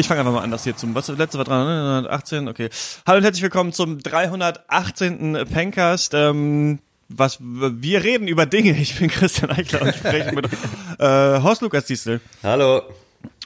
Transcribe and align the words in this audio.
Ich 0.00 0.08
fange 0.08 0.20
einfach 0.20 0.32
mal 0.32 0.40
an, 0.42 0.50
das 0.50 0.64
hier 0.64 0.74
zum, 0.74 0.94
was 0.94 1.08
letzte 1.08 1.36
war 1.36 1.44
318, 1.44 2.48
okay. 2.48 2.70
Hallo 3.06 3.18
und 3.18 3.24
herzlich 3.24 3.42
willkommen 3.42 3.74
zum 3.74 4.02
318. 4.02 5.44
Pencast. 5.52 6.14
Ähm, 6.14 6.78
was 7.10 7.36
wir 7.38 8.02
reden 8.02 8.26
über 8.26 8.46
Dinge. 8.46 8.70
Ich 8.80 8.98
bin 8.98 9.10
Christian 9.10 9.50
Eichler 9.50 9.82
und 9.82 9.94
spreche 9.94 10.34
mit 10.34 10.46
äh, 10.98 11.42
Horst 11.42 11.60
Lukas 11.60 11.84
Diesel 11.84 12.22
Hallo. 12.42 12.80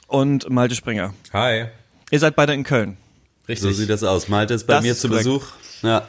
und 0.07 0.49
Malte 0.49 0.75
Springer. 0.75 1.13
Hi. 1.33 1.65
Ihr 2.09 2.19
seid 2.21 2.37
beide 2.37 2.53
in 2.53 2.63
Köln. 2.63 2.95
So 3.53 3.71
sieht 3.71 3.89
das 3.89 4.03
aus. 4.03 4.29
Malte 4.29 4.53
ist 4.53 4.65
bei 4.65 4.75
Das 4.75 4.83
mir 4.83 4.93
ist 4.93 5.01
zu 5.01 5.09
korrekt. 5.09 5.25
Besuch. 5.25 5.47
Ja. 5.81 6.07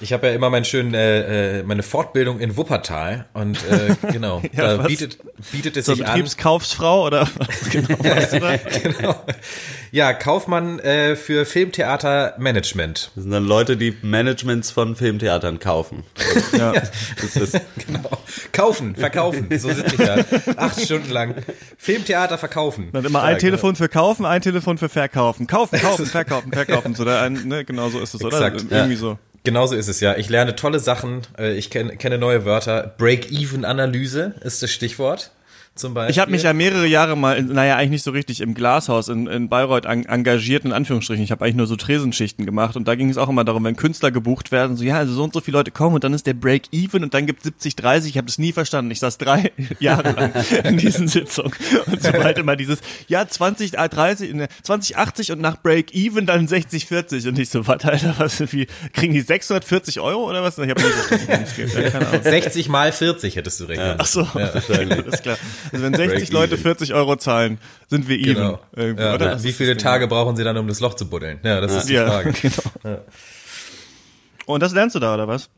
Ich 0.00 0.12
habe 0.12 0.28
ja 0.28 0.32
immer 0.34 0.48
meinen 0.48 0.64
schönen, 0.64 0.94
äh, 0.94 1.58
äh, 1.58 1.62
meine 1.64 1.82
Fortbildung 1.82 2.38
in 2.38 2.56
Wuppertal 2.56 3.26
und 3.34 3.58
äh, 3.68 3.96
genau, 4.12 4.40
Ja, 4.52 4.76
da 4.76 4.78
was? 4.78 4.86
bietet, 4.86 5.18
bietet 5.50 5.76
es 5.76 5.86
Zur 5.86 5.96
sich 5.96 6.06
an. 6.06 6.12
Betriebskaufsfrau 6.12 7.04
oder 7.06 7.28
was 7.36 7.60
genau 7.70 7.88
weißt 7.98 8.32
du 8.32 8.80
genau. 8.92 9.16
Ja, 9.90 10.12
Kaufmann 10.12 10.78
äh, 10.80 11.16
für 11.16 11.44
Filmtheatermanagement. 11.46 13.10
Das 13.14 13.22
sind 13.24 13.32
dann 13.32 13.46
Leute, 13.46 13.76
die 13.76 13.96
Managements 14.02 14.70
von 14.70 14.96
Filmtheatern 14.96 15.58
kaufen. 15.58 16.04
Ja. 16.56 16.72
Das 16.72 17.36
ist, 17.36 17.60
Genau. 17.86 18.10
Kaufen, 18.52 18.94
verkaufen. 18.96 19.48
So 19.58 19.68
sitze 19.72 19.94
ich 19.96 20.06
da. 20.06 20.24
Acht 20.56 20.80
Stunden 20.80 21.10
lang. 21.10 21.34
Filmtheater 21.76 22.38
verkaufen. 22.38 22.90
Dann 22.92 23.04
immer 23.04 23.20
Ja, 23.20 23.24
ein 23.26 23.38
Telefon 23.38 23.76
für 23.76 23.88
kaufen, 23.88 24.26
ein 24.26 24.42
Telefon 24.42 24.78
für 24.78 24.88
verkaufen. 24.88 25.46
Kaufen, 25.46 25.78
kaufen, 25.80 26.06
verkaufen, 26.06 26.52
verkaufen. 26.52 26.94
So, 26.94 27.04
da 27.04 27.22
ein, 27.22 27.48
ne, 27.48 27.64
genau 27.64 27.88
so 27.88 27.98
ist 28.00 28.14
es, 28.14 28.22
oder? 28.24 28.36
Exakt, 28.46 28.70
Irgendwie 28.70 28.96
so. 28.96 29.18
Genau 29.48 29.66
so 29.66 29.74
ist 29.76 29.88
es 29.88 30.00
ja. 30.00 30.14
Ich 30.18 30.28
lerne 30.28 30.56
tolle 30.56 30.78
Sachen. 30.78 31.22
Äh, 31.38 31.54
Ich 31.54 31.70
kenn, 31.70 31.96
kenne 31.96 32.18
neue 32.18 32.44
Wörter. 32.44 32.92
Break-Even-Analyse 32.98 34.34
ist 34.42 34.62
das 34.62 34.70
Stichwort. 34.70 35.30
Zum 35.78 35.94
Beispiel. 35.94 36.10
Ich 36.10 36.18
habe 36.18 36.30
mich 36.30 36.42
ja 36.42 36.52
mehrere 36.52 36.86
Jahre 36.86 37.16
mal, 37.16 37.36
in, 37.36 37.52
naja, 37.52 37.76
eigentlich 37.76 37.90
nicht 37.90 38.02
so 38.02 38.10
richtig 38.10 38.40
im 38.40 38.54
Glashaus 38.54 39.08
in, 39.08 39.26
in 39.26 39.48
Bayreuth 39.48 39.86
an, 39.86 40.04
engagiert, 40.04 40.64
in 40.64 40.72
Anführungsstrichen. 40.72 41.22
Ich 41.22 41.30
habe 41.30 41.44
eigentlich 41.44 41.56
nur 41.56 41.66
so 41.66 41.76
Tresenschichten 41.76 42.44
gemacht 42.44 42.76
und 42.76 42.88
da 42.88 42.94
ging 42.94 43.08
es 43.08 43.16
auch 43.16 43.28
immer 43.28 43.44
darum, 43.44 43.64
wenn 43.64 43.76
Künstler 43.76 44.10
gebucht 44.10 44.50
werden, 44.50 44.76
so 44.76 44.84
ja, 44.84 44.96
also 44.96 45.14
so 45.14 45.24
und 45.24 45.32
so 45.32 45.40
viele 45.40 45.58
Leute 45.58 45.70
kommen 45.70 45.94
und 45.94 46.04
dann 46.04 46.14
ist 46.14 46.26
der 46.26 46.34
Break-Even 46.34 47.04
und 47.04 47.14
dann 47.14 47.26
gibt 47.26 47.42
70, 47.42 47.76
30. 47.76 48.10
Ich 48.10 48.16
habe 48.16 48.26
das 48.26 48.38
nie 48.38 48.52
verstanden. 48.52 48.90
Ich 48.90 48.98
saß 48.98 49.18
drei 49.18 49.52
Jahre 49.78 50.12
lang 50.12 50.32
in 50.64 50.78
diesen 50.78 51.08
Sitzungen 51.08 51.52
und 51.86 52.02
sobald 52.02 52.38
immer 52.38 52.56
dieses, 52.56 52.80
ja, 53.06 53.26
20, 53.26 53.78
äh, 53.78 53.88
30, 53.88 54.34
ne, 54.34 54.48
20, 54.62 54.96
80 54.96 55.32
und 55.32 55.40
nach 55.40 55.62
Break-Even 55.62 56.26
dann 56.26 56.48
60, 56.48 56.86
40 56.86 57.28
und 57.28 57.38
ich 57.38 57.50
so, 57.50 57.66
was, 57.66 57.84
Alter, 57.84 58.14
was, 58.18 58.40
wie, 58.52 58.66
kriegen 58.92 59.14
die 59.14 59.20
640 59.20 60.00
Euro 60.00 60.28
oder 60.28 60.42
was? 60.42 60.58
Ich 60.58 60.68
habe 60.68 60.82
nicht 60.82 60.92
verstanden, 60.92 61.26
worum 61.28 61.42
es 61.44 61.54
geht. 61.54 61.72
Ja, 61.74 61.90
keine 61.90 62.08
Ahnung. 62.08 62.22
60 62.22 62.68
mal 62.68 62.92
40 62.92 63.36
hättest 63.36 63.60
du 63.60 63.64
rechnen. 63.64 63.96
Ach 63.98 64.06
so, 64.06 64.26
wahrscheinlich. 64.34 64.98
alles 64.98 65.22
klar. 65.22 65.38
Also 65.72 65.84
wenn 65.84 65.94
60 65.94 66.18
Break 66.18 66.32
Leute 66.32 66.54
even. 66.54 66.62
40 66.62 66.94
Euro 66.94 67.16
zahlen, 67.16 67.58
sind 67.88 68.08
wir 68.08 68.18
even. 68.18 68.34
Genau. 68.34 68.60
Ja, 68.76 69.14
oder? 69.14 69.42
Wie 69.42 69.52
viele 69.52 69.76
Tage 69.76 70.06
brauchen 70.08 70.36
sie 70.36 70.44
dann, 70.44 70.56
um 70.56 70.68
das 70.68 70.80
Loch 70.80 70.94
zu 70.94 71.08
buddeln? 71.08 71.38
Ja, 71.42 71.60
das 71.60 71.74
ist 71.74 71.88
die? 71.88 71.94
Ja, 71.94 72.08
Frage. 72.08 72.32
genau. 72.82 72.98
Und 74.46 74.62
das 74.62 74.72
lernst 74.72 74.96
du 74.96 75.00
da, 75.00 75.14
oder 75.14 75.28
was? 75.28 75.50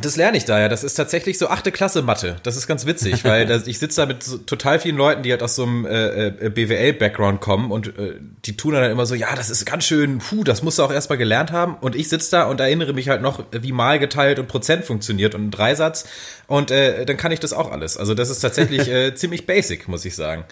Das 0.00 0.16
lerne 0.16 0.38
ich 0.38 0.46
da 0.46 0.58
ja. 0.58 0.68
Das 0.68 0.84
ist 0.84 0.94
tatsächlich 0.94 1.36
so 1.36 1.48
achte 1.48 1.70
Klasse 1.70 2.00
Mathe. 2.00 2.36
Das 2.44 2.56
ist 2.56 2.66
ganz 2.66 2.86
witzig, 2.86 3.24
weil 3.24 3.44
das, 3.44 3.66
ich 3.66 3.78
sitze 3.78 4.00
da 4.00 4.06
mit 4.06 4.22
so, 4.22 4.38
total 4.38 4.80
vielen 4.80 4.96
Leuten, 4.96 5.22
die 5.22 5.30
halt 5.30 5.42
aus 5.42 5.54
so 5.54 5.64
einem 5.64 5.84
äh, 5.84 6.28
äh, 6.28 6.48
BWL-Background 6.48 7.42
kommen 7.42 7.70
und 7.70 7.98
äh, 7.98 8.14
die 8.46 8.56
tun 8.56 8.72
dann 8.72 8.90
immer 8.90 9.04
so, 9.04 9.14
ja, 9.14 9.36
das 9.36 9.50
ist 9.50 9.66
ganz 9.66 9.84
schön, 9.84 10.18
puh, 10.18 10.44
das 10.44 10.62
musst 10.62 10.78
du 10.78 10.82
auch 10.82 10.92
erstmal 10.92 11.18
gelernt 11.18 11.52
haben. 11.52 11.76
Und 11.76 11.94
ich 11.94 12.08
sitze 12.08 12.30
da 12.30 12.44
und 12.44 12.58
erinnere 12.58 12.94
mich 12.94 13.10
halt 13.10 13.20
noch, 13.20 13.44
wie 13.52 13.72
mal 13.72 13.98
geteilt 13.98 14.38
und 14.38 14.48
Prozent 14.48 14.86
funktioniert 14.86 15.34
und 15.34 15.48
ein 15.48 15.50
Dreisatz. 15.50 16.06
Und 16.46 16.70
äh, 16.70 17.04
dann 17.04 17.18
kann 17.18 17.30
ich 17.30 17.40
das 17.40 17.52
auch 17.52 17.70
alles. 17.70 17.98
Also 17.98 18.14
das 18.14 18.30
ist 18.30 18.40
tatsächlich 18.40 18.88
äh, 18.88 19.14
ziemlich 19.14 19.46
basic, 19.46 19.88
muss 19.88 20.06
ich 20.06 20.14
sagen. 20.14 20.44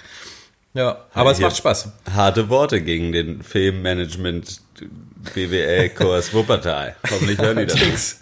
Ja, 0.74 0.98
aber 1.14 1.32
es 1.32 1.38
hier- 1.38 1.46
macht 1.46 1.56
Spaß. 1.56 1.88
harte 2.14 2.48
Worte 2.48 2.80
gegen 2.80 3.10
den 3.12 3.42
Filmmanagement 3.42 4.60
BWL-Kurs 5.34 6.32
Wuppertal. 6.34 6.96
Hoffentlich 7.10 7.38
hören 7.38 7.58
die 7.58 7.66
das. 7.66 8.20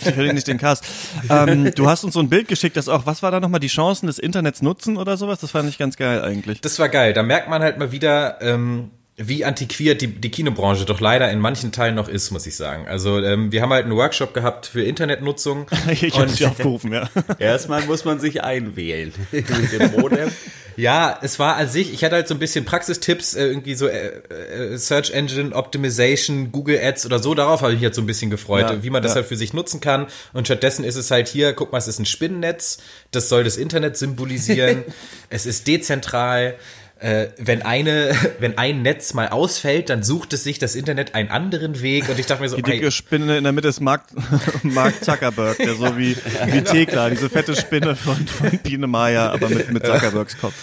Ich 0.00 0.14
höre 0.14 0.32
nicht 0.32 0.46
den 0.46 0.58
Cast. 0.58 0.84
Ähm, 1.28 1.70
du 1.74 1.88
hast 1.88 2.04
uns 2.04 2.14
so 2.14 2.20
ein 2.20 2.28
Bild 2.30 2.48
geschickt, 2.48 2.76
das 2.76 2.88
auch, 2.88 3.06
was 3.06 3.22
war 3.22 3.30
da 3.30 3.40
nochmal, 3.40 3.60
die 3.60 3.66
Chancen 3.68 4.06
des 4.06 4.18
Internets 4.18 4.62
nutzen 4.62 4.96
oder 4.96 5.16
sowas? 5.16 5.40
Das 5.40 5.50
fand 5.50 5.68
ich 5.68 5.78
ganz 5.78 5.96
geil 5.96 6.22
eigentlich. 6.22 6.60
Das 6.60 6.78
war 6.78 6.88
geil. 6.88 7.12
Da 7.12 7.22
merkt 7.22 7.50
man 7.50 7.60
halt 7.62 7.78
mal 7.78 7.92
wieder, 7.92 8.40
ähm, 8.40 8.90
wie 9.16 9.44
antiquiert 9.44 10.00
die, 10.00 10.06
die 10.06 10.30
Kinobranche 10.30 10.86
doch 10.86 11.00
leider 11.00 11.30
in 11.30 11.40
manchen 11.40 11.72
Teilen 11.72 11.94
noch 11.96 12.08
ist, 12.08 12.30
muss 12.30 12.46
ich 12.46 12.56
sagen. 12.56 12.86
Also 12.88 13.18
ähm, 13.22 13.52
wir 13.52 13.60
haben 13.60 13.70
halt 13.72 13.84
einen 13.84 13.94
Workshop 13.96 14.32
gehabt 14.32 14.64
für 14.66 14.82
Internetnutzung. 14.82 15.66
Ich 15.90 16.16
habe 16.18 16.26
dich 16.28 16.46
aufgerufen, 16.46 16.92
ja. 16.92 17.10
Erstmal 17.38 17.82
muss 17.82 18.04
man 18.06 18.18
sich 18.18 18.42
einwählen. 18.42 19.12
Mit 19.32 19.72
dem 19.72 20.00
Modem. 20.00 20.30
Ja, 20.80 21.18
es 21.20 21.38
war 21.38 21.56
an 21.56 21.68
sich, 21.68 21.92
ich 21.92 22.02
hatte 22.04 22.14
halt 22.14 22.26
so 22.26 22.34
ein 22.34 22.38
bisschen 22.38 22.64
Praxistipps, 22.64 23.34
äh, 23.34 23.48
irgendwie 23.48 23.74
so 23.74 23.86
äh, 23.86 24.22
äh, 24.30 24.78
Search 24.78 25.10
Engine 25.10 25.54
Optimization, 25.54 26.52
Google 26.52 26.80
Ads 26.82 27.04
oder 27.04 27.18
so, 27.18 27.34
darauf 27.34 27.60
habe 27.60 27.74
ich 27.74 27.82
jetzt 27.82 27.96
so 27.96 28.00
ein 28.02 28.06
bisschen 28.06 28.30
gefreut, 28.30 28.70
Ja, 28.70 28.82
wie 28.82 28.88
man 28.88 29.02
das 29.02 29.12
ja. 29.12 29.16
halt 29.16 29.26
für 29.26 29.36
sich 29.36 29.52
nutzen 29.52 29.80
kann. 29.80 30.06
Und 30.32 30.46
stattdessen 30.46 30.82
ist 30.84 30.96
es 30.96 31.10
halt 31.10 31.28
hier, 31.28 31.52
guck 31.52 31.70
mal, 31.70 31.76
es 31.76 31.86
ist 31.86 31.98
ein 31.98 32.06
Spinnennetz, 32.06 32.78
das 33.10 33.28
soll 33.28 33.44
das 33.44 33.58
Internet 33.58 33.98
symbolisieren, 33.98 34.84
es 35.28 35.44
ist 35.44 35.66
dezentral. 35.66 36.56
Äh, 37.00 37.28
wenn 37.38 37.62
eine, 37.62 38.14
wenn 38.40 38.58
ein 38.58 38.82
Netz 38.82 39.14
mal 39.14 39.28
ausfällt, 39.28 39.88
dann 39.88 40.02
sucht 40.02 40.34
es 40.34 40.44
sich 40.44 40.58
das 40.58 40.74
Internet 40.74 41.14
einen 41.14 41.30
anderen 41.30 41.80
Weg. 41.80 42.08
Und 42.08 42.18
ich 42.18 42.26
dachte 42.26 42.42
mir 42.42 42.48
so, 42.48 42.56
Die 42.56 42.62
dicke 42.62 42.86
ey, 42.86 42.90
Spinne 42.90 43.38
in 43.38 43.44
der 43.44 43.52
Mitte 43.52 43.68
ist 43.68 43.80
Mark, 43.80 44.02
Mark 44.62 45.02
Zuckerberg, 45.02 45.56
der 45.56 45.74
so 45.74 45.96
wie, 45.96 46.16
wie 46.46 46.62
Thekla, 46.62 47.08
diese 47.08 47.30
fette 47.30 47.56
Spinne 47.56 47.96
von, 47.96 48.26
von 48.26 48.58
Biene 48.58 48.86
Maya, 48.86 49.30
aber 49.30 49.48
mit, 49.48 49.72
mit 49.72 49.86
Zuckerbergs 49.86 50.38
Kopf. 50.38 50.54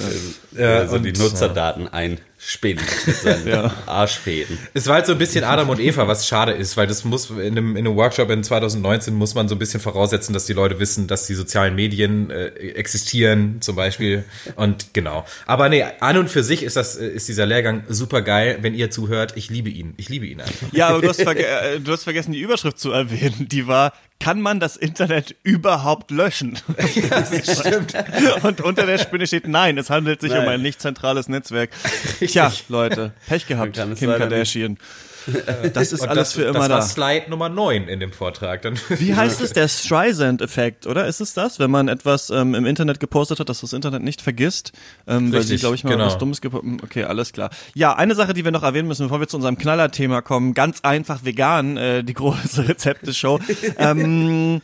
Ja. 0.55 0.79
also 0.79 0.99
die 0.99 1.11
Nutzerdaten 1.11 1.87
einspinnen 1.87 2.26
seinen 2.37 3.47
Ja. 3.47 3.73
Arschfäden. 3.85 4.57
Es 4.73 4.87
war 4.87 4.95
halt 4.95 5.05
so 5.05 5.13
ein 5.13 5.17
bisschen 5.17 5.43
Adam 5.43 5.69
und 5.69 5.79
Eva, 5.79 6.07
was 6.07 6.27
schade 6.27 6.51
ist, 6.51 6.77
weil 6.77 6.87
das 6.87 7.03
muss 7.03 7.29
in 7.29 7.39
einem, 7.39 7.75
in 7.75 7.85
einem 7.85 7.95
Workshop 7.95 8.29
in 8.29 8.43
2019 8.43 9.13
muss 9.13 9.35
man 9.35 9.47
so 9.47 9.55
ein 9.55 9.59
bisschen 9.59 9.79
voraussetzen, 9.79 10.33
dass 10.33 10.45
die 10.45 10.53
Leute 10.53 10.79
wissen, 10.79 11.07
dass 11.07 11.25
die 11.25 11.33
sozialen 11.33 11.75
Medien 11.75 12.29
äh, 12.29 12.47
existieren, 12.47 13.61
zum 13.61 13.75
Beispiel. 13.75 14.23
Und 14.55 14.93
genau. 14.93 15.25
Aber 15.45 15.69
nee, 15.69 15.83
an 15.99 16.17
und 16.17 16.29
für 16.29 16.43
sich 16.43 16.63
ist 16.63 16.75
das, 16.75 16.95
äh, 16.95 17.07
ist 17.07 17.27
dieser 17.27 17.45
Lehrgang 17.45 17.83
super 17.89 18.21
geil. 18.21 18.59
Wenn 18.61 18.75
ihr 18.75 18.91
zuhört, 18.91 19.33
ich 19.35 19.49
liebe 19.49 19.69
ihn. 19.69 19.93
Ich 19.97 20.09
liebe 20.09 20.25
ihn 20.25 20.41
einfach. 20.41 20.67
Ja, 20.71 20.89
aber 20.89 21.01
du 21.01 21.09
hast, 21.09 21.21
verge 21.21 21.45
äh, 21.45 21.79
du 21.79 21.91
hast 21.91 22.03
vergessen, 22.03 22.31
die 22.33 22.39
Überschrift 22.39 22.79
zu 22.79 22.91
erwähnen. 22.91 23.47
Die 23.49 23.67
war, 23.67 23.93
kann 24.19 24.41
man 24.41 24.59
das 24.59 24.75
Internet 24.75 25.35
überhaupt 25.43 26.11
löschen? 26.11 26.57
Ja, 26.95 27.21
das 27.21 27.59
stimmt. 27.59 27.93
Und 28.43 28.61
unter 28.61 28.85
der 28.85 28.97
Spinne 28.97 29.27
steht, 29.27 29.47
nein, 29.47 29.77
es 29.77 29.89
handelt 29.89 30.21
sich 30.21 30.31
Nein. 30.31 30.43
um 30.43 30.47
ein 30.49 30.61
nicht 30.61 30.81
zentrales 30.81 31.29
Netzwerk. 31.29 31.69
Tja, 32.19 32.51
Leute, 32.69 33.13
Pech 33.27 33.45
gehabt, 33.45 33.73
Kim 33.97 34.09
Kardashian. 34.09 34.77
Das 35.73 35.91
ist 35.91 36.01
Und 36.01 36.09
alles 36.09 36.29
das, 36.29 36.33
für 36.33 36.43
immer 36.43 36.59
das 36.59 36.67
da. 36.67 36.73
war 36.75 36.81
Slide 36.81 37.29
Nummer 37.29 37.49
9 37.49 37.87
in 37.87 37.99
dem 37.99 38.11
Vortrag. 38.11 38.61
Dann 38.61 38.79
Wie 38.89 39.13
heißt 39.15 39.41
es? 39.41 39.51
Der 39.53 39.67
Streisand-Effekt, 39.67 40.87
oder? 40.87 41.07
Ist 41.07 41.19
es 41.21 41.33
das, 41.33 41.59
wenn 41.59 41.69
man 41.71 41.87
etwas 41.87 42.29
ähm, 42.29 42.55
im 42.55 42.65
Internet 42.65 42.99
gepostet 42.99 43.39
hat, 43.39 43.49
dass 43.49 43.61
das 43.61 43.73
Internet 43.73 44.03
nicht 44.03 44.21
vergisst? 44.21 44.71
Ähm, 45.07 45.31
weil 45.33 45.41
sie, 45.41 45.53
Richtig, 45.53 45.59
glaube 45.61 45.75
ich, 45.75 45.83
mal 45.83 45.91
genau. 45.91 46.05
was 46.05 46.17
Dummes 46.17 46.41
gepostet 46.41 46.81
Okay, 46.83 47.03
alles 47.03 47.33
klar. 47.33 47.49
Ja, 47.73 47.95
eine 47.95 48.15
Sache, 48.15 48.33
die 48.33 48.43
wir 48.45 48.51
noch 48.51 48.63
erwähnen 48.63 48.87
müssen, 48.87 49.03
bevor 49.03 49.19
wir 49.19 49.27
zu 49.27 49.37
unserem 49.37 49.57
Knaller-Thema 49.57 50.21
kommen, 50.21 50.53
ganz 50.53 50.81
einfach 50.81 51.25
vegan, 51.25 51.77
äh, 51.77 52.03
die 52.03 52.13
große 52.13 52.67
Rezepte-Show. 52.69 53.39
ähm, 53.77 54.61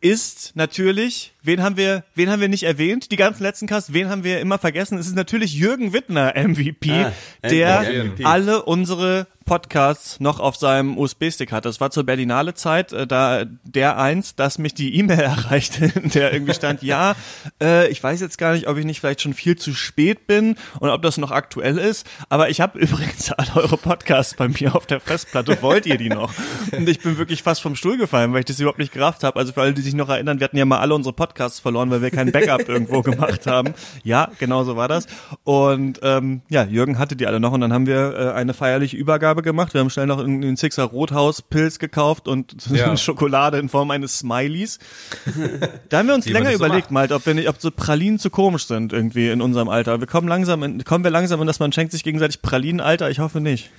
ist 0.00 0.52
natürlich, 0.54 1.32
wen 1.42 1.62
haben 1.62 1.78
wir, 1.78 2.04
wen 2.14 2.30
haben 2.30 2.40
wir 2.42 2.48
nicht 2.48 2.64
erwähnt? 2.64 3.10
Die 3.10 3.16
ganzen 3.16 3.42
letzten 3.42 3.66
Cast, 3.66 3.94
wen 3.94 4.10
haben 4.10 4.22
wir 4.22 4.38
immer 4.40 4.58
vergessen? 4.58 4.98
Es 4.98 5.06
ist 5.06 5.16
natürlich 5.16 5.54
Jürgen 5.54 5.94
Wittner, 5.94 6.34
MVP, 6.36 6.90
Ah, 6.92 7.12
der 7.48 8.04
MVP. 8.04 8.22
alle 8.24 8.62
unsere 8.64 9.26
Podcasts 9.44 10.20
noch 10.20 10.40
auf 10.40 10.56
seinem 10.56 10.98
USB-Stick 10.98 11.52
hat. 11.52 11.64
Das 11.64 11.80
war 11.80 11.90
zur 11.90 12.04
Berlinale 12.04 12.54
Zeit, 12.54 12.92
äh, 12.92 13.06
da 13.06 13.44
der 13.64 13.98
eins, 13.98 14.34
dass 14.34 14.58
mich 14.58 14.74
die 14.74 14.96
E-Mail 14.96 15.20
erreichte, 15.20 15.86
in 15.86 16.10
der 16.10 16.32
irgendwie 16.32 16.54
stand, 16.54 16.82
ja, 16.82 17.14
äh, 17.62 17.88
ich 17.88 18.02
weiß 18.02 18.20
jetzt 18.20 18.38
gar 18.38 18.54
nicht, 18.54 18.68
ob 18.68 18.76
ich 18.76 18.84
nicht 18.84 19.00
vielleicht 19.00 19.20
schon 19.22 19.34
viel 19.34 19.56
zu 19.56 19.74
spät 19.74 20.26
bin 20.26 20.56
und 20.80 20.90
ob 20.90 21.02
das 21.02 21.18
noch 21.18 21.30
aktuell 21.30 21.78
ist, 21.78 22.06
aber 22.28 22.50
ich 22.50 22.60
habe 22.60 22.78
übrigens 22.84 23.32
alle 23.32 23.54
eure 23.56 23.76
Podcasts 23.76 24.34
bei 24.34 24.48
mir 24.48 24.74
auf 24.74 24.86
der 24.86 25.00
Festplatte. 25.00 25.60
Wollt 25.62 25.86
ihr 25.86 25.98
die 25.98 26.08
noch? 26.08 26.32
Und 26.72 26.88
ich 26.88 27.00
bin 27.00 27.18
wirklich 27.18 27.42
fast 27.42 27.62
vom 27.62 27.76
Stuhl 27.76 27.96
gefallen, 27.96 28.32
weil 28.32 28.40
ich 28.40 28.46
das 28.46 28.60
überhaupt 28.60 28.78
nicht 28.78 28.92
gerafft 28.92 29.24
habe. 29.24 29.38
Also 29.38 29.52
für 29.52 29.62
alle, 29.62 29.74
die 29.74 29.82
sich 29.82 29.94
noch 29.94 30.08
erinnern, 30.08 30.40
wir 30.40 30.44
hatten 30.44 30.56
ja 30.56 30.64
mal 30.64 30.78
alle 30.78 30.94
unsere 30.94 31.14
Podcasts 31.14 31.60
verloren, 31.60 31.90
weil 31.90 32.02
wir 32.02 32.10
kein 32.10 32.32
Backup 32.32 32.68
irgendwo 32.68 33.02
gemacht 33.02 33.46
haben. 33.46 33.74
Ja, 34.02 34.30
genau 34.38 34.64
so 34.64 34.76
war 34.76 34.88
das. 34.88 35.06
Und 35.44 36.00
ähm, 36.02 36.42
ja, 36.48 36.64
Jürgen 36.64 36.98
hatte 36.98 37.16
die 37.16 37.26
alle 37.26 37.40
noch 37.40 37.52
und 37.52 37.60
dann 37.60 37.72
haben 37.72 37.86
wir 37.86 38.14
äh, 38.14 38.32
eine 38.32 38.54
feierliche 38.54 38.96
Übergabe 38.96 39.33
gemacht. 39.42 39.74
Wir 39.74 39.80
haben 39.80 39.90
schnell 39.90 40.06
noch 40.06 40.20
in 40.20 40.40
den 40.40 40.56
Sixer 40.56 40.84
Rothaus 40.84 41.42
Pilz 41.42 41.78
gekauft 41.78 42.28
und 42.28 42.60
so 42.60 42.74
Ja. 42.84 42.96
Schokolade 42.96 43.58
in 43.58 43.68
Form 43.68 43.90
eines 43.90 44.18
Smileys. 44.18 44.78
Da 45.88 45.98
haben 45.98 46.08
wir 46.08 46.14
uns 46.14 46.26
länger 46.26 46.50
das 46.50 46.58
so 46.58 46.64
überlegt, 46.64 46.90
macht. 46.90 46.92
Malte, 46.92 47.14
ob 47.14 47.26
wir 47.26 47.34
nicht, 47.34 47.48
ob 47.48 47.60
so 47.60 47.70
Pralinen 47.70 48.18
zu 48.18 48.30
komisch 48.30 48.66
sind 48.66 48.92
irgendwie 48.92 49.28
in 49.28 49.40
unserem 49.40 49.68
Alter. 49.68 50.00
Wir 50.00 50.06
kommen 50.06 50.28
langsam, 50.28 50.62
in, 50.62 50.84
kommen 50.84 51.04
wir 51.04 51.10
langsam 51.10 51.40
in, 51.40 51.46
dass 51.46 51.60
man 51.60 51.72
schenkt 51.72 51.92
sich 51.92 52.02
gegenseitig 52.02 52.42
Pralinen, 52.42 52.80
Alter. 52.80 53.10
Ich 53.10 53.18
hoffe 53.18 53.40
nicht. 53.40 53.70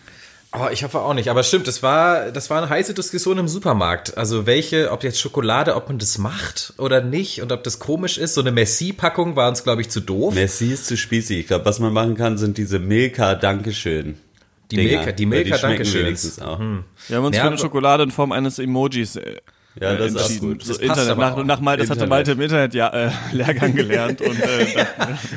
Oh, 0.57 0.69
ich 0.71 0.83
hoffe 0.83 0.99
auch 0.99 1.13
nicht. 1.13 1.29
Aber 1.29 1.43
stimmt, 1.43 1.67
das 1.67 1.83
war, 1.83 2.31
das 2.31 2.49
war 2.49 2.59
eine 2.59 2.69
heiße 2.69 2.93
Diskussion 2.93 3.37
im 3.37 3.47
Supermarkt. 3.47 4.17
Also 4.17 4.45
welche, 4.45 4.91
ob 4.91 5.03
jetzt 5.03 5.19
Schokolade, 5.19 5.75
ob 5.75 5.89
man 5.89 5.97
das 5.97 6.17
macht 6.17 6.73
oder 6.77 7.01
nicht 7.01 7.41
und 7.41 7.51
ob 7.51 7.63
das 7.63 7.79
komisch 7.79 8.17
ist. 8.17 8.35
So 8.35 8.41
eine 8.41 8.51
Messi-Packung 8.51 9.35
war 9.35 9.49
uns, 9.49 9.63
glaube 9.63 9.81
ich, 9.81 9.89
zu 9.89 9.99
doof. 9.99 10.33
Messi 10.33 10.71
ist 10.71 10.85
zu 10.87 10.95
spießig. 10.95 11.39
Ich 11.39 11.47
glaube, 11.47 11.65
was 11.65 11.79
man 11.79 11.91
machen 11.91 12.15
kann, 12.15 12.37
sind 12.37 12.57
diese 12.57 12.79
Milka 12.79 13.35
Dankeschön. 13.35 14.17
Die 14.71 14.77
Dinger. 14.77 14.97
Milka, 14.97 15.11
die 15.11 15.23
Ja, 15.23 15.29
Milka, 15.29 15.57
schmecken 15.57 15.61
Dankeschön. 15.77 16.05
wenigstens 16.05 16.39
auch. 16.41 16.59
Wir 16.59 17.17
haben 17.17 17.25
uns 17.25 17.35
Ja, 17.35 17.43
für 17.43 17.47
eine 17.49 17.57
Schokolade 17.57 18.03
in 18.03 18.11
Form 18.11 18.31
eines 18.31 18.57
Emojis 18.59 19.15
äh, 19.15 19.35
Ja, 19.79 19.95
das 19.95 20.13
ist 20.13 20.21
auch 20.21 20.39
gut. 20.39 20.67
Das 20.69 20.77
Internet, 20.77 21.17
nach, 21.17 21.37
auch. 21.37 21.43
nach 21.43 21.59
Malte, 21.59 21.83
das 21.83 21.89
hatte 21.91 22.03
Internet. 22.05 22.09
Malte 22.09 22.31
im 22.31 22.41
Internet 22.41 22.73
ja, 22.73 22.87
äh, 22.89 23.11
Lehrgang 23.31 23.75
gelernt 23.75 24.21
und 24.21 24.39
äh, 24.39 24.65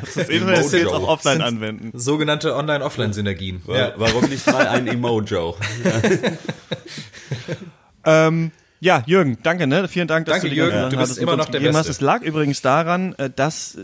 das 0.01 0.17
ist 0.17 0.29
Internet 0.29 0.57
das 0.57 0.71
jetzt 0.71 0.87
auch 0.87 1.07
offline 1.07 1.41
anwenden. 1.41 1.91
Sogenannte 1.97 2.55
Online-Offline-Synergien. 2.55 3.61
Ja. 3.67 3.93
Warum 3.97 4.25
nicht 4.29 4.45
mal 4.47 4.67
ein 4.67 4.87
Emojo? 4.87 5.55
Ähm, 8.05 8.51
ja, 8.79 9.03
Jürgen, 9.05 9.37
danke, 9.43 9.67
ne? 9.67 9.87
Vielen 9.87 10.07
Dank, 10.07 10.25
dass 10.25 10.35
Danke, 10.35 10.47
du 10.47 10.51
die 10.51 10.57
Jürgen. 10.57 10.89
Du 10.89 10.97
bist 10.97 11.17
immer 11.17 11.35
noch 11.35 11.45
der 11.45 11.59
gegeben 11.59 11.75
hast. 11.77 11.87
Beste. 11.87 11.91
Es 11.91 12.01
lag 12.01 12.21
übrigens 12.21 12.61
daran, 12.61 13.13
äh, 13.15 13.29
dass 13.29 13.77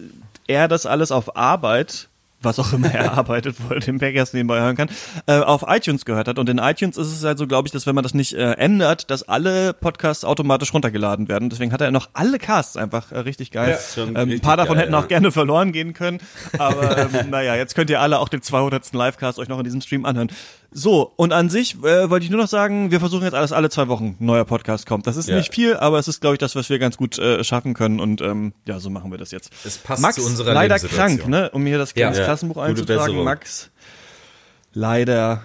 er 0.48 0.68
das 0.68 0.86
alles 0.86 1.12
auf 1.12 1.36
Arbeit 1.36 2.07
was 2.45 2.59
auch 2.59 2.74
immer 2.74 2.88
er 2.94 3.18
arbeitet, 3.18 3.57
wo 3.59 3.74
er 3.74 3.80
den 3.80 4.00
Podcast 4.25 4.33
nebenbei 4.33 4.59
hören 4.59 4.75
kann, 4.75 4.89
äh, 5.27 5.39
auf 5.39 5.65
iTunes 5.68 6.06
gehört 6.06 6.27
hat. 6.27 6.39
Und 6.39 6.50
in 6.50 6.57
iTunes 6.57 6.97
ist 6.97 7.07
es 7.07 7.24
halt 7.24 7.38
so, 7.38 7.47
glaube 7.47 7.68
ich, 7.68 7.71
dass 7.71 7.86
wenn 7.86 7.95
man 7.95 8.03
das 8.03 8.13
nicht 8.13 8.33
äh, 8.33 8.53
ändert, 8.53 9.09
dass 9.12 9.27
alle 9.27 9.74
Podcasts 9.74 10.24
automatisch 10.24 10.74
runtergeladen 10.74 11.27
werden. 11.27 11.50
Deswegen 11.50 11.71
hat 11.71 11.81
er 11.81 11.92
noch 11.92 12.09
alle 12.13 12.39
Casts 12.39 12.77
einfach 12.77 13.12
äh, 13.12 13.19
richtig 13.19 13.51
geil. 13.51 13.77
Ja, 13.95 14.03
ähm, 14.03 14.09
ein 14.09 14.15
richtig 14.15 14.42
paar 14.42 14.57
davon 14.57 14.75
geil, 14.75 14.83
hätten 14.83 14.94
ja. 14.94 15.00
auch 15.00 15.07
gerne 15.07 15.31
verloren 15.31 15.71
gehen 15.71 15.94
können. 15.94 16.19
Aber 16.57 16.97
ähm, 16.97 17.09
naja, 17.30 17.56
jetzt 17.56 17.75
könnt 17.75 17.89
ihr 17.89 18.01
alle 18.01 18.19
auch 18.19 18.30
den 18.30 18.42
200. 18.42 18.94
Livecast 18.94 19.39
euch 19.39 19.48
noch 19.48 19.57
in 19.57 19.63
diesem 19.63 19.81
Stream 19.81 20.06
anhören. 20.06 20.30
So, 20.77 21.13
und 21.16 21.31
an 21.31 21.50
sich 21.50 21.75
äh, 21.86 22.10
wollte 22.10 22.25
ich 22.25 22.30
nur 22.31 22.42
noch 22.42 22.50
sagen, 22.50 22.92
wir 22.92 23.00
versuchen 23.00 23.24
jetzt 23.24 23.33
alles 23.33 23.54
alle 23.54 23.69
zwei 23.69 23.88
Wochen 23.88 24.18
ein 24.19 24.25
neuer 24.25 24.44
Podcast 24.44 24.86
kommt. 24.86 25.07
Das 25.07 25.16
ist 25.16 25.30
Ja. 25.30 25.38
nicht 25.38 25.54
viel, 25.56 25.77
aber 25.77 26.00
es 26.00 26.10
ist, 26.10 26.19
glaube 26.19 26.36
ich, 26.36 26.39
das, 26.39 26.54
was 26.54 26.69
wir 26.69 26.80
ganz 26.80 26.98
gut 26.98 27.18
äh, 27.18 27.45
schaffen 27.45 27.74
können. 27.74 28.01
Und 28.01 28.19
ähm, 28.19 28.51
ja, 28.66 28.77
so 28.81 28.89
machen 28.89 29.10
wir 29.10 29.18
das 29.18 29.31
jetzt. 29.31 29.54
Es 29.63 29.77
passt 29.77 30.01
Max, 30.01 30.16
zu 30.18 30.25
unserer 30.25 30.54
leider 30.54 30.77
krank, 30.77 31.30
ne? 31.30 31.50
Um 31.51 31.66
hier 31.66 31.77
das 31.77 31.94
Ja. 31.95 32.12
Klassenbuch 32.12 32.57
einzutragen. 32.57 33.24
Max, 33.24 33.69
leider 34.74 35.44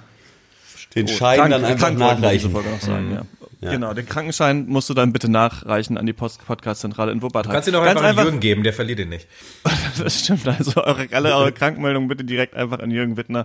Den 0.97 1.06
Schein 1.06 1.49
dann 1.49 1.65
einfach 1.65 1.87
krank 1.87 1.99
nachreichen. 1.99 2.50
Folge 2.50 2.71
noch 2.71 2.81
sagen, 2.81 3.12
ja. 3.12 3.40
Ja. 3.62 3.73
Genau, 3.73 3.93
den 3.93 4.07
Krankenschein 4.07 4.67
musst 4.69 4.89
du 4.89 4.95
dann 4.95 5.12
bitte 5.12 5.31
nachreichen 5.31 5.99
an 5.99 6.07
die 6.07 6.15
Podcast-Zentrale 6.15 7.12
in 7.12 7.21
Wuppertal. 7.21 7.53
Kannst 7.53 7.69
du 7.69 7.73
noch 7.73 7.85
Ganz 7.85 7.99
einfach, 7.99 8.09
einfach, 8.09 8.23
an 8.23 8.27
Jürgen 8.29 8.41
geben, 8.41 8.62
der 8.62 8.73
verliert 8.73 9.01
ihn 9.01 9.11
nicht. 9.11 9.29
das 9.99 10.21
stimmt, 10.21 10.49
also 10.49 10.83
eure, 10.83 11.07
alle 11.12 11.35
eure 11.37 11.53
Krankmeldungen 11.61 12.09
bitte 12.09 12.25
direkt 12.25 12.55
einfach 12.55 12.79
an 12.79 12.91
Jürgen 12.91 13.19
Wittner. 13.19 13.45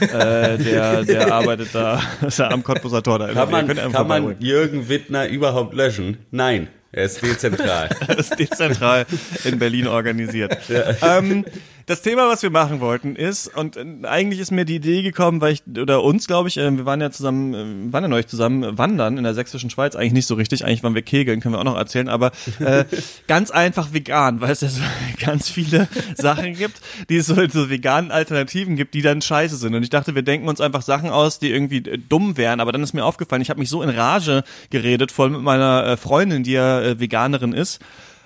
äh, 0.00 0.58
der, 0.58 1.04
der 1.04 1.32
arbeitet 1.32 1.70
da, 1.72 2.00
ist 2.24 2.38
ja 2.38 2.50
am 2.50 2.62
Cottbuser 2.62 3.02
Tor 3.02 3.18
da. 3.18 3.32
Kann 3.32 3.50
man, 3.50 3.66
kann 3.66 4.06
man. 4.06 4.36
Jürgen 4.38 4.88
Wittner 4.88 5.26
überhaupt 5.26 5.74
löschen? 5.74 6.18
Nein, 6.30 6.68
er 6.92 7.04
ist 7.04 7.20
dezentral. 7.20 7.88
Das 8.06 8.30
ist 8.30 8.38
dezentral 8.38 9.06
in 9.44 9.58
Berlin 9.58 9.88
organisiert. 9.88 10.56
Ähm, 11.02 11.44
das 11.88 12.02
Thema, 12.02 12.28
was 12.28 12.42
wir 12.42 12.50
machen 12.50 12.80
wollten, 12.80 13.16
ist, 13.16 13.48
und 13.56 13.78
äh, 13.78 14.06
eigentlich 14.06 14.40
ist 14.40 14.50
mir 14.50 14.66
die 14.66 14.76
Idee 14.76 15.00
gekommen, 15.00 15.40
weil 15.40 15.54
ich, 15.54 15.62
oder 15.66 16.04
uns, 16.04 16.26
glaube 16.26 16.48
ich, 16.48 16.58
äh, 16.58 16.76
wir 16.76 16.84
waren 16.84 17.00
ja 17.00 17.10
zusammen, 17.10 17.54
äh, 17.88 17.92
waren 17.92 18.04
ja 18.04 18.08
neulich 18.08 18.26
zusammen 18.26 18.76
wandern 18.76 19.16
in 19.16 19.24
der 19.24 19.32
sächsischen 19.32 19.70
Schweiz, 19.70 19.96
eigentlich 19.96 20.12
nicht 20.12 20.26
so 20.26 20.34
richtig, 20.34 20.66
eigentlich 20.66 20.82
waren 20.82 20.94
wir 20.94 21.00
kegeln, 21.00 21.40
können 21.40 21.54
wir 21.54 21.58
auch 21.58 21.64
noch 21.64 21.78
erzählen, 21.78 22.10
aber 22.10 22.32
äh, 22.60 22.84
ganz 23.26 23.50
einfach 23.50 23.94
vegan, 23.94 24.42
weil 24.42 24.50
es 24.50 24.60
ja 24.60 24.68
so 24.68 24.82
ganz 25.24 25.48
viele 25.48 25.88
Sachen 26.14 26.52
gibt, 26.52 26.78
die 27.08 27.16
es 27.16 27.26
so, 27.26 27.34
so 27.48 27.70
veganen 27.70 28.10
Alternativen 28.10 28.76
gibt, 28.76 28.92
die 28.92 29.00
dann 29.00 29.22
scheiße 29.22 29.56
sind. 29.56 29.74
Und 29.74 29.82
ich 29.82 29.90
dachte, 29.90 30.14
wir 30.14 30.22
denken 30.22 30.46
uns 30.46 30.60
einfach 30.60 30.82
Sachen 30.82 31.08
aus, 31.08 31.38
die 31.38 31.50
irgendwie 31.50 31.80
dumm 31.80 32.36
wären, 32.36 32.60
aber 32.60 32.70
dann 32.70 32.82
ist 32.82 32.92
mir 32.92 33.04
aufgefallen, 33.06 33.40
ich 33.40 33.48
habe 33.48 33.60
mich 33.60 33.70
so 33.70 33.82
in 33.82 33.88
Rage 33.88 34.44
geredet, 34.68 35.10
voll 35.10 35.30
mit 35.30 35.40
meiner 35.40 35.96
Freundin, 35.96 36.42
die 36.42 36.52
ja 36.52 37.00
Veganerin 37.00 37.54
ist, 37.54 37.80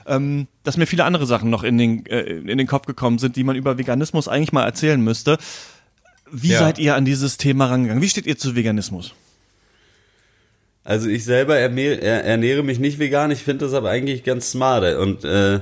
ähm, 0.07 0.47
dass 0.65 0.77
mir 0.77 0.87
viele 0.87 1.05
andere 1.05 1.27
Sachen 1.27 1.51
noch 1.51 1.63
in 1.65 1.79
den, 1.79 2.07
äh, 2.07 2.21
in 2.23 2.59
den 2.59 2.67
Kopf 2.67 2.87
gekommen 2.87 3.19
sind, 3.19 3.37
die 3.37 3.45
man 3.45 3.57
über 3.57 3.79
Veganismus 3.79 4.29
eigentlich 4.29 4.53
mal 4.53 4.65
erzählen 4.65 5.01
müsste. 5.03 5.39
Wie 6.31 6.49
Ja. 6.53 6.59
seid 6.61 6.79
ihr 6.79 6.95
an 6.97 7.05
dieses 7.05 7.37
Thema 7.37 7.67
rangegangen? 7.67 8.03
Wie 8.03 8.09
steht 8.09 8.27
ihr 8.27 8.39
zu 8.39 8.55
Veganismus? 8.57 9.13
Also 10.85 11.09
ich 11.09 11.25
selber 11.25 11.57
ernähre, 11.57 12.01
er- 12.01 12.63
mich 12.63 12.79
nicht 12.79 12.99
vegan, 12.99 13.31
ich 13.31 13.41
finde 13.41 13.65
das 13.67 13.75
aber 13.75 13.91
eigentlich 13.91 14.25
ganz 14.25 14.51
smart 14.51 14.97
und 14.97 15.25
äh, 15.25 15.61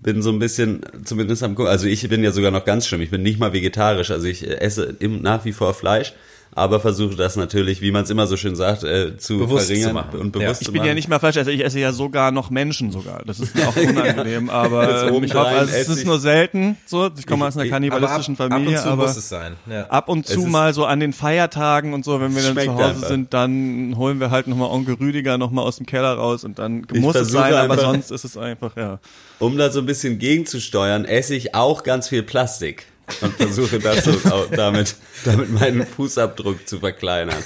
bin 0.00 0.22
so 0.22 0.30
ein 0.30 0.38
bisschen, 0.38 0.80
zumindest 1.04 1.42
am 1.42 1.54
gucken, 1.54 1.70
also 1.70 1.86
ich 1.86 2.08
bin 2.08 2.24
ja 2.24 2.32
sogar 2.32 2.50
noch 2.50 2.64
ganz 2.64 2.86
schlimm, 2.86 3.00
ich 3.00 3.10
bin 3.10 3.22
nicht 3.22 3.38
mal 3.38 3.52
vegetarisch, 3.52 4.10
also 4.10 4.26
ich 4.26 4.46
äh, 4.46 4.56
esse 4.56 4.96
im, 4.98 5.22
nach 5.22 5.44
wie 5.44 5.52
vor 5.52 5.72
Fleisch, 5.72 6.14
aber 6.56 6.80
versuche 6.80 7.14
das 7.14 7.36
natürlich, 7.36 7.80
wie 7.82 7.92
man 7.92 8.02
es 8.04 8.10
immer 8.10 8.26
so 8.26 8.36
schön 8.36 8.56
sagt, 8.56 8.82
äh, 8.82 9.16
zu 9.18 9.38
Bewusst 9.38 9.66
zu 9.68 9.74
verringern 9.74 9.94
machen. 9.94 10.18
und 10.18 10.34
Ja. 10.34 10.42
bewusst 10.42 10.62
Ich 10.62 10.66
zu 10.66 10.72
bin 10.72 10.84
ja 10.84 10.94
nicht 10.94 11.08
mal 11.08 11.18
Fleischesser, 11.20 11.50
ich 11.52 11.62
esse 11.64 11.78
ja 11.78 11.92
sogar 11.92 12.32
noch 12.32 12.50
Menschen 12.50 12.90
sogar. 12.90 13.22
Das 13.26 13.38
ist 13.38 13.54
mir 13.54 13.68
auch 13.68 13.76
unangenehm, 13.76 14.50
aber 14.50 14.86
Das 14.86 15.02
ähm, 15.10 15.22
ich 15.22 15.34
hoffe, 15.34 15.46
also, 15.48 15.72
es 15.72 15.88
ist 15.88 15.98
ich- 16.00 16.04
nur 16.06 16.18
selten 16.18 16.76
so. 16.86 17.08
Ich 17.16 17.26
komme 17.26 17.46
aus 17.46 17.56
einer 17.56 17.66
Ich- 17.66 17.70
kannibalistischen 17.70 18.34
ab, 18.40 18.50
Familie, 18.50 18.78
ab 18.78 18.82
und 18.82 18.82
zu 18.82 18.88
aber 18.90 19.02
muss 19.06 19.16
es 19.16 19.28
sein. 19.28 19.52
Ja. 19.70 19.86
ab 19.86 20.08
und 20.08 20.26
zu 20.26 20.40
mal 20.46 20.72
so 20.74 20.84
an 20.86 20.98
den 20.98 21.12
Feiertagen 21.12 21.92
und 21.94 22.04
so, 22.04 22.20
wenn 22.20 22.34
wir 22.34 22.42
dann 22.42 22.56
zu 22.58 22.72
Hause 22.74 22.84
einfach. 22.84 23.08
sind, 23.08 23.34
dann 23.34 23.94
holen 23.96 24.18
wir 24.18 24.30
halt 24.30 24.46
nochmal 24.48 24.70
Onkel 24.70 24.94
Rüdiger 24.94 25.38
nochmal 25.38 25.64
aus 25.66 25.76
dem 25.76 25.86
Keller 25.86 26.14
raus 26.14 26.42
und 26.44 26.58
dann 26.58 26.86
Ich 26.92 27.00
muss 27.00 27.14
es 27.16 27.28
sein, 27.30 27.52
aber 27.54 27.74
einfach- 27.74 27.84
sonst 27.86 28.10
ist 28.10 28.24
es 28.24 28.36
einfach, 28.36 28.76
ja. 28.76 28.98
Um 29.38 29.58
da 29.58 29.70
so 29.70 29.80
ein 29.80 29.86
bisschen 29.86 30.18
gegenzusteuern, 30.18 31.04
esse 31.04 31.34
ich 31.34 31.54
auch 31.54 31.82
ganz 31.82 32.08
viel 32.08 32.22
Plastik 32.22 32.86
und 33.20 33.34
versuche 33.34 33.78
das 33.78 34.04
so 34.04 34.12
damit, 34.50 34.96
damit 35.24 35.50
meinen 35.52 35.86
Fußabdruck 35.86 36.68
zu 36.68 36.80
verkleinern. 36.80 37.38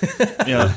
Ja. 0.47 0.75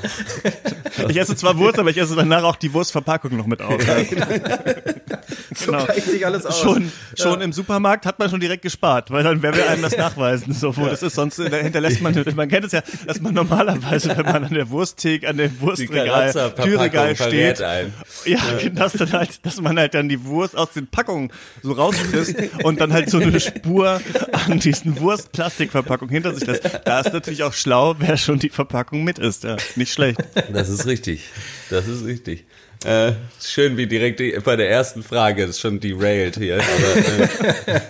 Ich 1.08 1.18
esse 1.18 1.36
zwar 1.36 1.58
Wurst, 1.58 1.80
aber 1.80 1.90
ich 1.90 1.98
esse 1.98 2.16
danach 2.16 2.44
auch 2.44 2.56
die 2.56 2.74
Wurstverpackung 2.74 3.36
noch 3.36 3.48
mit 3.48 3.62
auf. 3.62 3.78
genau. 3.78 4.26
Gleicht 5.86 6.08
sich 6.08 6.26
alles 6.26 6.46
aus. 6.46 6.60
Schon, 6.60 6.92
schon 7.18 7.42
im 7.42 7.54
Supermarkt 7.54 8.06
hat 8.06 8.20
man 8.20 8.30
schon 8.30 8.40
direkt 8.40 8.62
gespart, 8.62 9.12
weil 9.12 9.24
dann 9.24 9.42
wer 9.42 9.56
will 9.56 9.64
einem 9.64 9.82
das 9.82 9.98
nachweisen, 9.98 10.54
so 10.54 10.76
wo 10.76 10.86
das 10.86 11.02
ist. 11.02 11.16
Sonst 11.16 11.38
hinterlässt 11.38 12.02
man, 12.02 12.14
man 12.36 12.50
kennt 12.50 12.66
es 12.66 12.72
ja, 12.74 12.82
dass 13.06 13.22
man 13.22 13.34
normalerweise, 13.34 14.10
wenn 14.18 14.26
man 14.26 14.44
an 14.46 14.54
der 14.54 14.70
Wursttheke, 14.70 15.28
an 15.28 15.38
dem 15.38 15.60
Wurstregal, 15.62 16.32
Türregal 16.62 17.16
steht, 17.16 17.62
einen. 17.62 17.94
ja, 18.26 18.40
das 18.74 18.94
dann 18.94 19.12
halt, 19.12 19.46
dass 19.46 19.62
man 19.62 19.78
halt 19.78 19.94
dann 19.94 20.10
die 20.10 20.24
Wurst 20.26 20.58
aus 20.58 20.72
den 20.72 20.88
Packungen 20.88 21.32
so 21.62 21.74
rausfrisst 21.74 22.36
und 22.64 22.80
dann 22.80 22.94
halt 22.94 23.10
so 23.10 23.20
eine 23.20 23.40
Spur 23.40 24.02
an 24.32 24.60
diesen 24.74 25.00
Wurstplastikverpackungen 25.00 26.14
hinter 26.14 26.34
sich 26.34 26.46
lässt. 26.46 26.64
Da 26.86 27.00
ist 27.00 27.14
natürlich 27.14 27.44
auch 27.44 27.54
schlau, 27.54 27.96
wer 28.00 28.18
schon 28.18 28.40
die 28.40 28.50
Verpackung 28.50 29.04
mit 29.04 29.20
ist. 29.20 29.44
Ja, 29.44 29.58
nicht 29.76 29.94
schlecht. 29.94 30.20
Das 30.52 30.70
ist 30.70 30.86
richtig. 30.86 31.24
Das 31.70 31.88
ist 31.88 32.06
richtig. 32.06 32.46
Äh, 32.84 33.14
schön, 33.42 33.78
wie 33.78 33.88
direkt 33.88 34.22
bei 34.44 34.56
der 34.56 34.70
ersten 34.70 35.04
Frage 35.04 35.44
ist 35.44 35.60
schon 35.60 35.80
derailed 35.80 36.36
hier. 36.38 36.56
Aber, 36.56 37.74
äh, 37.74 37.82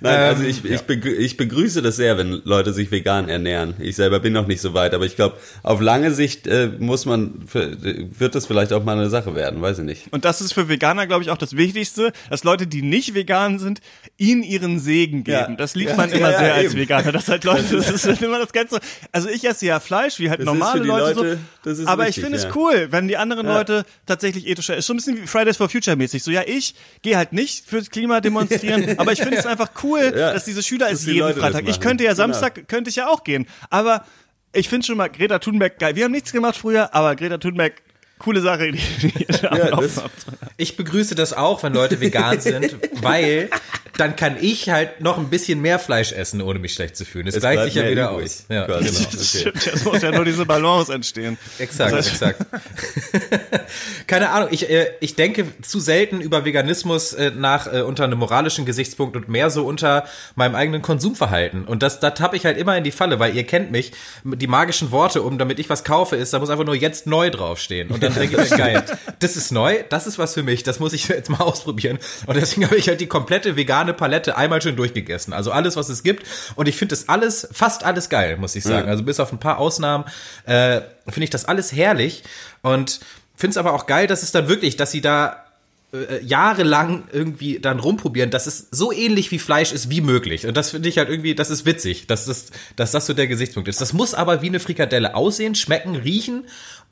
Nein, 0.00 0.18
also 0.18 0.42
ich, 0.44 0.64
ich, 0.64 0.82
begrü 0.82 1.10
ich 1.14 1.36
begrüße 1.36 1.82
das 1.82 1.96
sehr, 1.96 2.18
wenn 2.18 2.42
Leute 2.44 2.72
sich 2.72 2.90
vegan 2.90 3.28
ernähren. 3.28 3.74
Ich 3.78 3.96
selber 3.96 4.20
bin 4.20 4.32
noch 4.32 4.46
nicht 4.46 4.60
so 4.60 4.74
weit, 4.74 4.94
aber 4.94 5.06
ich 5.06 5.16
glaube, 5.16 5.36
auf 5.62 5.80
lange 5.80 6.12
Sicht 6.12 6.46
äh, 6.46 6.70
muss 6.78 7.06
man, 7.06 7.44
wird 7.52 8.34
das 8.34 8.46
vielleicht 8.46 8.72
auch 8.72 8.84
mal 8.84 8.96
eine 8.96 9.08
Sache 9.10 9.34
werden, 9.34 9.60
weiß 9.62 9.78
ich 9.78 9.84
nicht. 9.84 10.12
Und 10.12 10.24
das 10.24 10.40
ist 10.40 10.52
für 10.54 10.68
Veganer, 10.68 11.06
glaube 11.06 11.22
ich, 11.22 11.30
auch 11.30 11.38
das 11.38 11.56
Wichtigste, 11.56 12.12
dass 12.30 12.44
Leute, 12.44 12.66
die 12.66 12.82
nicht 12.82 13.14
vegan 13.14 13.58
sind, 13.58 13.80
ihnen 14.16 14.42
ihren 14.42 14.78
Segen 14.80 15.24
geben. 15.24 15.36
Ja. 15.50 15.56
Das 15.56 15.74
liebt 15.74 15.90
Ja, 15.90 15.96
man 15.96 16.10
ja, 16.10 16.16
immer 16.16 16.30
ja, 16.30 16.38
sehr 16.38 16.54
als 16.54 16.64
eben. 16.72 16.76
Veganer. 16.80 17.12
Das 17.12 17.28
halt 17.28 17.44
Leute, 17.44 17.62
das 17.76 17.90
ist 18.04 18.22
immer 18.22 18.38
das 18.38 18.52
Ganze. 18.52 18.80
Also 19.12 19.28
ich 19.28 19.44
esse 19.44 19.66
ja 19.66 19.80
Fleisch, 19.80 20.18
wie 20.18 20.30
halt 20.30 20.40
Das 20.40 20.46
normale 20.46 20.82
Leute, 20.82 21.20
Leute- 21.20 21.74
so. 21.74 21.86
Aber 21.86 22.02
wichtig, 22.06 22.18
ich 22.18 22.22
finde 22.24 22.38
ja. 22.38 22.48
es 22.48 22.54
cool, 22.56 22.88
wenn 22.90 23.08
die 23.08 23.16
anderen 23.16 23.46
Ja. 23.46 23.56
Leute 23.58 23.84
tatsächlich 24.06 24.46
ethischer 24.46 24.76
ist. 24.76 24.86
So 24.86 24.92
ein 24.92 24.96
bisschen 24.96 25.16
wie 25.22 25.26
Fridays 25.26 25.56
for 25.56 25.68
Future 25.68 25.96
mäßig. 25.96 26.22
So, 26.22 26.30
ja, 26.30 26.42
ich 26.46 26.74
gehe 27.02 27.16
halt 27.16 27.32
nicht 27.32 27.66
fürs 27.66 27.90
Klima 27.90 28.20
demonstrieren, 28.20 28.94
aber 28.98 29.12
ich 29.12 29.20
finde 29.22 29.38
es 29.38 29.46
einfach 29.46 29.70
cool, 29.82 29.83
Ja. 29.92 30.32
dass 30.32 30.44
diese 30.44 30.62
Schüler 30.62 30.86
Dass 30.88 31.00
es 31.00 31.04
die 31.04 31.12
jeden 31.12 31.20
Leute 31.26 31.40
Freitag. 31.40 31.68
Ich 31.68 31.80
könnte 31.80 32.04
ja 32.04 32.10
Genau. 32.12 32.32
Samstag, 32.32 32.68
könnte 32.68 32.90
ich 32.90 32.96
ja 32.96 33.08
auch 33.08 33.24
gehen. 33.24 33.46
Aber 33.70 34.04
ich 34.52 34.68
finde 34.68 34.86
schon 34.86 34.96
mal 34.96 35.08
Greta 35.08 35.38
Thunberg 35.38 35.78
geil. 35.78 35.96
Wir 35.96 36.04
haben 36.04 36.12
nichts 36.12 36.32
gemacht 36.32 36.56
früher, 36.56 36.94
aber 36.94 37.16
Greta 37.16 37.38
Thunberg, 37.38 37.82
coole 38.18 38.40
Sache, 38.40 38.72
die, 38.72 38.78
die 39.02 39.24
ihr 39.24 39.40
Ja, 39.42 39.76
das-. 39.76 40.00
Ich 40.56 40.76
begrüße 40.76 41.14
das 41.14 41.32
auch, 41.32 41.62
wenn 41.62 41.74
Leute 41.74 42.00
vegan 42.00 42.40
sind, 42.40 42.76
weil 43.02 43.48
dann 43.96 44.16
kann 44.16 44.36
ich 44.40 44.70
halt 44.70 45.00
noch 45.00 45.18
ein 45.18 45.28
bisschen 45.30 45.60
mehr 45.60 45.78
Fleisch 45.78 46.10
essen, 46.12 46.42
ohne 46.42 46.58
mich 46.58 46.74
schlecht 46.74 46.96
zu 46.96 47.04
fühlen. 47.04 47.28
Es, 47.28 47.36
Es 47.36 47.40
gleicht 47.42 47.62
sich 47.64 47.74
ja 47.74 47.88
wieder 47.88 48.10
übrig. 48.10 48.24
aus. 48.24 48.44
Ja, 48.48 48.66
genau. 48.66 48.78
Okay. 48.80 49.22
Stimmt, 49.22 49.66
es 49.66 49.84
muss 49.84 50.02
ja 50.02 50.10
nur 50.10 50.24
diese 50.24 50.44
Balance 50.46 50.92
entstehen. 50.92 51.38
Exakt, 51.58 51.92
Das 51.92 52.08
heißt- 52.20 52.30
exakt. 52.30 52.46
Keine 54.06 54.30
Ahnung, 54.30 54.48
ich, 54.52 54.68
äh, 54.70 54.88
ich 55.00 55.14
denke 55.16 55.46
zu 55.62 55.80
selten 55.80 56.20
über 56.20 56.44
Veganismus 56.44 57.12
äh, 57.12 57.30
nach 57.34 57.72
äh, 57.72 57.82
unter 57.82 58.04
einem 58.04 58.18
moralischen 58.18 58.64
Gesichtspunkt 58.64 59.16
und 59.16 59.28
mehr 59.28 59.50
so 59.50 59.64
unter 59.64 60.04
meinem 60.34 60.54
eigenen 60.54 60.82
Konsumverhalten. 60.82 61.64
Und 61.64 61.82
das, 61.82 62.00
da 62.00 62.10
tappe 62.10 62.36
ich 62.36 62.44
halt 62.46 62.58
immer 62.58 62.76
in 62.76 62.84
die 62.84 62.90
Falle, 62.92 63.18
weil 63.18 63.34
ihr 63.36 63.44
kennt 63.44 63.70
mich. 63.70 63.92
Die 64.24 64.46
magischen 64.46 64.90
Worte, 64.90 65.22
um 65.22 65.38
damit 65.38 65.58
ich 65.58 65.70
was 65.70 65.84
kaufe, 65.84 66.16
ist, 66.16 66.32
da 66.32 66.38
muss 66.38 66.50
einfach 66.50 66.64
nur 66.64 66.74
jetzt 66.74 67.06
neu 67.06 67.30
draufstehen. 67.30 67.88
Und 67.90 68.02
dann 68.04 68.14
denke 68.14 68.42
ich 68.42 68.50
geil, 68.50 68.84
das 69.18 69.36
ist 69.36 69.52
neu, 69.52 69.82
das 69.88 70.06
ist 70.06 70.18
was 70.18 70.34
für 70.34 70.42
mich, 70.42 70.62
das 70.62 70.80
muss 70.80 70.92
ich 70.92 71.08
jetzt 71.08 71.30
mal 71.30 71.40
ausprobieren. 71.40 71.98
Und 72.26 72.36
deswegen 72.36 72.66
habe 72.66 72.76
ich 72.76 72.88
halt 72.88 73.00
die 73.00 73.06
komplette 73.06 73.56
vegane 73.56 73.94
Palette 73.94 74.36
einmal 74.36 74.62
schön 74.62 74.76
durchgegessen. 74.76 75.32
Also 75.32 75.50
alles, 75.50 75.76
was 75.76 75.88
es 75.88 76.02
gibt. 76.02 76.26
Und 76.54 76.68
ich 76.68 76.76
finde 76.76 76.92
das 76.92 77.08
alles, 77.08 77.48
fast 77.52 77.84
alles 77.84 78.08
geil, 78.08 78.36
muss 78.36 78.54
ich 78.56 78.64
sagen. 78.64 78.88
Also 78.88 79.02
bis 79.02 79.20
auf 79.20 79.32
ein 79.32 79.38
paar 79.38 79.58
Ausnahmen 79.58 80.04
äh, 80.46 80.80
finde 81.06 81.24
ich 81.24 81.30
das 81.30 81.44
alles 81.44 81.72
herrlich. 81.72 82.22
Und 82.62 83.00
finde 83.36 83.52
es 83.52 83.56
aber 83.56 83.72
auch 83.72 83.86
geil, 83.86 84.06
dass 84.06 84.22
es 84.22 84.32
dann 84.32 84.48
wirklich, 84.48 84.76
dass 84.76 84.90
sie 84.90 85.00
da 85.00 85.44
äh, 85.94 86.24
jahrelang 86.24 87.04
irgendwie 87.12 87.60
dann 87.60 87.78
rumprobieren, 87.78 88.30
dass 88.30 88.46
es 88.46 88.66
so 88.72 88.90
ähnlich 88.90 89.30
wie 89.30 89.38
Fleisch 89.38 89.72
ist 89.72 89.90
wie 89.90 90.00
möglich. 90.00 90.46
Und 90.46 90.56
das 90.56 90.70
finde 90.70 90.88
ich 90.88 90.98
halt 90.98 91.08
irgendwie, 91.08 91.36
das 91.36 91.50
ist 91.50 91.66
witzig, 91.66 92.08
dass 92.08 92.26
das, 92.26 92.46
dass 92.74 92.90
das 92.90 93.06
so 93.06 93.14
der 93.14 93.28
Gesichtspunkt 93.28 93.68
ist. 93.68 93.80
Das 93.80 93.92
muss 93.92 94.12
aber 94.12 94.42
wie 94.42 94.48
eine 94.48 94.58
Frikadelle 94.58 95.14
aussehen, 95.14 95.54
schmecken, 95.54 95.94
riechen 95.94 96.46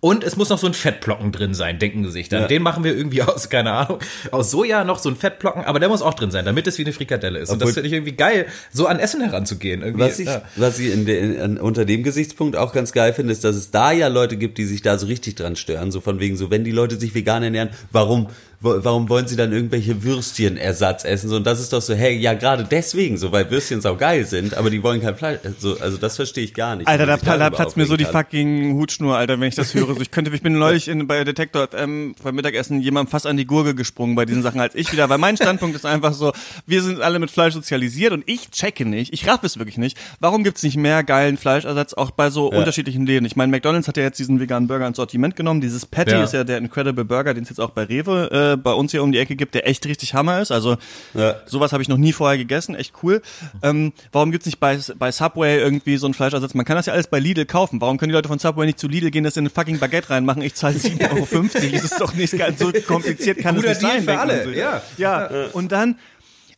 und 0.04 0.24
es 0.24 0.34
muss 0.34 0.48
noch 0.48 0.58
so 0.58 0.66
ein 0.66 0.74
Fettblocken 0.74 1.30
drin 1.30 1.54
sein, 1.54 1.78
denken 1.78 2.04
sie 2.04 2.10
sich 2.10 2.28
dann. 2.28 2.42
Ja. 2.42 2.48
Den 2.48 2.62
machen 2.62 2.82
wir 2.82 2.92
irgendwie 2.92 3.22
aus, 3.22 3.48
keine 3.48 3.70
Ahnung, 3.70 4.00
aus 4.32 4.50
Soja 4.50 4.82
noch 4.82 4.98
so 4.98 5.08
ein 5.08 5.14
Fettblocken, 5.14 5.64
aber 5.64 5.78
der 5.78 5.88
muss 5.88 6.02
auch 6.02 6.14
drin 6.14 6.32
sein, 6.32 6.44
damit 6.44 6.66
es 6.66 6.76
wie 6.78 6.82
eine 6.82 6.92
Frikadelle 6.92 7.38
ist. 7.38 7.50
Obwohl, 7.50 7.54
und 7.54 7.68
das 7.68 7.74
finde 7.74 7.86
ich 7.86 7.92
irgendwie 7.92 8.16
geil, 8.16 8.46
so 8.72 8.86
an 8.88 8.98
Essen 8.98 9.20
heranzugehen. 9.20 9.80
Irgendwie, 9.82 10.04
was 10.04 10.18
ich, 10.18 10.26
ja. 10.26 10.42
was 10.56 10.80
ich 10.80 10.92
in 10.92 11.06
de, 11.06 11.44
in, 11.44 11.56
unter 11.56 11.84
dem 11.84 12.02
Gesichtspunkt 12.02 12.56
auch 12.56 12.72
ganz 12.72 12.90
geil 12.90 13.12
finde, 13.12 13.32
ist, 13.32 13.44
dass 13.44 13.54
es 13.54 13.70
da 13.70 13.92
ja 13.92 14.08
Leute 14.08 14.36
gibt, 14.36 14.58
die 14.58 14.64
sich 14.64 14.82
da 14.82 14.98
so 14.98 15.06
richtig 15.06 15.36
dran 15.36 15.54
stören. 15.54 15.92
So 15.92 16.00
von 16.00 16.18
wegen 16.18 16.36
so, 16.36 16.50
wenn 16.50 16.64
die 16.64 16.72
Leute 16.72 16.98
sich 16.98 17.14
vegan 17.14 17.44
ernähren, 17.44 17.70
warum 17.92 18.26
warum 18.62 19.08
wollen 19.08 19.26
sie 19.26 19.36
dann 19.36 19.52
irgendwelche 19.52 20.02
Würstchenersatz 20.02 21.04
essen? 21.04 21.28
So, 21.28 21.36
und 21.36 21.46
das 21.46 21.60
ist 21.60 21.72
doch 21.72 21.82
so, 21.82 21.94
hey, 21.94 22.16
ja, 22.16 22.34
gerade 22.34 22.64
deswegen, 22.64 23.18
so, 23.18 23.32
weil 23.32 23.50
Würstchen 23.50 23.80
sau 23.80 23.96
geil 23.96 24.24
sind, 24.24 24.56
aber 24.56 24.70
die 24.70 24.82
wollen 24.82 25.00
kein 25.00 25.16
Fleisch. 25.16 25.40
So, 25.58 25.78
also 25.78 25.96
das 25.96 26.16
verstehe 26.16 26.44
ich 26.44 26.54
gar 26.54 26.76
nicht. 26.76 26.88
Alter, 26.88 27.06
da, 27.06 27.16
da 27.16 27.50
platzt 27.50 27.76
mir 27.76 27.86
so 27.86 27.96
die 27.96 28.04
fucking 28.04 28.74
Hutschnur, 28.74 29.16
Alter, 29.16 29.40
wenn 29.40 29.48
ich 29.48 29.54
das 29.54 29.74
höre. 29.74 29.94
So, 29.94 30.00
ich 30.00 30.10
könnte, 30.10 30.30
ich 30.32 30.42
bin 30.42 30.58
neulich 30.58 30.88
in, 30.88 31.06
bei 31.06 31.24
Detektor 31.24 31.68
FM 31.68 32.14
beim 32.22 32.34
Mittagessen 32.34 32.80
jemandem 32.80 33.10
fast 33.10 33.26
an 33.26 33.36
die 33.36 33.46
Gurgel 33.46 33.74
gesprungen 33.74 34.14
bei 34.14 34.24
diesen 34.24 34.42
Sachen 34.42 34.60
als 34.60 34.74
ich 34.74 34.92
wieder, 34.92 35.08
weil 35.08 35.18
mein 35.18 35.36
Standpunkt 35.36 35.76
ist 35.76 35.86
einfach 35.86 36.12
so, 36.12 36.32
wir 36.66 36.82
sind 36.82 37.00
alle 37.00 37.18
mit 37.18 37.30
Fleisch 37.30 37.54
sozialisiert 37.54 38.12
und 38.12 38.24
ich 38.26 38.50
checke 38.50 38.84
nicht, 38.84 39.12
ich 39.12 39.28
raff 39.28 39.42
es 39.42 39.58
wirklich 39.58 39.78
nicht. 39.78 39.98
Warum 40.20 40.44
gibt's 40.44 40.62
nicht 40.62 40.76
mehr 40.76 41.02
geilen 41.04 41.36
Fleischersatz 41.36 41.94
auch 41.94 42.10
bei 42.10 42.30
so 42.30 42.52
ja. 42.52 42.58
unterschiedlichen 42.58 43.06
Läden? 43.06 43.24
Ich 43.26 43.36
meine, 43.36 43.50
McDonalds 43.50 43.88
hat 43.88 43.96
ja 43.96 44.04
jetzt 44.04 44.18
diesen 44.18 44.40
veganen 44.40 44.68
Burger 44.68 44.86
ins 44.86 44.96
Sortiment 44.96 45.36
genommen. 45.36 45.60
Dieses 45.60 45.86
Patty 45.86 46.12
ja. 46.12 46.24
ist 46.24 46.32
ja 46.32 46.44
der 46.44 46.58
Incredible 46.58 47.04
Burger, 47.04 47.34
den 47.34 47.42
es 47.42 47.48
jetzt 47.48 47.60
auch 47.60 47.70
bei 47.70 47.84
Rewe 47.84 48.30
äh, 48.30 48.51
bei 48.56 48.72
uns 48.72 48.90
hier 48.92 49.02
um 49.02 49.12
die 49.12 49.18
Ecke 49.18 49.36
gibt, 49.36 49.54
der 49.54 49.66
echt 49.68 49.86
richtig 49.86 50.14
Hammer 50.14 50.40
ist. 50.40 50.50
Also 50.50 50.76
ja. 51.14 51.36
sowas 51.46 51.72
habe 51.72 51.82
ich 51.82 51.88
noch 51.88 51.96
nie 51.96 52.12
vorher 52.12 52.38
gegessen, 52.38 52.74
echt 52.74 52.94
cool. 53.02 53.22
Ähm, 53.62 53.92
warum 54.12 54.32
gibt's 54.32 54.46
nicht 54.46 54.60
bei, 54.60 54.78
bei 54.98 55.12
Subway 55.12 55.58
irgendwie 55.58 55.96
so 55.96 56.06
einen 56.06 56.14
Fleischersatz? 56.14 56.54
Man 56.54 56.64
kann 56.64 56.76
das 56.76 56.86
ja 56.86 56.92
alles 56.92 57.06
bei 57.06 57.18
Lidl 57.18 57.46
kaufen. 57.46 57.80
Warum 57.80 57.98
können 57.98 58.10
die 58.10 58.14
Leute 58.14 58.28
von 58.28 58.38
Subway 58.38 58.66
nicht 58.66 58.78
zu 58.78 58.88
Lidl 58.88 59.10
gehen, 59.10 59.24
das 59.24 59.36
in 59.36 59.42
eine 59.42 59.50
fucking 59.50 59.78
Baguette 59.78 60.10
reinmachen? 60.10 60.42
Ich 60.42 60.54
zahle 60.54 60.76
7,50 60.76 61.10
Euro. 61.10 61.26
Das 61.72 61.84
ist 61.84 62.00
doch 62.00 62.14
nicht 62.14 62.36
ganz 62.36 62.58
so 62.58 62.72
kompliziert, 62.86 63.38
kann 63.38 63.56
es 63.56 63.62
nicht 63.62 63.82
Deal 63.82 63.92
sein. 63.92 64.04
Für 64.04 64.18
alle. 64.18 64.44
So. 64.44 64.50
Ja. 64.50 64.82
ja. 64.96 65.28
Und 65.52 65.72
dann 65.72 65.96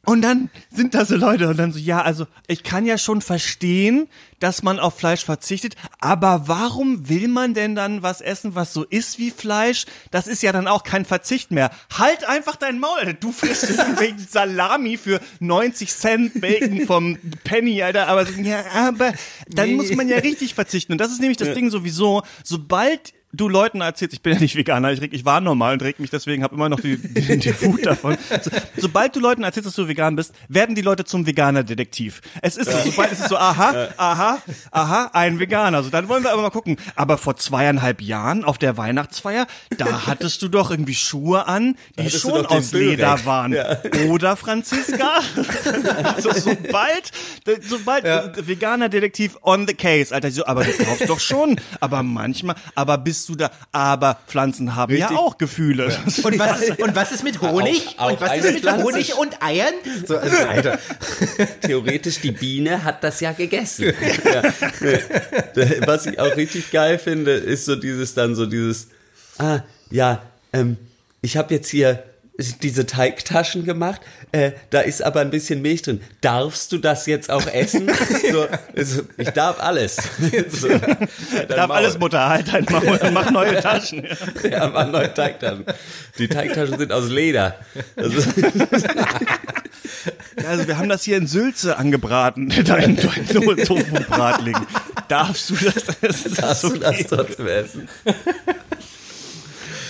und 0.05 0.23
dann 0.23 0.51
sind 0.71 0.95
da 0.95 1.05
so 1.05 1.17
Leute 1.17 1.49
und 1.49 1.59
dann 1.59 1.73
so, 1.73 1.79
ja, 1.79 2.03
also 2.03 2.27
ich 2.47 2.63
kann 2.63 2.87
ja 2.87 2.99
schon 2.99 3.21
verstehen, 3.21 4.09
dass 4.41 4.63
man 4.63 4.79
auf 4.79 4.99
Fleisch 4.99 5.25
verzichtet, 5.25 5.75
aber 6.01 6.45
warum 6.47 7.09
will 7.09 7.29
man 7.29 7.55
denn 7.55 7.75
dann 7.75 8.03
was 8.03 8.21
essen, 8.21 8.55
was 8.55 8.73
so 8.73 8.85
ist 8.85 9.19
wie 9.19 9.31
Fleisch? 9.31 9.87
Das 10.11 10.27
ist 10.27 10.43
ja 10.43 10.53
dann 10.53 10.69
auch 10.69 10.83
kein 10.83 11.05
Verzicht 11.05 11.51
mehr. 11.51 11.71
Halt 11.97 12.25
einfach 12.25 12.57
dein 12.57 12.79
Maul. 12.79 13.15
Du 13.19 13.33
frisst 13.33 13.71
irgendwelchen 13.71 14.27
Salami 14.29 14.97
für 14.97 15.21
90 15.41 15.93
Cent 15.93 16.41
Bacon 16.41 16.87
vom 16.87 17.19
Penny, 17.45 17.83
Alter, 17.83 18.09
aber 18.09 18.29
ja, 18.31 18.65
aber 18.75 19.13
dann 19.49 19.71
nee. 19.71 19.77
muss 19.77 19.95
man 19.95 20.09
ja 20.09 20.19
richtig 20.19 20.55
verzichten. 20.55 20.93
Und 20.93 20.99
das 20.99 21.11
ist 21.11 21.21
nämlich 21.21 21.39
das 21.39 21.49
ja. 21.49 21.55
Ding 21.55 21.71
sowieso, 21.71 22.23
sobald 22.43 23.15
du 23.37 23.49
Leuten 23.49 23.81
erzählst, 23.81 24.15
ich 24.15 24.23
bin 24.23 24.35
ja 24.35 24.41
nicht 24.41 24.57
Veganer, 24.57 24.93
ich, 24.93 25.03
ich 25.03 25.25
war 25.25 25.41
normal 25.41 25.75
und 25.75 25.83
reg 25.83 25.99
mich 25.99 26.11
deswegen, 26.11 26.43
habe 26.43 26.55
immer 26.55 26.69
noch 26.69 26.81
die, 26.81 26.97
die, 26.97 27.39
die 27.39 27.63
Wut 27.63 27.85
davon. 27.85 28.17
So, 28.43 28.51
sobald 28.77 29.17
du 29.17 29.21
Leuten 29.21 29.43
erzählst, 29.43 29.67
dass 29.67 29.75
du 29.75 29.89
vegan 29.89 30.17
bist, 30.17 30.35
werden 30.49 30.75
die 30.75 30.83
Leute 30.83 31.05
zum 31.05 31.27
Veganer-Detektiv. 31.27 32.21
Es 32.43 32.57
ist 32.57 32.71
so, 32.71 32.79
sobald 32.91 33.13
es 33.13 33.21
ist 33.21 33.29
so, 33.29 33.37
aha, 33.37 33.89
aha, 33.97 34.39
aha, 34.71 35.11
ein 35.13 35.39
Veganer. 35.39 35.83
So, 35.83 35.91
dann 35.91 36.09
wollen 36.09 36.23
wir 36.23 36.33
aber 36.33 36.43
mal 36.43 36.51
gucken. 36.51 36.77
Aber 36.95 37.19
vor 37.19 37.37
zweieinhalb 37.37 38.01
Jahren 38.01 38.45
auf 38.45 38.59
der 38.59 38.77
Weihnachtsfeier, 38.77 39.47
da 39.77 40.07
hattest 40.07 40.43
du 40.43 40.49
doch 40.49 40.71
irgendwie 40.71 40.95
Schuhe 40.95 41.47
an, 41.47 41.77
die 41.99 42.11
schon 42.11 42.47
aus 42.47 42.73
Leder 42.73 43.25
waren. 43.25 43.53
Ja. 43.53 43.79
Oder 44.09 44.37
Franziska? 44.37 45.21
so, 46.19 46.31
sobald, 46.33 47.11
sobald 47.69 48.05
ja. 48.05 48.33
Veganer-Detektiv 48.35 49.39
on 49.43 49.67
the 49.67 49.75
case, 49.75 50.15
Alter, 50.15 50.31
so, 50.31 50.47
aber 50.47 50.65
du 50.65 50.73
brauchst 50.85 51.09
doch 51.09 51.21
schon. 51.21 51.61
Aber 51.81 52.03
manchmal, 52.03 52.57
aber 52.75 52.99
bist 52.99 53.24
bist 53.25 53.29
du 53.29 53.35
da. 53.35 53.51
Aber 53.73 54.19
Pflanzen 54.27 54.77
haben 54.77 54.93
Richtig. 54.93 55.11
ja 55.11 55.17
auch 55.17 55.39
Gefühle. 55.39 55.89
Ja. 55.89 55.99
Und, 56.25 56.39
was, 56.39 56.71
und 56.71 56.97
was 56.97 57.13
ist 57.13 57.25
mit 57.25 57.41
Honig? 57.41 57.97
Auch, 57.97 58.07
auch 58.07 58.13
und 58.13 58.21
was 58.21 58.37
ist 58.37 58.53
mit 58.53 58.61
Pflanze. 58.61 58.85
Honig 58.85 59.15
und 59.17 59.43
Eiern? 59.43 59.75
So, 60.07 60.17
also, 60.17 60.37
Alter. 60.37 60.79
Theoretisch, 61.63 62.21
die 62.21 62.33
Biene 62.33 62.85
hat 62.85 63.05
das 63.05 63.21
ja 63.21 63.33
gegessen. 63.33 63.93
ja. 64.25 64.43
Was 65.87 66.07
ich 66.07 66.19
auch 66.19 66.37
richtig 66.37 66.71
geil 66.71 66.99
finde, 66.99 67.33
ist 67.33 67.65
so 67.65 67.77
dieses 67.77 68.15
dann 68.15 68.35
so 68.35 68.47
dieses, 68.47 68.89
ah, 69.39 69.61
ja, 69.91 70.23
ähm, 70.53 70.77
ich 71.23 71.37
habe 71.37 71.55
jetzt 71.55 71.69
hier 71.69 72.03
diese 72.37 72.85
Teigtaschen 72.87 73.65
gemacht. 73.65 74.01
Äh, 74.33 74.53
da 74.71 74.81
ist 74.81 75.03
aber 75.03 75.21
ein 75.21 75.31
bisschen 75.31 75.63
Milch 75.63 75.83
drin. 75.83 76.01
Darfst 76.21 76.73
du 76.73 76.79
das 76.79 77.07
jetzt 77.07 77.31
auch 77.31 77.47
essen? 77.47 77.89
so, 78.33 78.47
also, 78.77 79.03
ich 79.17 79.31
darf 79.31 79.61
alles. 79.61 79.97
so, 80.49 80.69
darf 80.69 81.69
Maul. 81.69 81.77
alles, 81.77 81.99
Mutter. 81.99 82.29
Halt 82.29 82.53
dein 82.53 82.67
Maul 82.69 82.99
und 83.01 83.13
mach 83.13 83.31
neue 83.31 83.61
Taschen. 83.61 84.05
ja, 84.51 84.69
mach 84.69 84.91
neue 84.91 85.15
Teigtaschen. 85.15 85.65
Die 86.19 86.27
Teigtaschen 86.27 86.77
sind 86.77 86.93
aus 86.93 87.09
Leder. 87.09 87.57
Also, 87.95 88.29
also 90.45 90.67
wir 90.67 90.79
haben 90.79 90.89
das 90.89 91.05
hier 91.05 91.17
in 91.17 91.29
Sülze 91.29 91.77
angebraten, 91.77 92.49
dein, 92.49 92.97
dein 92.97 93.29
Tofu-Bratling. 93.29 94.57
Darfst 95.09 95.51
du 95.51 95.55
das 95.55 95.85
essen? 96.01 96.35
Darfst 96.35 96.65
du 96.65 96.79
das 96.79 97.07
trotzdem 97.07 97.47
essen? 97.47 97.89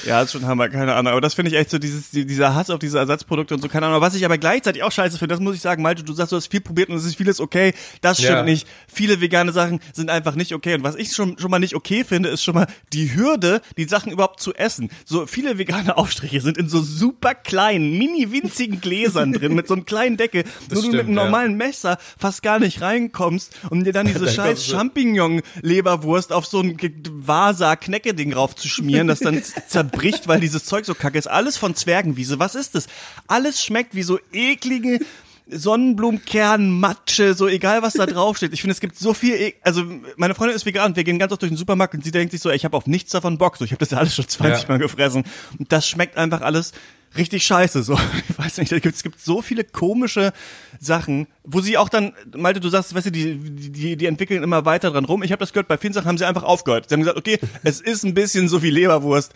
Ja, 0.06 0.23
ist 0.23 0.32
schon 0.32 0.46
Hammer, 0.46 0.68
keine 0.68 0.94
Ahnung. 0.94 1.12
Aber 1.12 1.20
das 1.20 1.34
finde 1.34 1.50
ich 1.50 1.56
echt 1.56 1.70
so, 1.70 1.78
dieses, 1.78 2.11
dieser 2.11 2.54
Hass 2.54 2.70
auf 2.70 2.78
diese 2.78 2.99
Ersatzprodukte 2.99 3.54
und 3.54 3.61
so, 3.61 3.68
keine 3.68 3.87
Ahnung. 3.87 4.00
Was 4.00 4.14
ich 4.14 4.25
aber 4.25 4.38
gleichzeitig 4.38 4.82
auch 4.82 4.92
scheiße 4.92 5.18
finde, 5.18 5.34
das 5.34 5.40
muss 5.40 5.54
ich 5.54 5.61
sagen, 5.61 5.82
Malte, 5.82 6.02
du 6.02 6.12
sagst, 6.12 6.32
du 6.32 6.37
hast 6.37 6.50
viel 6.50 6.61
probiert 6.61 6.88
und 6.88 6.96
es 6.96 7.04
ist 7.04 7.16
vieles 7.16 7.40
okay. 7.40 7.75
Das 8.00 8.18
stimmt 8.18 8.32
ja. 8.32 8.42
nicht. 8.42 8.66
Viele 8.92 9.20
vegane 9.20 9.52
Sachen 9.52 9.80
sind 9.92 10.11
einfach 10.11 10.34
nicht 10.34 10.54
okay. 10.54 10.75
Und 10.75 10.84
was 10.84 10.96
ich 10.96 11.12
schon, 11.12 11.38
schon 11.38 11.50
mal 11.50 11.58
nicht 11.58 11.75
okay 11.75 12.04
finde, 12.04 12.28
ist 12.28 12.42
schon 12.42 12.54
mal 12.54 12.66
die 12.92 13.14
Hürde, 13.14 13.61
die 13.76 13.84
Sachen 13.84 14.12
überhaupt 14.12 14.40
zu 14.40 14.54
essen. 14.54 14.90
So 15.04 15.26
viele 15.26 15.58
vegane 15.58 15.96
Aufstriche 15.96 16.40
sind 16.40 16.58
in 16.58 16.68
so 16.68 16.80
super 16.80 17.34
kleinen, 17.34 17.99
mini 17.99 18.30
winzigen 18.30 18.80
Gläsern 18.80 19.32
drin, 19.32 19.54
mit 19.54 19.68
so 19.68 19.75
einem 19.75 19.84
kleinen 19.84 20.16
Deckel, 20.16 20.44
wo 20.70 20.80
du 20.80 20.88
mit 20.88 21.00
einem 21.00 21.14
normalen 21.14 21.52
ja. 21.52 21.66
Messer 21.66 21.99
fast 22.18 22.42
gar 22.42 22.58
nicht 22.58 22.80
reinkommst 22.80 23.54
und 23.70 23.84
dir 23.84 23.92
dann 23.92 24.06
diese 24.06 24.25
dann 24.25 24.34
scheiß 24.34 24.66
Champignon-Leberwurst 24.66 26.32
auf 26.32 26.46
so 26.46 26.61
ein 26.61 26.76
Vasa-Knecke-Ding 26.78 28.32
raufzuschmieren, 28.34 29.08
das 29.08 29.20
dann 29.20 29.42
zerbricht 29.68 29.93
bricht, 29.94 30.28
weil 30.28 30.40
dieses 30.40 30.64
Zeug 30.64 30.84
so 30.84 30.94
kacke 30.94 31.18
ist. 31.18 31.26
Alles 31.26 31.56
von 31.56 31.74
Zwergenwiese. 31.74 32.38
Was 32.38 32.54
ist 32.54 32.74
das? 32.74 32.86
Alles 33.26 33.62
schmeckt 33.62 33.94
wie 33.94 34.02
so 34.02 34.18
eklige 34.32 35.00
Sonnenblumenkernmatsche, 35.46 37.34
so 37.34 37.48
egal 37.48 37.82
was 37.82 37.92
da 37.94 38.06
draufsteht. 38.06 38.52
Ich 38.54 38.62
finde, 38.62 38.72
es 38.72 38.80
gibt 38.80 38.96
so 38.98 39.12
viel, 39.12 39.34
e 39.34 39.54
also 39.62 39.84
meine 40.16 40.34
Freundin 40.34 40.56
ist 40.56 40.64
vegan, 40.64 40.96
wir 40.96 41.04
gehen 41.04 41.18
ganz 41.18 41.32
oft 41.32 41.42
durch 41.42 41.50
den 41.50 41.58
Supermarkt 41.58 41.94
und 41.94 42.02
sie 42.02 42.10
denkt 42.10 42.32
sich 42.32 42.40
so, 42.40 42.50
ich 42.50 42.64
habe 42.64 42.76
auf 42.76 42.86
nichts 42.86 43.12
davon 43.12 43.36
Bock, 43.36 43.58
so 43.58 43.64
ich 43.64 43.70
habe 43.70 43.78
das 43.78 43.90
ja 43.90 43.98
alles 43.98 44.14
schon 44.14 44.26
20 44.26 44.62
ja. 44.62 44.68
Mal 44.68 44.78
gefressen 44.78 45.24
und 45.58 45.70
das 45.70 45.86
schmeckt 45.86 46.16
einfach 46.16 46.40
alles 46.40 46.72
richtig 47.16 47.46
scheiße, 47.46 47.82
so. 47.82 47.98
Ich 48.28 48.38
weiß 48.38 48.58
nicht, 48.58 48.72
es 48.72 49.02
gibt 49.02 49.20
so 49.20 49.42
viele 49.42 49.64
komische 49.64 50.32
Sachen, 50.80 51.26
wo 51.44 51.60
sie 51.60 51.76
auch 51.76 51.88
dann, 51.88 52.14
Malte, 52.34 52.60
du 52.60 52.68
sagst, 52.70 52.94
weißt 52.94 53.06
du, 53.06 53.12
die, 53.12 53.36
die, 53.36 53.96
die 53.96 54.06
entwickeln 54.06 54.42
immer 54.42 54.64
weiter 54.64 54.90
dran 54.90 55.04
rum. 55.04 55.22
Ich 55.22 55.30
habe 55.30 55.40
das 55.40 55.52
gehört, 55.52 55.68
bei 55.68 55.78
vielen 55.78 55.92
Sachen 55.92 56.08
haben 56.08 56.18
sie 56.18 56.26
einfach 56.26 56.42
aufgehört. 56.42 56.88
Sie 56.88 56.94
haben 56.94 57.00
gesagt, 57.00 57.18
okay, 57.18 57.38
es 57.62 57.80
ist 57.80 58.04
ein 58.04 58.14
bisschen 58.14 58.48
so 58.48 58.62
wie 58.62 58.70
Leberwurst 58.70 59.32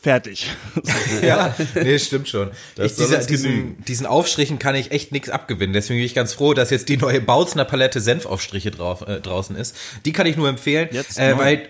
fertig. 0.00 0.50
ja, 1.22 1.54
nee, 1.74 1.98
stimmt 1.98 2.28
schon. 2.28 2.50
Ich, 2.76 2.96
dieser, 2.96 3.18
diesen, 3.18 3.82
diesen 3.84 4.06
Aufstrichen 4.06 4.58
kann 4.58 4.74
ich 4.74 4.90
echt 4.90 5.12
nichts 5.12 5.28
abgewinnen. 5.28 5.72
Deswegen 5.72 5.98
bin 5.98 6.06
ich 6.06 6.14
ganz 6.14 6.32
froh, 6.32 6.54
dass 6.54 6.70
jetzt 6.70 6.88
die 6.88 6.96
neue 6.96 7.20
Bautzner 7.20 7.64
Palette 7.64 8.00
Senfaufstriche 8.00 8.70
drauf, 8.70 9.06
äh, 9.06 9.20
draußen 9.20 9.56
ist. 9.56 9.76
Die 10.04 10.12
kann 10.12 10.26
ich 10.26 10.36
nur 10.36 10.48
empfehlen, 10.48 10.88
jetzt 10.92 11.18
äh, 11.18 11.36
weil 11.36 11.68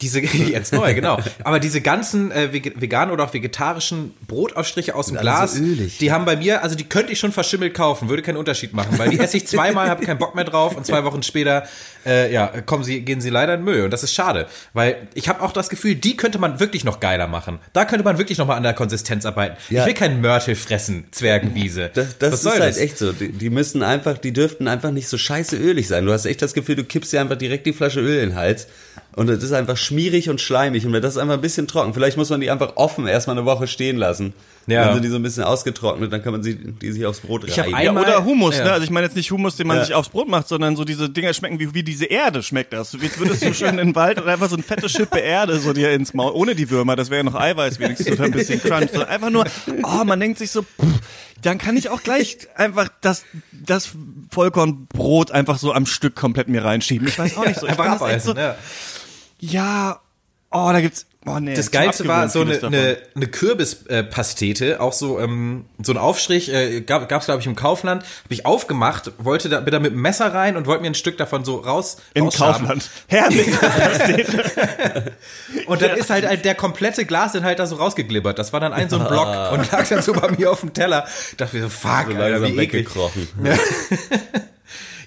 diese, 0.00 0.20
jetzt 0.50 0.72
neu, 0.72 0.94
genau. 0.94 1.18
Aber 1.42 1.58
diese 1.58 1.80
ganzen 1.80 2.30
äh, 2.30 2.52
veganen 2.52 3.12
oder 3.12 3.24
auch 3.24 3.34
vegetarischen 3.34 4.14
Brotaufstriche 4.26 4.94
aus 4.94 5.06
dem 5.06 5.16
Glas, 5.16 5.54
so 5.54 5.62
die 5.62 6.12
haben 6.12 6.24
bei 6.24 6.36
mir, 6.36 6.62
also 6.62 6.76
die 6.76 6.84
könnte 6.84 7.12
ich 7.12 7.18
schon 7.18 7.32
verschimmelt 7.32 7.74
kaufen, 7.74 8.08
würde 8.08 8.22
keinen 8.22 8.36
Unterschied 8.36 8.72
machen, 8.72 8.96
weil 8.98 9.10
die 9.10 9.18
esse 9.18 9.36
ich 9.36 9.46
zweimal, 9.46 9.88
habe 9.88 10.04
keinen 10.04 10.18
Bock 10.18 10.34
mehr 10.34 10.44
drauf 10.44 10.76
und 10.76 10.86
zwei 10.86 11.02
Wochen 11.04 11.22
später, 11.22 11.64
äh, 12.06 12.32
ja, 12.32 12.46
kommen 12.46 12.84
sie, 12.84 13.00
gehen 13.00 13.20
sie 13.20 13.30
leider 13.30 13.54
in 13.54 13.64
Müll 13.64 13.84
und 13.84 13.90
das 13.90 14.04
ist 14.04 14.14
schade, 14.14 14.46
weil 14.72 15.08
ich 15.14 15.28
habe 15.28 15.42
auch 15.42 15.52
das 15.52 15.68
Gefühl, 15.68 15.96
die 15.96 16.16
könnte 16.16 16.38
man 16.38 16.60
wirklich 16.60 16.84
noch 16.84 17.00
geiler 17.00 17.26
machen. 17.26 17.58
Da 17.72 17.84
könnte 17.84 18.04
man 18.04 18.18
wirklich 18.18 18.38
noch 18.38 18.46
mal 18.46 18.56
an 18.56 18.62
der 18.62 18.74
Konsistenz 18.74 19.26
arbeiten. 19.26 19.56
Ja. 19.68 19.80
Ich 19.80 19.86
will 19.86 19.94
keinen 19.94 20.20
Mörtel 20.20 20.54
fressen, 20.54 21.06
Zwergenwiese. 21.10 21.90
Das, 21.92 22.18
das 22.18 22.44
ist 22.44 22.60
halt 22.60 22.76
echt 22.76 22.98
so. 22.98 23.12
Die, 23.12 23.32
die 23.32 23.50
müssen 23.50 23.82
einfach, 23.82 24.18
die 24.18 24.32
dürften 24.32 24.68
einfach 24.68 24.92
nicht 24.92 25.08
so 25.08 25.18
scheiße 25.18 25.56
ölig 25.56 25.88
sein. 25.88 26.06
Du 26.06 26.12
hast 26.12 26.24
echt 26.24 26.40
das 26.40 26.54
Gefühl, 26.54 26.76
du 26.76 26.84
kippst 26.84 27.12
dir 27.12 27.20
einfach 27.20 27.36
direkt 27.36 27.66
die 27.66 27.72
Flasche 27.72 28.00
Öl 28.00 28.22
in 28.22 28.30
den 28.30 28.36
Hals 28.36 28.68
Und 29.14 29.28
es 29.28 29.42
ist 29.42 29.52
einfach 29.52 29.76
schmierig 29.76 30.30
und 30.30 30.40
schleimig 30.40 30.86
und 30.86 30.92
das 30.92 31.14
ist 31.14 31.18
einfach 31.18 31.34
ein 31.34 31.40
bisschen 31.40 31.66
trocken. 31.66 31.94
Vielleicht 31.94 32.16
muss 32.16 32.30
man 32.30 32.40
die 32.40 32.50
einfach 32.50 32.76
offen 32.76 33.06
erstmal 33.06 33.36
eine 33.36 33.46
Woche 33.46 33.66
stehen 33.66 33.96
lassen. 33.96 34.32
Ja. 34.68 34.84
Dann 34.84 34.94
sind 34.94 35.04
die 35.04 35.08
so 35.08 35.16
ein 35.16 35.22
bisschen 35.22 35.44
ausgetrocknet, 35.44 36.12
dann 36.12 36.22
kann 36.22 36.32
man 36.32 36.42
sie, 36.42 36.54
die 36.54 36.92
sich 36.92 37.06
aufs 37.06 37.20
Brot 37.20 37.44
ich 37.44 37.58
reiben. 37.58 37.74
Einmal, 37.74 38.02
ja, 38.02 38.18
oder 38.18 38.24
Humus, 38.24 38.58
ja. 38.58 38.64
ne? 38.64 38.72
Also 38.72 38.84
ich 38.84 38.90
meine 38.90 39.06
jetzt 39.06 39.16
nicht 39.16 39.30
Humus, 39.30 39.56
den 39.56 39.66
man 39.66 39.78
ja. 39.78 39.84
sich 39.84 39.94
aufs 39.94 40.10
Brot 40.10 40.28
macht, 40.28 40.46
sondern 40.46 40.76
so 40.76 40.84
diese 40.84 41.08
Dinger 41.08 41.32
schmecken 41.32 41.58
wie, 41.58 41.72
wie 41.72 41.82
diese 41.82 42.04
Erde 42.04 42.42
schmeckt 42.42 42.74
das. 42.74 42.92
Jetzt 43.00 43.18
würdest 43.18 43.42
du 43.42 43.54
schön 43.54 43.70
in 43.70 43.76
den 43.78 43.94
Wald 43.94 44.20
und 44.20 44.28
einfach 44.28 44.50
so 44.50 44.56
eine 44.56 44.62
fette 44.62 44.90
Schippe 44.90 45.18
Erde 45.20 45.58
so 45.58 45.72
dir 45.72 45.90
ins 45.92 46.12
Maul, 46.12 46.32
ohne 46.32 46.54
die 46.54 46.68
Würmer, 46.68 46.96
das 46.96 47.08
wäre 47.08 47.20
ja 47.20 47.22
noch 47.24 47.34
Eiweiß 47.34 47.78
wenigstens 47.78 48.12
oder 48.12 48.24
ein 48.24 48.30
bisschen 48.30 48.60
Crunch. 48.60 48.90
So 48.92 49.04
einfach 49.04 49.30
nur, 49.30 49.46
oh, 49.82 50.04
man 50.04 50.20
denkt 50.20 50.38
sich 50.38 50.50
so, 50.50 50.62
pff, 50.62 51.00
dann 51.42 51.56
kann 51.56 51.76
ich 51.76 51.88
auch 51.88 52.02
gleich 52.02 52.36
einfach 52.54 52.88
das, 53.00 53.24
das 53.52 53.90
Vollkornbrot 54.30 55.30
einfach 55.30 55.58
so 55.58 55.72
am 55.72 55.86
Stück 55.86 56.14
komplett 56.14 56.48
mir 56.48 56.62
reinschieben. 56.62 57.08
Ich 57.08 57.18
weiß 57.18 57.36
auch 57.38 57.46
nicht 57.46 57.58
so. 57.58 57.66
Ich 57.66 57.72
einfach 57.72 57.86
abbeißen, 57.86 58.34
so, 58.34 58.38
ja. 58.38 58.56
ja, 59.40 60.00
oh, 60.50 60.68
da 60.72 60.80
gibt's 60.80 61.06
Oh, 61.28 61.40
nee, 61.40 61.54
das 61.54 61.70
Geilste 61.70 62.06
war 62.08 62.28
so 62.28 62.40
eine, 62.40 62.62
eine, 62.62 62.96
eine 63.14 63.26
Kürbispastete, 63.26 64.80
auch 64.80 64.92
so 64.92 65.20
ähm, 65.20 65.66
so 65.82 65.92
ein 65.92 65.98
Aufstrich, 65.98 66.52
äh, 66.52 66.80
gab 66.80 67.10
es 67.10 67.26
glaube 67.26 67.40
ich 67.40 67.46
im 67.46 67.56
Kaufland, 67.56 68.02
habe 68.02 68.34
ich 68.34 68.46
aufgemacht, 68.46 69.12
wollte 69.18 69.48
da, 69.48 69.60
bin 69.60 69.72
da 69.72 69.78
mit 69.78 69.92
dem 69.92 70.00
Messer 70.00 70.32
rein 70.32 70.56
und 70.56 70.66
wollte 70.66 70.82
mir 70.82 70.90
ein 70.90 70.94
Stück 70.94 71.18
davon 71.18 71.44
so 71.44 71.56
raus 71.56 71.98
Im 72.14 72.30
Kaufland. 72.30 72.90
Herrlich. 73.06 73.48
und 75.66 75.82
dann 75.82 75.96
ist 75.96 76.10
halt, 76.10 76.26
halt 76.26 76.44
der 76.44 76.54
komplette 76.54 77.04
Glasinhalt 77.04 77.58
da 77.58 77.66
so 77.66 77.76
rausgeglibbert. 77.76 78.38
Das 78.38 78.52
war 78.52 78.60
dann 78.60 78.72
ein 78.72 78.88
so 78.88 78.98
ein 78.98 79.06
Block 79.06 79.26
ah. 79.26 79.50
und 79.50 79.70
lag 79.70 79.86
dann 79.88 80.02
so 80.02 80.12
bei 80.12 80.30
mir 80.30 80.50
auf 80.50 80.60
dem 80.60 80.72
Teller. 80.72 81.06
Ich 81.30 81.36
dachte 81.36 81.56
mir 81.56 81.62
so, 81.62 81.68
fuck, 81.68 82.06
so 82.10 82.16
Alter, 82.16 82.46
wie 82.46 82.56
weggekrochen. 82.56 83.28
Ja. 83.44 83.54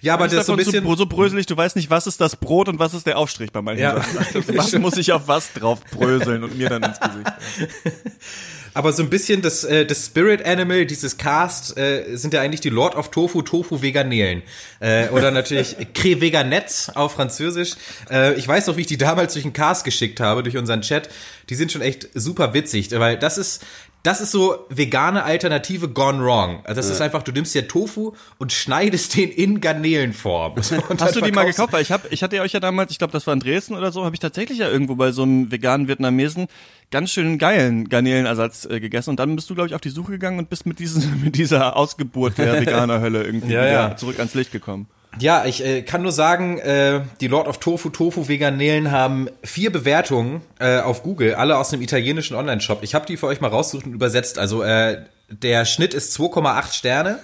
Ja, 0.02 0.16
aber 0.16 0.28
das 0.28 0.40
ist 0.40 0.46
so 0.48 0.54
ein 0.54 0.58
bisschen 0.58 0.84
so, 0.84 0.96
so 0.96 1.06
bröselig, 1.06 1.46
du 1.46 1.56
weißt 1.56 1.76
nicht, 1.76 1.90
was 1.90 2.08
ist 2.08 2.20
das 2.20 2.36
Brot 2.36 2.68
und 2.68 2.80
was 2.80 2.94
ist 2.94 3.06
der 3.06 3.18
Aufstrich 3.18 3.52
bei 3.52 3.62
manchen 3.62 3.84
ja. 3.84 4.04
Was 4.48 4.74
muss 4.74 4.98
ich 4.98 5.12
auf 5.12 5.28
was 5.28 5.54
drauf 5.54 5.80
bröseln 5.92 6.44
und 6.44 6.58
mir 6.58 6.70
dann 6.70 6.84
ins 6.84 7.00
Gesicht. 7.00 7.32
Aber 8.74 8.94
so 8.94 9.04
ein 9.04 9.10
bisschen 9.10 9.42
das, 9.42 9.64
äh, 9.64 9.86
das 9.86 10.06
Spirit 10.06 10.46
Animal, 10.46 10.86
dieses 10.86 11.18
Cast, 11.18 11.78
äh, 11.78 12.16
sind 12.16 12.34
ja 12.34 12.42
eigentlich 12.42 12.62
die 12.62 12.70
Lord 12.70 12.96
of 12.96 13.12
Tofu, 13.12 13.42
Tofu 13.42 13.82
Veganelen. 13.82 14.44
Äh, 14.80 15.10
oder 15.10 15.32
natürlich 15.32 15.76
Cré 15.94 16.22
Veganets 16.22 16.90
auf 16.90 17.14
Französisch. 17.14 17.74
Äh, 18.10 18.36
ich 18.36 18.48
weiß 18.48 18.68
noch, 18.68 18.78
wie 18.78 18.82
ich 18.82 18.88
die 18.88 18.98
damals 18.98 19.34
durch 19.34 19.44
den 19.44 19.54
Cast 19.54 19.84
geschickt 19.84 20.20
habe, 20.20 20.42
durch 20.42 20.56
unseren 20.56 20.82
Chat. 20.82 21.10
Die 21.50 21.56
sind 21.56 21.72
schon 21.72 21.82
echt 21.82 22.08
super 22.14 22.54
witzig, 22.54 22.92
weil 22.92 23.18
das 23.18 23.38
ist, 23.38 23.62
das 24.04 24.20
ist 24.20 24.32
so 24.32 24.66
vegane 24.70 25.24
Alternative 25.24 25.90
gone 25.90 26.24
wrong. 26.24 26.62
Also 26.64 26.80
das 26.80 26.88
ja. 26.88 26.94
ist 26.94 27.02
einfach, 27.02 27.22
du 27.22 27.32
nimmst 27.32 27.54
ja 27.54 27.62
Tofu 27.64 28.14
und 28.40 28.52
schneidest 28.52 29.16
den 29.16 29.30
in 29.30 29.62
Garnelenform. 29.62 30.56
Hast 31.00 31.16
du 31.16 31.22
die 31.22 31.32
mal 31.32 31.46
gekauft? 31.46 31.72
Weil 31.74 31.84
ich 31.84 31.92
hab, 31.92 32.12
ich 32.12 32.24
hatte 32.24 32.42
euch 32.42 32.54
ja 32.54 32.60
damals, 32.60 32.92
ich 32.92 32.98
glaube, 32.98 33.14
das 33.14 33.28
war 33.28 33.34
in 33.34 33.40
Dresden 33.40 33.76
oder 33.76 33.92
so, 33.92 34.04
habe 34.04 34.16
ich 34.16 34.20
tatsächlich 34.20 34.58
ja 34.58 34.70
irgendwo 34.70 34.96
bei 34.96 35.12
so 35.12 35.22
einem 35.24 35.52
veganen 35.52 35.88
Vietnamesen 35.88 36.48
ganz 36.90 37.12
schön 37.12 37.38
geilen 37.38 37.90
Garnelenersatz 37.90 38.66
äh, 38.66 38.80
gegessen 38.80 39.12
und 39.12 39.20
dann 39.20 39.36
bist 39.36 39.50
du, 39.50 39.56
glaube 39.56 39.68
ich, 39.68 39.76
auf 39.76 39.82
die 39.82 39.90
Suche 39.90 40.14
gegangen 40.14 40.40
und 40.40 40.50
bist 40.50 40.66
mit, 40.66 40.80
diesen, 40.80 41.22
mit 41.24 41.36
dieser 41.36 41.78
Ausgeburt 41.78 42.38
der 42.38 42.60
veganer 42.62 43.02
Hölle 43.02 43.24
irgendwie 43.24 43.54
ja, 43.54 43.66
ja. 43.66 43.96
zurück 43.96 44.18
ans 44.18 44.34
Licht 44.34 44.52
gekommen. 44.52 44.88
Ja, 45.20 45.46
ich 45.46 45.64
äh, 45.64 45.82
kann 45.82 46.04
nur 46.04 46.12
sagen, 46.12 46.58
äh, 46.60 47.02
die 47.20 47.28
Lord 47.28 47.48
of 47.48 47.58
Tofu 47.58 47.90
Tofu 47.90 48.28
Veganelen 48.28 48.92
haben 48.92 49.28
vier 49.44 49.72
Bewertungen 49.72 50.42
äh, 50.60 50.80
auf 50.80 51.04
Google, 51.04 51.36
alle 51.36 51.58
aus 51.58 51.74
einem 51.74 51.82
italienischen 51.82 52.36
Online-Shop. 52.36 52.80
Ich 52.82 52.96
habe 52.96 53.06
die 53.06 53.18
für 53.18 53.28
euch 53.28 53.42
mal 53.42 53.50
rausgesucht 53.50 53.86
und 53.86 53.94
übersetzt. 53.94 54.40
Also 54.40 54.64
äh, 54.64 55.04
der 55.30 55.66
Schnitt 55.66 55.94
ist 55.94 56.18
2,8 56.18 56.74
Sterne. 56.74 57.20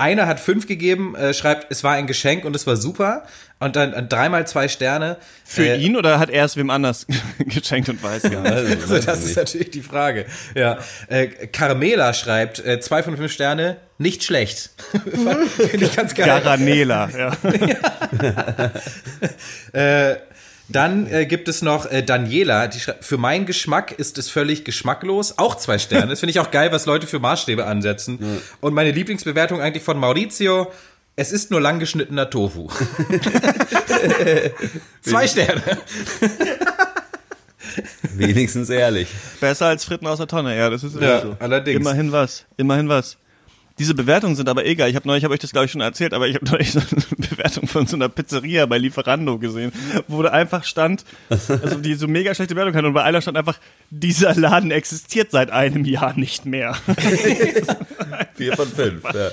Einer 0.00 0.26
hat 0.26 0.40
fünf 0.40 0.66
gegeben, 0.66 1.14
äh, 1.14 1.34
schreibt, 1.34 1.66
es 1.70 1.84
war 1.84 1.92
ein 1.92 2.06
Geschenk 2.06 2.46
und 2.46 2.56
es 2.56 2.66
war 2.66 2.76
super. 2.76 3.24
Und 3.58 3.76
dann 3.76 3.92
äh, 3.92 4.02
dreimal 4.02 4.46
zwei 4.46 4.66
Sterne. 4.68 5.18
Für 5.44 5.66
äh, 5.66 5.76
ihn 5.76 5.94
oder 5.94 6.18
hat 6.18 6.30
er 6.30 6.46
es 6.46 6.56
wem 6.56 6.70
anders 6.70 7.06
geschenkt 7.38 7.90
und 7.90 8.02
weiß 8.02 8.22
gar 8.22 8.40
nicht? 8.40 8.80
also, 8.80 8.98
das 8.98 9.22
ist 9.22 9.36
natürlich 9.36 9.70
die 9.70 9.82
Frage. 9.82 10.24
Ja. 10.54 10.78
Äh, 11.08 11.26
Carmela 11.26 12.14
schreibt, 12.14 12.64
äh, 12.64 12.80
zwei 12.80 13.02
von 13.02 13.18
fünf 13.18 13.30
Sterne, 13.30 13.76
nicht 13.98 14.24
schlecht. 14.24 14.70
Finde 15.70 15.84
ich 15.84 15.94
ganz 15.94 16.14
geil. 16.14 16.24
Garanela, 16.24 17.10
ja. 17.10 17.36
ja. 19.74 20.10
äh, 20.10 20.16
dann 20.70 21.06
äh, 21.06 21.26
gibt 21.26 21.48
es 21.48 21.62
noch 21.62 21.90
äh, 21.90 22.02
Daniela, 22.02 22.68
die 22.68 22.80
schreibt, 22.80 23.04
für 23.04 23.18
meinen 23.18 23.46
Geschmack 23.46 23.92
ist 23.92 24.18
es 24.18 24.30
völlig 24.30 24.64
geschmacklos. 24.64 25.38
Auch 25.38 25.56
zwei 25.56 25.78
Sterne. 25.78 26.08
Das 26.08 26.20
finde 26.20 26.30
ich 26.30 26.40
auch 26.40 26.50
geil, 26.50 26.72
was 26.72 26.86
Leute 26.86 27.06
für 27.06 27.18
Maßstäbe 27.18 27.66
ansetzen. 27.66 28.18
Ja. 28.20 28.26
Und 28.60 28.74
meine 28.74 28.92
Lieblingsbewertung 28.92 29.60
eigentlich 29.60 29.82
von 29.82 29.98
Maurizio. 29.98 30.70
Es 31.16 31.32
ist 31.32 31.50
nur 31.50 31.60
langgeschnittener 31.60 32.30
Tofu. 32.30 32.68
zwei 35.02 35.26
Sterne. 35.26 35.62
Wenigstens 38.14 38.70
ehrlich. 38.70 39.08
Besser 39.40 39.66
als 39.66 39.84
Fritten 39.84 40.06
aus 40.06 40.18
der 40.18 40.28
Tonne, 40.28 40.56
ja, 40.56 40.70
das 40.70 40.82
ist 40.82 40.98
ja, 40.98 41.20
so. 41.20 41.36
allerdings. 41.38 41.80
Immerhin 41.80 42.12
was, 42.12 42.46
immerhin 42.56 42.88
was. 42.88 43.18
Diese 43.80 43.94
Bewertungen 43.94 44.36
sind 44.36 44.46
aber 44.50 44.66
egal. 44.66 44.90
Ich 44.90 44.94
habe 44.94 45.08
neulich, 45.08 45.24
habe 45.24 45.32
euch 45.32 45.40
das 45.40 45.52
glaube 45.52 45.64
ich 45.64 45.72
schon 45.72 45.80
erzählt, 45.80 46.12
aber 46.12 46.28
ich 46.28 46.34
habe 46.34 46.44
neulich 46.50 46.70
so 46.70 46.80
eine 46.80 47.26
Bewertung 47.30 47.66
von 47.66 47.86
so 47.86 47.96
einer 47.96 48.10
Pizzeria 48.10 48.66
bei 48.66 48.76
Lieferando 48.76 49.38
gesehen, 49.38 49.72
wo 50.06 50.22
da 50.22 50.28
einfach 50.32 50.64
stand, 50.64 51.06
also 51.30 51.76
die 51.76 51.94
so 51.94 52.06
mega 52.06 52.34
schlechte 52.34 52.54
Bewertung 52.54 52.76
hat 52.76 52.84
und 52.84 52.92
bei 52.92 53.02
einer 53.02 53.22
stand 53.22 53.38
einfach, 53.38 53.58
dieser 53.88 54.34
Laden 54.34 54.70
existiert 54.70 55.30
seit 55.30 55.50
einem 55.50 55.86
Jahr 55.86 56.12
nicht 56.14 56.44
mehr. 56.44 56.76
Vier 58.34 58.54
von 58.54 58.68
fünf. 58.68 59.02
Ja. 59.02 59.30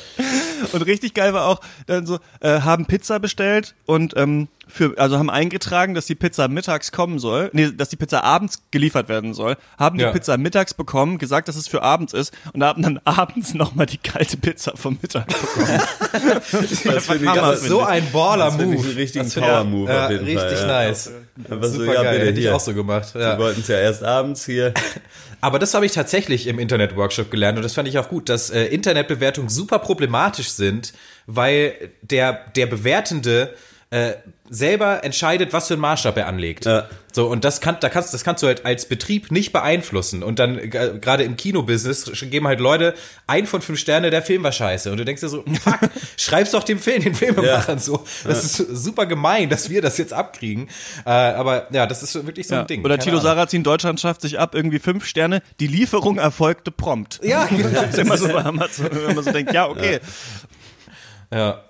Und 0.71 0.81
richtig 0.83 1.13
geil 1.13 1.33
war 1.33 1.47
auch 1.47 1.59
dann 1.85 2.05
so, 2.05 2.19
äh, 2.39 2.61
haben 2.61 2.85
Pizza 2.85 3.19
bestellt 3.19 3.75
und 3.85 4.13
ähm, 4.15 4.47
für, 4.67 4.97
also 4.97 5.17
haben 5.17 5.29
eingetragen, 5.29 5.93
dass 5.93 6.05
die 6.05 6.15
Pizza 6.15 6.47
mittags 6.47 6.91
kommen 6.91 7.19
soll, 7.19 7.49
nee, 7.53 7.71
dass 7.71 7.89
die 7.89 7.95
Pizza 7.95 8.23
abends 8.23 8.63
geliefert 8.71 9.09
werden 9.09 9.33
soll, 9.33 9.55
haben 9.77 9.97
die 9.97 10.03
ja. 10.03 10.11
Pizza 10.11 10.37
mittags 10.37 10.73
bekommen, 10.73 11.17
gesagt, 11.17 11.47
dass 11.47 11.55
es 11.55 11.67
für 11.67 11.81
abends 11.81 12.13
ist 12.13 12.33
und 12.53 12.63
haben 12.63 12.81
dann 12.81 12.99
abends 13.05 13.53
nochmal 13.53 13.85
die 13.85 13.97
kalte 13.97 14.37
Pizza 14.37 14.75
vom 14.75 14.97
Mittag 15.01 15.27
bekommen. 15.27 15.81
das, 16.51 16.83
das, 16.83 17.09
ich, 17.09 17.23
das 17.23 17.61
ist 17.61 17.67
so 17.67 17.81
ein 17.81 18.11
Baller-Move. 18.11 18.75
Das 18.75 18.95
richtigen 18.95 19.29
Power-Move 19.29 19.91
ja, 19.91 20.07
Richtig 20.07 20.59
ja. 20.59 20.67
nice. 20.67 21.11
Super 21.47 21.67
so, 21.67 21.83
ja, 21.83 22.03
geil, 22.03 22.27
hätte 22.27 22.39
ich 22.39 22.49
auch 22.49 22.59
so 22.59 22.73
gemacht. 22.73 23.13
Ja. 23.15 23.33
Sie 23.33 23.39
wollten 23.39 23.61
es 23.61 23.67
ja 23.67 23.77
erst 23.77 24.03
abends 24.03 24.45
hier. 24.45 24.73
Aber 25.41 25.59
das 25.59 25.73
habe 25.73 25.85
ich 25.85 25.91
tatsächlich 25.91 26.47
im 26.47 26.57
Internet-Workshop 26.57 27.29
gelernt 27.29 27.57
und 27.57 27.63
das 27.63 27.73
fand 27.75 27.87
ich 27.87 27.99
auch 27.99 28.09
gut, 28.09 28.27
dass 28.27 28.49
äh, 28.49 28.65
Internetbewertungen 28.65 29.49
super 29.49 29.79
problematisch 29.79 30.49
sind, 30.49 30.93
weil 31.27 31.91
der, 32.01 32.33
der 32.55 32.65
Bewertende 32.65 33.53
äh, 33.89 34.15
selber 34.49 35.05
entscheidet, 35.05 35.53
was 35.53 35.67
für 35.67 35.75
einen 35.75 35.81
Maßstab 35.81 36.17
er 36.17 36.27
anlegt. 36.27 36.65
Ja. 36.65 36.87
So, 37.13 37.27
und 37.27 37.45
das, 37.45 37.61
kann, 37.61 37.77
da 37.79 37.87
kannst, 37.87 38.13
das 38.13 38.25
kannst 38.25 38.43
du 38.43 38.47
halt 38.47 38.65
als 38.65 38.85
Betrieb 38.85 39.31
nicht 39.31 39.53
beeinflussen. 39.53 40.23
Und 40.23 40.39
dann, 40.39 40.57
äh, 40.57 40.67
gerade 40.67 41.23
im 41.23 41.37
Kinobusiness, 41.37 42.11
geben 42.29 42.47
halt 42.47 42.59
Leute 42.59 42.95
ein 43.27 43.47
von 43.47 43.61
fünf 43.61 43.79
Sterne, 43.79 44.09
der 44.09 44.21
Film 44.21 44.43
war 44.43 44.51
scheiße. 44.51 44.91
Und 44.91 44.97
du 44.97 45.05
denkst 45.05 45.21
dir 45.21 45.29
so, 45.29 45.43
fuck, 45.61 45.79
schreib's 46.17 46.51
doch 46.51 46.63
dem 46.63 46.79
Film, 46.79 47.01
den 47.01 47.15
Filmemachern 47.15 47.77
ja. 47.77 47.81
so. 47.81 48.03
Das 48.25 48.57
ja. 48.57 48.65
ist 48.65 48.83
super 48.83 49.05
gemein, 49.05 49.49
dass 49.49 49.69
wir 49.69 49.81
das 49.81 49.97
jetzt 49.97 50.11
abkriegen. 50.11 50.67
Äh, 51.05 51.09
aber 51.09 51.67
ja, 51.71 51.87
das 51.87 52.03
ist 52.03 52.13
wirklich 52.25 52.47
so 52.47 52.55
ein 52.55 52.67
Ding. 52.67 52.83
Oder 52.83 52.99
Tilo 52.99 53.19
Sarrazin, 53.19 53.63
Deutschland 53.63 54.01
schafft 54.01 54.21
sich 54.21 54.37
ab, 54.37 54.53
irgendwie 54.53 54.79
fünf 54.79 55.05
Sterne, 55.05 55.41
die 55.61 55.67
Lieferung 55.67 56.17
erfolgte 56.17 56.71
prompt. 56.71 57.21
Ja, 57.23 57.45
genau. 57.45 57.69
das 57.73 57.91
ist 57.91 57.99
immer 57.99 58.17
so 58.17 58.27
bei 58.27 58.43
Amazon, 58.43 58.89
wenn 58.91 59.15
man 59.15 59.23
so 59.23 59.31
denkt, 59.31 59.53
ja, 59.53 59.67
okay. 59.69 59.99
ja. 61.33 61.63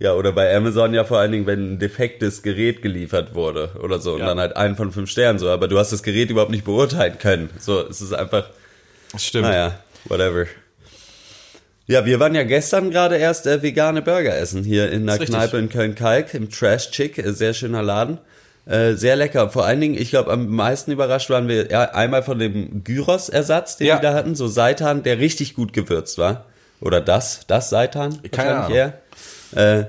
Ja, 0.00 0.14
oder 0.14 0.30
bei 0.32 0.54
Amazon 0.54 0.94
ja 0.94 1.04
vor 1.04 1.18
allen 1.18 1.32
Dingen, 1.32 1.46
wenn 1.46 1.74
ein 1.74 1.78
defektes 1.78 2.42
Gerät 2.42 2.82
geliefert 2.82 3.34
wurde 3.34 3.70
oder 3.82 3.98
so 3.98 4.14
und 4.14 4.20
ja. 4.20 4.26
dann 4.26 4.38
halt 4.38 4.56
einen 4.56 4.76
von 4.76 4.92
fünf 4.92 5.10
Sternen 5.10 5.40
so, 5.40 5.48
aber 5.48 5.66
du 5.66 5.78
hast 5.78 5.92
das 5.92 6.04
Gerät 6.04 6.30
überhaupt 6.30 6.52
nicht 6.52 6.64
beurteilen 6.64 7.18
können. 7.18 7.50
So, 7.58 7.84
es 7.86 8.00
ist 8.00 8.12
einfach. 8.12 8.48
Das 9.10 9.24
stimmt. 9.24 9.46
Naja, 9.46 9.78
whatever. 10.04 10.46
Ja, 11.88 12.04
wir 12.04 12.20
waren 12.20 12.34
ja 12.34 12.44
gestern 12.44 12.90
gerade 12.90 13.16
erst 13.16 13.46
äh, 13.46 13.62
vegane 13.62 14.02
Burger 14.02 14.36
essen 14.36 14.62
hier 14.62 14.92
in 14.92 15.06
der 15.06 15.18
Kneipe 15.18 15.56
in 15.56 15.70
Köln-Kalk 15.70 16.34
im 16.34 16.50
Trash 16.50 16.90
Chick, 16.90 17.18
äh, 17.18 17.32
sehr 17.32 17.54
schöner 17.54 17.82
Laden. 17.82 18.18
Äh, 18.66 18.94
sehr 18.94 19.16
lecker. 19.16 19.48
Vor 19.48 19.64
allen 19.64 19.80
Dingen, 19.80 19.94
ich 19.94 20.10
glaube, 20.10 20.30
am 20.30 20.46
meisten 20.48 20.92
überrascht 20.92 21.30
waren 21.30 21.48
wir 21.48 21.70
ja, 21.70 21.84
einmal 21.92 22.22
von 22.22 22.38
dem 22.38 22.84
Gyros-Ersatz, 22.84 23.78
den 23.78 23.86
ja. 23.86 23.96
die 23.96 24.02
da 24.02 24.12
hatten, 24.12 24.34
so 24.34 24.46
Seitan, 24.46 25.02
der 25.02 25.18
richtig 25.18 25.54
gut 25.54 25.72
gewürzt 25.72 26.18
war. 26.18 26.44
Oder 26.82 27.00
das, 27.00 27.46
das 27.46 27.70
Seitan. 27.70 28.18
Keine 28.30 28.56
Ahnung. 28.56 28.76
Eher. 28.76 29.00
Äh, 29.52 29.84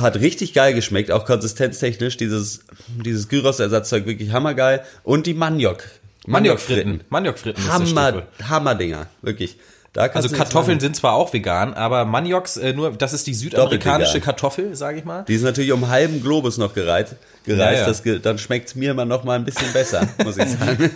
hat 0.00 0.16
richtig 0.16 0.52
geil 0.52 0.74
geschmeckt, 0.74 1.10
auch 1.10 1.24
konsistenztechnisch. 1.24 2.16
Dieses, 2.16 2.64
dieses 3.04 3.28
Gyros-Ersatzzeug 3.28 4.06
wirklich 4.06 4.32
hammergeil. 4.32 4.82
Und 5.04 5.26
die 5.26 5.34
Maniok. 5.34 5.84
Maniokfritten. 6.26 7.02
Maniokfritten. 7.08 7.72
Hammer, 7.72 8.24
Hammerdinger. 8.48 9.06
Wirklich. 9.22 9.56
also 9.94 10.28
Kartoffeln 10.28 10.80
sind 10.80 10.96
zwar 10.96 11.14
auch 11.14 11.32
vegan, 11.32 11.72
aber 11.74 12.04
Manioks, 12.04 12.56
äh, 12.56 12.72
nur, 12.72 12.92
das 12.92 13.12
ist 13.12 13.26
die 13.26 13.34
südamerikanische 13.34 14.20
Kartoffel, 14.20 14.76
sage 14.76 14.98
ich 14.98 15.04
mal. 15.04 15.24
Die 15.26 15.34
ist 15.34 15.42
natürlich 15.42 15.72
um 15.72 15.88
halben 15.88 16.20
Globus 16.20 16.58
noch 16.58 16.74
gereizt. 16.74 17.16
gereizt. 17.44 18.04
Ja, 18.04 18.12
ja. 18.12 18.16
Das, 18.16 18.22
dann 18.22 18.38
schmeckt's 18.38 18.74
mir 18.74 18.90
immer 18.90 19.06
noch 19.06 19.24
mal 19.24 19.38
ein 19.38 19.44
bisschen 19.44 19.72
besser, 19.72 20.06
muss 20.24 20.36
ich 20.36 20.48
sagen. 20.48 20.90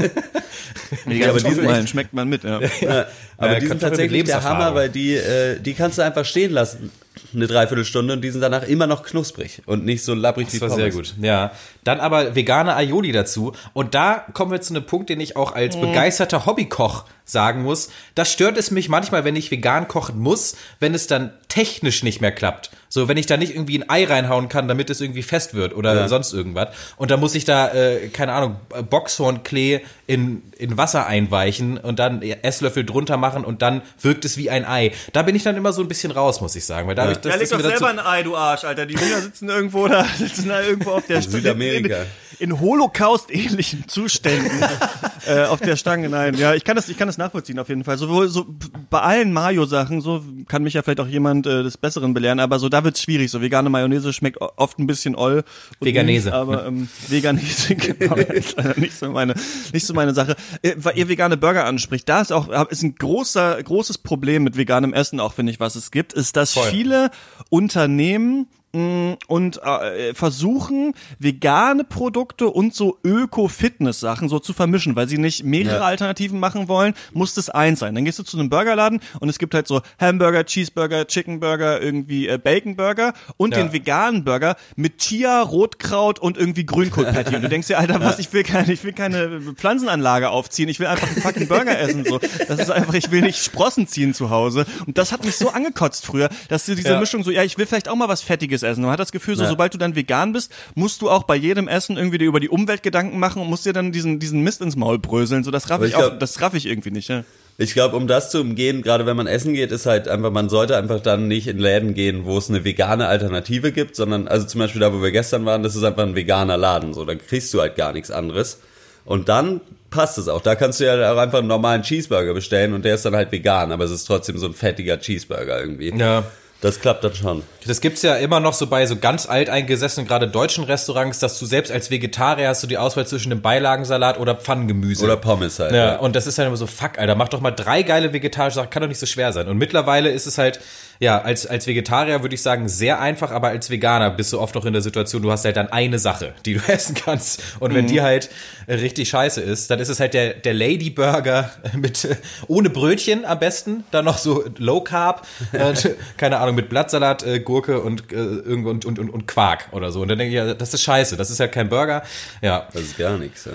ja, 1.07 1.31
aber 1.31 1.41
die 1.41 1.53
sind, 1.53 1.89
schmeckt 1.89 2.13
man 2.13 2.29
mit, 2.29 2.45
ja. 2.45 2.61
ja 2.61 3.07
aber 3.39 3.61
die 3.61 3.67
sind 3.67 3.81
tatsächlich 3.81 4.25
der 4.25 4.43
Hammer, 4.43 4.75
weil 4.75 4.91
die, 4.91 5.15
äh, 5.15 5.59
die 5.59 5.75
kannst 5.75 5.99
du 5.99 6.03
einfach 6.03 6.25
stehen 6.25 6.53
lassen 6.53 6.91
eine 7.35 7.47
Dreiviertelstunde 7.47 8.15
und 8.15 8.23
die 8.23 8.31
sind 8.31 8.41
danach 8.41 8.63
immer 8.65 8.87
noch 8.87 9.03
knusprig 9.03 9.63
und 9.67 9.85
nicht 9.85 10.05
so 10.05 10.15
labbrig 10.15 10.47
Das 10.47 10.55
wie 10.55 10.61
war 10.61 10.69
Pommes. 10.69 10.83
sehr 10.83 10.91
gut. 10.93 11.15
Ja. 11.21 11.53
Dann 11.85 12.01
aber 12.01 12.35
vegane 12.35 12.75
Aioli 12.77 13.13
dazu. 13.13 13.53
Und 13.73 13.95
da 13.95 14.25
kommen 14.33 14.51
wir 14.53 14.61
zu 14.61 14.75
einem 14.75 14.85
Punkt, 14.85 15.11
den 15.11 15.21
ich 15.21 15.37
auch 15.37 15.53
als 15.55 15.79
begeisterter 15.81 16.47
Hobbykoch 16.47 17.05
sagen 17.25 17.63
muss. 17.63 17.89
Das 18.15 18.31
stört 18.33 18.59
es 18.59 18.71
mich 18.71 18.89
manchmal, 18.89 19.25
wenn 19.25 19.37
ich 19.37 19.51
vegan 19.51 19.89
kochen 19.89 20.19
muss, 20.19 20.57
wenn 20.81 20.95
es 20.95 21.07
dann 21.07 21.33
technisch 21.49 22.03
nicht 22.03 22.21
mehr 22.21 22.33
klappt. 22.33 22.71
So, 22.89 23.09
wenn 23.09 23.17
ich 23.17 23.27
da 23.27 23.37
nicht 23.37 23.55
irgendwie 23.55 23.79
ein 23.79 23.89
Ei 23.91 24.05
reinhauen 24.05 24.49
kann, 24.49 24.69
damit 24.69 24.91
es 24.91 25.01
irgendwie 25.01 25.23
fest 25.23 25.55
wird 25.55 25.75
oder 25.75 25.95
Ja. 25.95 26.09
sonst 26.09 26.33
irgendwas. 26.33 26.69
Und 26.97 27.11
dann 27.11 27.19
muss 27.21 27.35
ich 27.35 27.45
da, 27.45 27.73
äh, 27.73 28.09
keine 28.09 28.33
Ahnung, 28.33 28.57
Boxhornklee 28.91 29.81
in, 30.07 30.43
in 30.59 30.77
Wasser 30.77 31.07
einweichen 31.07 31.79
und 31.79 31.99
dann 31.99 32.23
Esslöffel 32.23 32.85
drunter 32.85 33.17
machen 33.17 33.45
und 33.45 33.63
dann 33.63 33.83
wirkt 34.01 34.25
es 34.25 34.37
wie 34.37 34.51
ein 34.51 34.65
Ei. 34.65 34.93
Da 35.13 35.23
bin 35.23 35.35
ich 35.35 35.43
dann 35.43 35.57
immer 35.57 35.73
so 35.73 35.83
ein 35.83 35.89
bisschen 35.89 36.11
raus, 36.13 36.41
muss 36.41 36.55
ich 36.57 36.65
sagen. 36.65 36.87
Weil 36.89 36.95
dadurch, 36.95 37.19
dass 37.19 37.33
Ja, 37.33 37.39
leg 37.39 37.51
doch 37.51 37.61
selber 37.61 37.89
ein 37.89 37.99
Ei, 38.01 38.23
du 38.23 38.37
Arsch, 38.37 38.65
Alter. 38.65 38.87
Die 38.87 38.99
Wiener 39.01 39.21
sitzen 39.21 39.49
irgendwo 39.49 39.89
da, 39.89 40.05
sitzen 40.19 40.49
da 40.49 40.61
irgendwo 40.63 40.91
auf 40.93 41.07
der 41.07 41.23
Südamerika. 41.23 42.03
In, 42.39 42.51
in 42.51 42.61
Holocaust-ähnlichen 42.61 43.89
Zuständen 43.89 44.51
äh, 45.27 45.45
auf 45.45 45.61
der 45.61 45.77
Stange. 45.77 46.09
Nein, 46.09 46.35
ja, 46.35 46.55
ich 46.55 46.65
kann 46.65 46.77
das, 46.77 46.89
ich 46.89 46.99
kann 46.99 47.09
das 47.09 47.14
nachvollziehen 47.19 47.59
auf 47.59 47.69
jeden 47.69 47.85
Fall. 47.85 47.99
Sowohl 47.99 48.29
so 48.29 48.47
bei 48.91 49.01
allen 49.01 49.33
Mayo-Sachen, 49.33 50.01
so 50.01 50.23
kann 50.49 50.63
mich 50.63 50.75
ja 50.75 50.83
vielleicht 50.83 51.01
auch 51.01 51.07
jemand 51.07 51.47
äh, 51.47 51.63
des 51.63 51.77
Besseren 51.77 52.15
belehren, 52.15 52.41
aber 52.41 52.59
so 52.59 52.69
da 52.69 52.85
wird's 52.85 53.03
schwierig. 53.03 53.31
So 53.31 53.41
vegane 53.41 53.71
Mayonnaise 53.71 54.13
schmeckt 54.13 54.41
oft 54.41 54.79
ein 54.79 54.87
bisschen 54.87 55.15
oll. 55.15 55.45
Veganese. 55.81 56.31
mies, 56.31 56.35
Aber 56.35 56.67
ähm, 56.67 56.89
Veganese, 57.09 57.75
genau, 57.77 58.17
ist 58.17 58.57
leider 58.57 58.79
nicht 58.79 58.97
so 58.97 59.11
meine, 59.11 59.35
nicht 59.73 59.87
so 59.87 59.95
meine 59.95 60.15
Sache. 60.15 60.37
Äh, 60.63 60.75
weil 60.77 60.99
ihr 60.99 61.09
vegane 61.09 61.37
Burger 61.37 61.65
anspricht, 61.65 62.09
da 62.09 62.21
ist 62.21 62.33
auch 62.33 62.49
ist 62.71 62.83
ein 62.83 62.95
großer, 62.95 63.63
großes 63.63 63.99
Problem 63.99 64.45
mit 64.45 64.57
veganem 64.57 64.93
Essen, 64.93 65.21
auch 65.21 65.33
finde 65.35 65.53
ich, 65.53 65.61
was 65.61 65.77
es 65.77 65.91
gibt, 65.91 66.13
ist, 66.13 66.37
dass 66.37 66.53
Voll. 66.53 66.69
viele 66.69 67.11
Unternehmen 67.51 68.47
und 68.75 69.63
äh, 69.63 70.15
versuchen 70.15 70.95
vegane 71.19 71.85
Produkte 71.85 72.49
und 72.49 72.75
so 72.75 72.99
Öko-Fitness-Sachen 73.05 74.29
so 74.29 74.39
zu 74.41 74.53
vermischen, 74.53 74.97
weil 74.97 75.09
sie 75.09 75.19
nicht 75.19 75.45
mehrere 75.45 75.77
Ja. 75.77 75.83
Alternativen 75.85 76.41
machen 76.41 76.67
wollen, 76.69 76.95
muss 77.13 77.35
das 77.35 77.51
eins 77.51 77.79
sein. 77.81 77.95
Dann 77.95 78.05
gehst 78.05 78.19
du 78.19 78.23
zu 78.25 78.37
einem 78.39 78.51
Burgerladen 78.51 79.01
und 79.21 79.29
es 79.29 79.39
gibt 79.39 79.55
halt 79.55 79.69
so 79.69 79.81
Hamburger, 80.01 80.45
Cheeseburger, 80.45 81.07
Chickenburger, 81.07 81.81
irgendwie 81.81 82.27
äh, 82.29 82.39
Baconburger 82.39 83.13
und 83.37 83.55
Ja. 83.57 83.63
den 83.63 83.73
veganen 83.73 84.25
Burger 84.25 84.57
mit 84.77 84.99
Chia, 84.99 85.41
Rotkraut 85.43 86.19
und 86.19 86.37
irgendwie 86.37 86.67
Grünkohl-Patty. 86.67 87.37
Und 87.37 87.43
du 87.43 87.49
denkst 87.49 87.69
dir, 87.69 87.79
Alter, 87.79 88.01
was, 88.01 88.19
ich 88.19 88.33
will 88.33 88.43
keine, 88.43 88.73
ich 88.73 88.83
will 88.83 88.93
keine 88.93 89.41
Pflanzenanlage 89.55 90.31
aufziehen, 90.31 90.69
ich 90.69 90.81
will 90.81 90.87
einfach 90.89 91.07
einen 91.07 91.23
fucking 91.23 91.47
Burger 91.49 91.79
essen, 91.79 92.05
so. 92.05 92.19
Das 92.49 92.59
ist 92.59 92.71
einfach, 92.71 92.95
ich 92.95 93.11
will 93.11 93.23
nicht 93.23 93.39
Sprossen 93.39 93.87
ziehen 93.87 94.15
zu 94.15 94.31
Hause. 94.31 94.67
Und 94.87 94.99
das 94.99 95.13
hat 95.13 95.25
mich 95.25 95.37
so 95.37 95.51
angekotzt 95.51 96.07
früher, 96.07 96.29
dass 96.49 96.67
du 96.67 96.75
diese 96.75 96.89
Ja. 96.91 97.01
Mischung 97.01 97.23
so, 97.23 97.31
ja, 97.31 97.43
ich 97.45 97.57
will 97.59 97.67
vielleicht 97.67 97.89
auch 97.89 97.97
mal 97.97 98.09
was 98.09 98.21
Fettiges 98.23 98.63
essen. 98.65 98.83
Man 98.83 98.91
hat 98.91 99.01
das 99.01 99.13
Gefühl, 99.13 99.37
so, 99.37 99.43
Ja. 99.45 99.49
sobald 99.49 99.73
du 99.75 99.79
dann 99.79 99.95
vegan 99.95 100.33
bist, 100.33 100.51
musst 100.75 101.03
du 101.03 101.11
auch 101.11 101.23
bei 101.25 101.37
jedem 101.37 101.69
Essen 101.69 101.97
irgendwie 101.97 102.19
dir 102.19 102.27
über 102.27 102.41
die 102.41 102.49
Umwelt 102.49 102.83
Gedanken 102.83 103.19
machen 103.19 103.41
und 103.43 103.49
musst 103.49 103.67
dir 103.67 103.73
dann 103.73 103.93
diesen, 103.93 104.19
diesen 104.19 104.41
Mist 104.43 104.61
ins 104.61 104.77
Maul 104.77 104.99
bröseln. 104.99 105.45
So, 105.45 105.51
das 105.51 105.71
raff 105.71 105.83
ich, 105.83 105.91
ich 105.91 105.97
auch, 105.97 106.01
glaub- 106.01 106.21
das 106.21 106.41
raff 106.41 106.55
ich 106.55 106.67
irgendwie 106.67 106.91
nicht, 106.91 107.09
ja. 107.09 107.25
Ich 107.57 107.73
glaube, 107.75 107.95
um 107.97 108.09
das 108.09 108.31
zu 108.33 108.41
umgehen, 108.41 108.83
gerade 108.83 109.07
wenn 109.07 109.17
man 109.17 109.29
essen 109.29 109.55
geht, 109.55 109.71
ist 109.71 109.87
halt 109.87 110.09
einfach, 110.09 110.33
man 110.33 110.49
sollte 110.49 110.77
einfach 110.77 110.99
dann 110.99 111.29
nicht 111.29 111.47
in 111.47 111.59
Läden 111.61 111.95
gehen, 111.95 112.25
wo 112.25 112.37
es 112.37 112.49
eine 112.51 112.65
vegane 112.65 113.07
Alternative 113.07 113.71
gibt, 113.71 113.95
sondern, 113.95 114.27
also 114.27 114.45
zum 114.45 114.59
Beispiel 114.59 114.81
da, 114.81 114.93
wo 114.93 115.01
wir 115.01 115.13
gestern 115.13 115.45
waren, 115.45 115.63
das 115.63 115.77
ist 115.77 115.85
einfach 115.85 116.03
ein 116.03 116.17
veganer 116.17 116.57
Laden, 116.57 116.95
so, 116.95 117.05
da 117.05 117.15
kriegst 117.15 117.55
du 117.55 117.61
halt 117.61 117.77
gar 117.77 117.93
nichts 117.93 118.11
anderes. 118.11 118.59
Und 119.05 119.29
dann 119.29 119.61
passt 119.91 120.19
es 120.19 120.27
auch. 120.27 120.41
Da 120.41 120.57
kannst 120.57 120.81
du 120.81 120.85
ja 120.87 121.13
auch 121.13 121.19
einfach 121.19 121.39
einen 121.39 121.47
normalen 121.47 121.83
Cheeseburger 121.83 122.35
bestellen 122.35 122.73
und 122.73 122.85
der 122.85 122.97
ist 122.97 123.05
dann 123.05 123.15
halt 123.15 123.31
vegan, 123.31 123.71
aber 123.71 123.85
es 123.85 123.93
ist 123.93 124.07
trotzdem 124.07 124.37
so 124.39 124.47
ein 124.47 124.55
fettiger 124.55 124.99
Cheeseburger 124.99 125.61
irgendwie. 125.61 125.95
Ja. 125.97 126.25
Das 126.65 126.81
klappt 126.81 127.05
dann 127.05 127.15
schon. 127.15 127.43
Das 127.67 127.83
gibt's 127.83 128.01
ja 128.01 128.15
immer 128.15 128.41
noch 128.41 128.55
so 128.55 128.67
bei 128.67 128.87
so 128.87 128.97
ganz 128.97 129.29
alteingesessenen, 129.29 130.09
gerade 130.09 130.27
deutschen 130.27 130.65
Restaurants, 130.65 131.19
dass 131.19 131.39
du 131.39 131.45
selbst 131.45 131.71
als 131.71 131.91
Vegetarier 131.91 132.49
hast 132.49 132.63
du 132.63 132.67
die 132.67 132.79
Auswahl 132.79 133.07
zwischen 133.07 133.31
einem 133.31 133.43
Beilagensalat 133.43 134.19
oder 134.19 134.35
Pfannengemüse. 134.35 135.05
Oder 135.05 135.19
Pommes 135.19 135.59
halt. 135.59 135.75
ja, 135.75 135.97
und 135.97 136.17
das 136.17 136.27
ist 136.27 136.39
dann 136.39 136.47
immer 136.47 136.57
so, 136.57 136.67
fuck, 136.67 136.99
Alter, 136.99 137.17
mach 137.17 137.29
doch 137.29 137.43
mal 137.43 137.51
drei 137.51 137.83
geile 137.83 138.15
vegetarische 138.15 138.55
Sachen, 138.55 138.71
kann 138.71 138.81
doch 138.81 138.89
nicht 138.89 138.99
so 138.99 139.05
schwer 139.05 139.35
sein. 139.35 139.47
Und 139.49 139.59
mittlerweile 139.59 140.09
ist 140.09 140.25
es 140.25 140.39
halt, 140.39 140.59
ja, 141.01 141.21
als, 141.21 141.47
als 141.47 141.67
Vegetarier 141.67 142.23
würde 142.23 142.35
ich 142.35 142.43
sagen, 142.43 142.69
sehr 142.69 143.01
einfach, 143.01 143.31
aber 143.31 143.49
als 143.49 143.71
Veganer 143.71 144.11
bist 144.11 144.33
du 144.33 144.41
oft 144.41 144.55
noch 144.55 144.65
in 144.65 144.73
der 144.73 144.83
Situation, 144.83 145.23
du 145.23 145.31
hast 145.31 145.45
halt 145.45 145.57
dann 145.57 145.69
eine 145.69 145.99
Sache, 145.99 146.35
die 146.45 146.55
du 146.55 146.61
essen 146.67 146.95
kannst. 146.95 147.43
Und 147.61 147.75
wenn 147.75 147.87
die 147.87 148.01
halt 148.01 148.31
richtig 148.69 149.09
scheiße 149.09 149.41
ist, 149.41 149.71
dann 149.71 149.81
ist 149.81 149.89
es 149.89 150.01
halt 150.01 150.15
der, 150.15 150.35
der 150.35 150.55
Lady 150.55 150.91
Burger 150.91 151.51
mit, 151.75 152.09
ohne 152.47 152.71
Brötchen 152.71 153.25
am 153.25 153.39
besten, 153.39 153.85
dann 153.91 154.05
noch 154.05 154.19
so 154.19 154.45
Low 154.59 154.81
Carb, 154.81 155.27
äh, 155.53 155.75
keine 156.17 156.39
Ahnung, 156.39 156.55
mit 156.55 156.69
Blattsalat, 156.69 157.25
äh, 157.25 157.41
Gurke 157.41 157.81
und, 157.81 158.13
äh, 158.13 158.17
irgendwo 158.17 158.71
und, 158.71 158.85
und, 158.85 158.99
und, 158.99 159.11
und 159.11 159.27
Quark 159.27 159.69
oder 159.73 159.91
so. 159.91 160.03
Und 160.03 160.09
dann 160.09 160.19
denke 160.19 160.31
ich, 160.31 160.37
ja, 160.37 160.55
das 160.55 160.75
ist 160.75 160.83
scheiße, 160.83 161.17
das 161.17 161.31
ist 161.31 161.41
halt 161.41 161.53
kein 161.53 161.69
Burger. 161.69 162.03
Ja. 162.41 162.69
Das 162.73 162.83
ist 162.83 162.99
gar 162.99 163.19
nichts, 163.19 163.45
ja. 163.47 163.53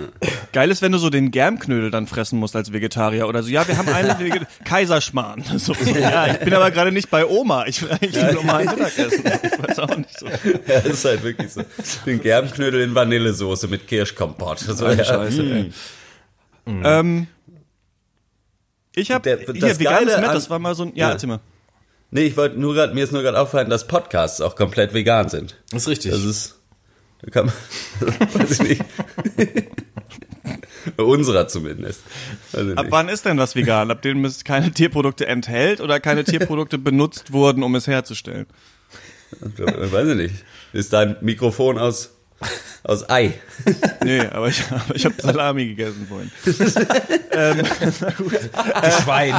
Geil 0.52 0.72
ist, 0.72 0.82
wenn 0.82 0.92
du 0.92 0.98
so 0.98 1.10
den 1.10 1.32
Germknödel 1.32 1.92
dann 1.92 2.08
fressen 2.08 2.40
musst 2.40 2.56
als 2.56 2.74
Vegetarier 2.74 3.28
oder 3.28 3.44
so. 3.44 3.50
Ja, 3.50 3.68
wir 3.68 3.78
haben 3.78 3.90
einen 3.90 4.48
Kaiserschmarrn. 4.64 5.44
So, 5.58 5.74
so, 5.74 5.96
ja, 6.00 6.28
ich 6.28 6.40
bin 6.40 6.54
aber 6.54 6.72
gerade 6.72 6.92
nicht 6.92 7.10
bei 7.10 7.26
Oma. 7.30 7.66
Ich 7.68 7.82
will 7.84 7.92
eigentlich 7.92 8.34
nur 8.34 8.44
mal 8.44 8.68
ein 8.68 8.76
Mittagessen. 8.76 9.24
Ich 9.44 9.68
weiß 9.68 9.80
auch 9.80 9.98
nicht 9.98 10.18
so. 10.20 10.26
Ja, 10.28 10.36
das 10.68 10.86
ist 10.86 11.06
halt 11.06 11.24
wirklich 11.24 11.52
so. 11.52 11.62
Den 12.06 12.22
Gerbenknödel 12.22 12.82
in 12.82 12.96
Vanillesoße 12.96 13.68
mit 13.68 13.88
Kirschkompott. 13.88 14.68
Das 14.68 14.82
war 14.82 14.94
ja, 14.94 15.04
Scheiße, 15.04 15.42
ey. 15.44 15.72
Ähm, 16.66 17.28
ich 18.96 19.12
habe 19.12 19.30
hier 19.30 19.54
das 19.54 19.80
veganes 19.80 20.18
Met, 20.18 20.28
das 20.34 20.50
war 20.50 20.60
mal 20.60 20.76
so 20.76 20.84
ein. 20.84 20.92
Ja, 20.96 21.08
Ja. 21.08 21.12
erzähl 21.14 21.30
mal. 21.30 21.40
Nee, 22.12 22.22
ich 22.24 22.38
wollte 22.38 22.60
nur 22.60 22.74
gerade, 22.74 22.94
mir 22.94 23.04
ist 23.04 23.12
nur 23.14 23.22
gerade 23.22 23.40
auffallen, 23.40 23.70
dass 23.70 23.86
Podcasts 23.88 24.42
auch 24.42 24.56
komplett 24.56 24.94
vegan 24.94 25.30
sind. 25.30 25.56
Das 25.72 25.84
ist 25.84 25.88
richtig. 25.90 26.12
Das 26.12 26.24
ist, 26.24 26.56
da 27.22 27.30
kann 27.30 27.46
man, 28.00 28.20
weiß 28.34 28.52
ich 28.52 28.60
nicht. 28.70 28.82
Unserer 30.98 31.48
zumindest. 31.48 32.02
Ich 32.54 32.78
Ab 32.78 32.88
wann 32.90 33.10
ist 33.10 33.26
denn 33.26 33.38
was 33.38 33.56
vegan? 33.56 33.92
Ab 33.92 34.02
dem 34.02 34.26
es 34.26 34.44
keine 34.44 34.72
Tierprodukte 34.72 35.28
enthält 35.28 35.82
oder 35.82 36.00
keine 36.00 36.24
Tierprodukte 36.24 36.78
benutzt 36.78 37.32
wurden, 37.32 37.64
um 37.64 37.76
es 37.76 37.88
herzustellen? 37.88 38.46
Weiß 39.42 40.08
ich 40.08 40.16
nicht. 40.16 40.36
Ist 40.74 40.94
dein 40.94 41.18
Mikrofon 41.22 41.78
aus, 41.78 42.12
aus 42.84 43.10
Ei? 43.10 43.34
Nee, 44.04 44.22
aber 44.22 44.48
ich, 44.48 44.64
aber 44.72 44.96
ich 44.96 45.06
habe 45.06 45.16
Salami 45.22 45.68
gegessen 45.68 46.08
vorhin. 46.08 46.32
Schwein. 49.02 49.36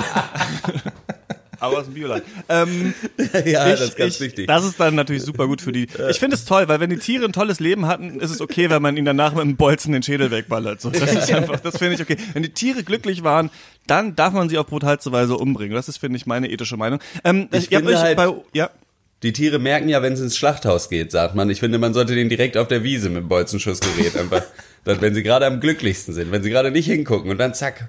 Aber 1.60 1.78
aus 1.78 1.84
dem 1.84 1.94
Bioland. 1.94 2.24
Ähm, 2.48 2.94
ja, 3.44 3.66
ich, 3.66 3.72
das 3.78 3.80
ist 3.82 3.96
ganz 3.96 4.14
ich, 4.14 4.20
wichtig. 4.20 4.46
Das 4.46 4.64
ist 4.64 4.80
dann 4.80 4.94
natürlich 4.94 5.22
super 5.22 5.46
gut 5.46 5.60
für 5.60 5.72
die. 5.72 5.86
Ich 6.10 6.18
finde 6.18 6.34
es 6.36 6.44
toll, 6.46 6.66
weil 6.68 6.80
wenn 6.80 6.90
die 6.90 6.96
Tiere 6.96 7.26
ein 7.26 7.32
tolles 7.32 7.60
Leben 7.60 7.86
hatten, 7.86 8.18
ist 8.18 8.30
es 8.30 8.40
okay, 8.40 8.70
wenn 8.70 8.80
man 8.82 8.96
ihnen 8.96 9.06
danach 9.06 9.32
mit 9.32 9.42
einem 9.42 9.56
Bolzen 9.56 9.92
den 9.92 10.02
Schädel 10.02 10.30
wegballert. 10.30 10.80
So, 10.80 10.90
das 10.90 11.14
ist 11.14 11.32
einfach, 11.32 11.60
das 11.60 11.76
finde 11.78 11.94
ich 11.94 12.00
okay. 12.00 12.16
Wenn 12.32 12.42
die 12.42 12.48
Tiere 12.54 12.82
glücklich 12.82 13.22
waren, 13.22 13.50
dann 13.86 14.16
darf 14.16 14.32
man 14.32 14.48
sie 14.48 14.56
auf 14.58 14.66
brutalste 14.66 15.12
Weise 15.12 15.36
umbringen. 15.36 15.74
Das 15.74 15.88
ist, 15.88 15.98
finde 15.98 16.16
ich, 16.16 16.26
meine 16.26 16.50
ethische 16.50 16.76
Meinung. 16.76 17.00
Ähm, 17.24 17.48
Ich 17.52 17.64
habt 17.66 17.74
finde 17.84 17.98
halt- 18.00 18.16
bei, 18.16 18.32
ja, 18.54 18.70
Die 19.22 19.32
Tiere 19.34 19.58
merken 19.58 19.88
ja, 19.90 20.00
wenn 20.00 20.14
es 20.14 20.20
ins 20.20 20.36
Schlachthaus 20.38 20.88
geht, 20.88 21.10
sagt 21.12 21.34
man. 21.34 21.50
Ich 21.50 21.60
finde, 21.60 21.78
man 21.78 21.92
sollte 21.92 22.14
den 22.14 22.30
direkt 22.30 22.56
auf 22.56 22.68
der 22.68 22.82
Wiese 22.84 23.10
mit 23.10 23.18
dem 23.24 23.28
Bolzenschussgerät 23.28 24.16
einfach, 24.16 24.42
dann, 24.84 25.00
wenn 25.02 25.14
sie 25.14 25.22
gerade 25.22 25.44
am 25.44 25.60
glücklichsten 25.60 26.14
sind, 26.14 26.32
wenn 26.32 26.42
sie 26.42 26.48
gerade 26.48 26.70
nicht 26.70 26.86
hingucken 26.86 27.30
und 27.30 27.36
dann 27.38 27.52
zack. 27.52 27.88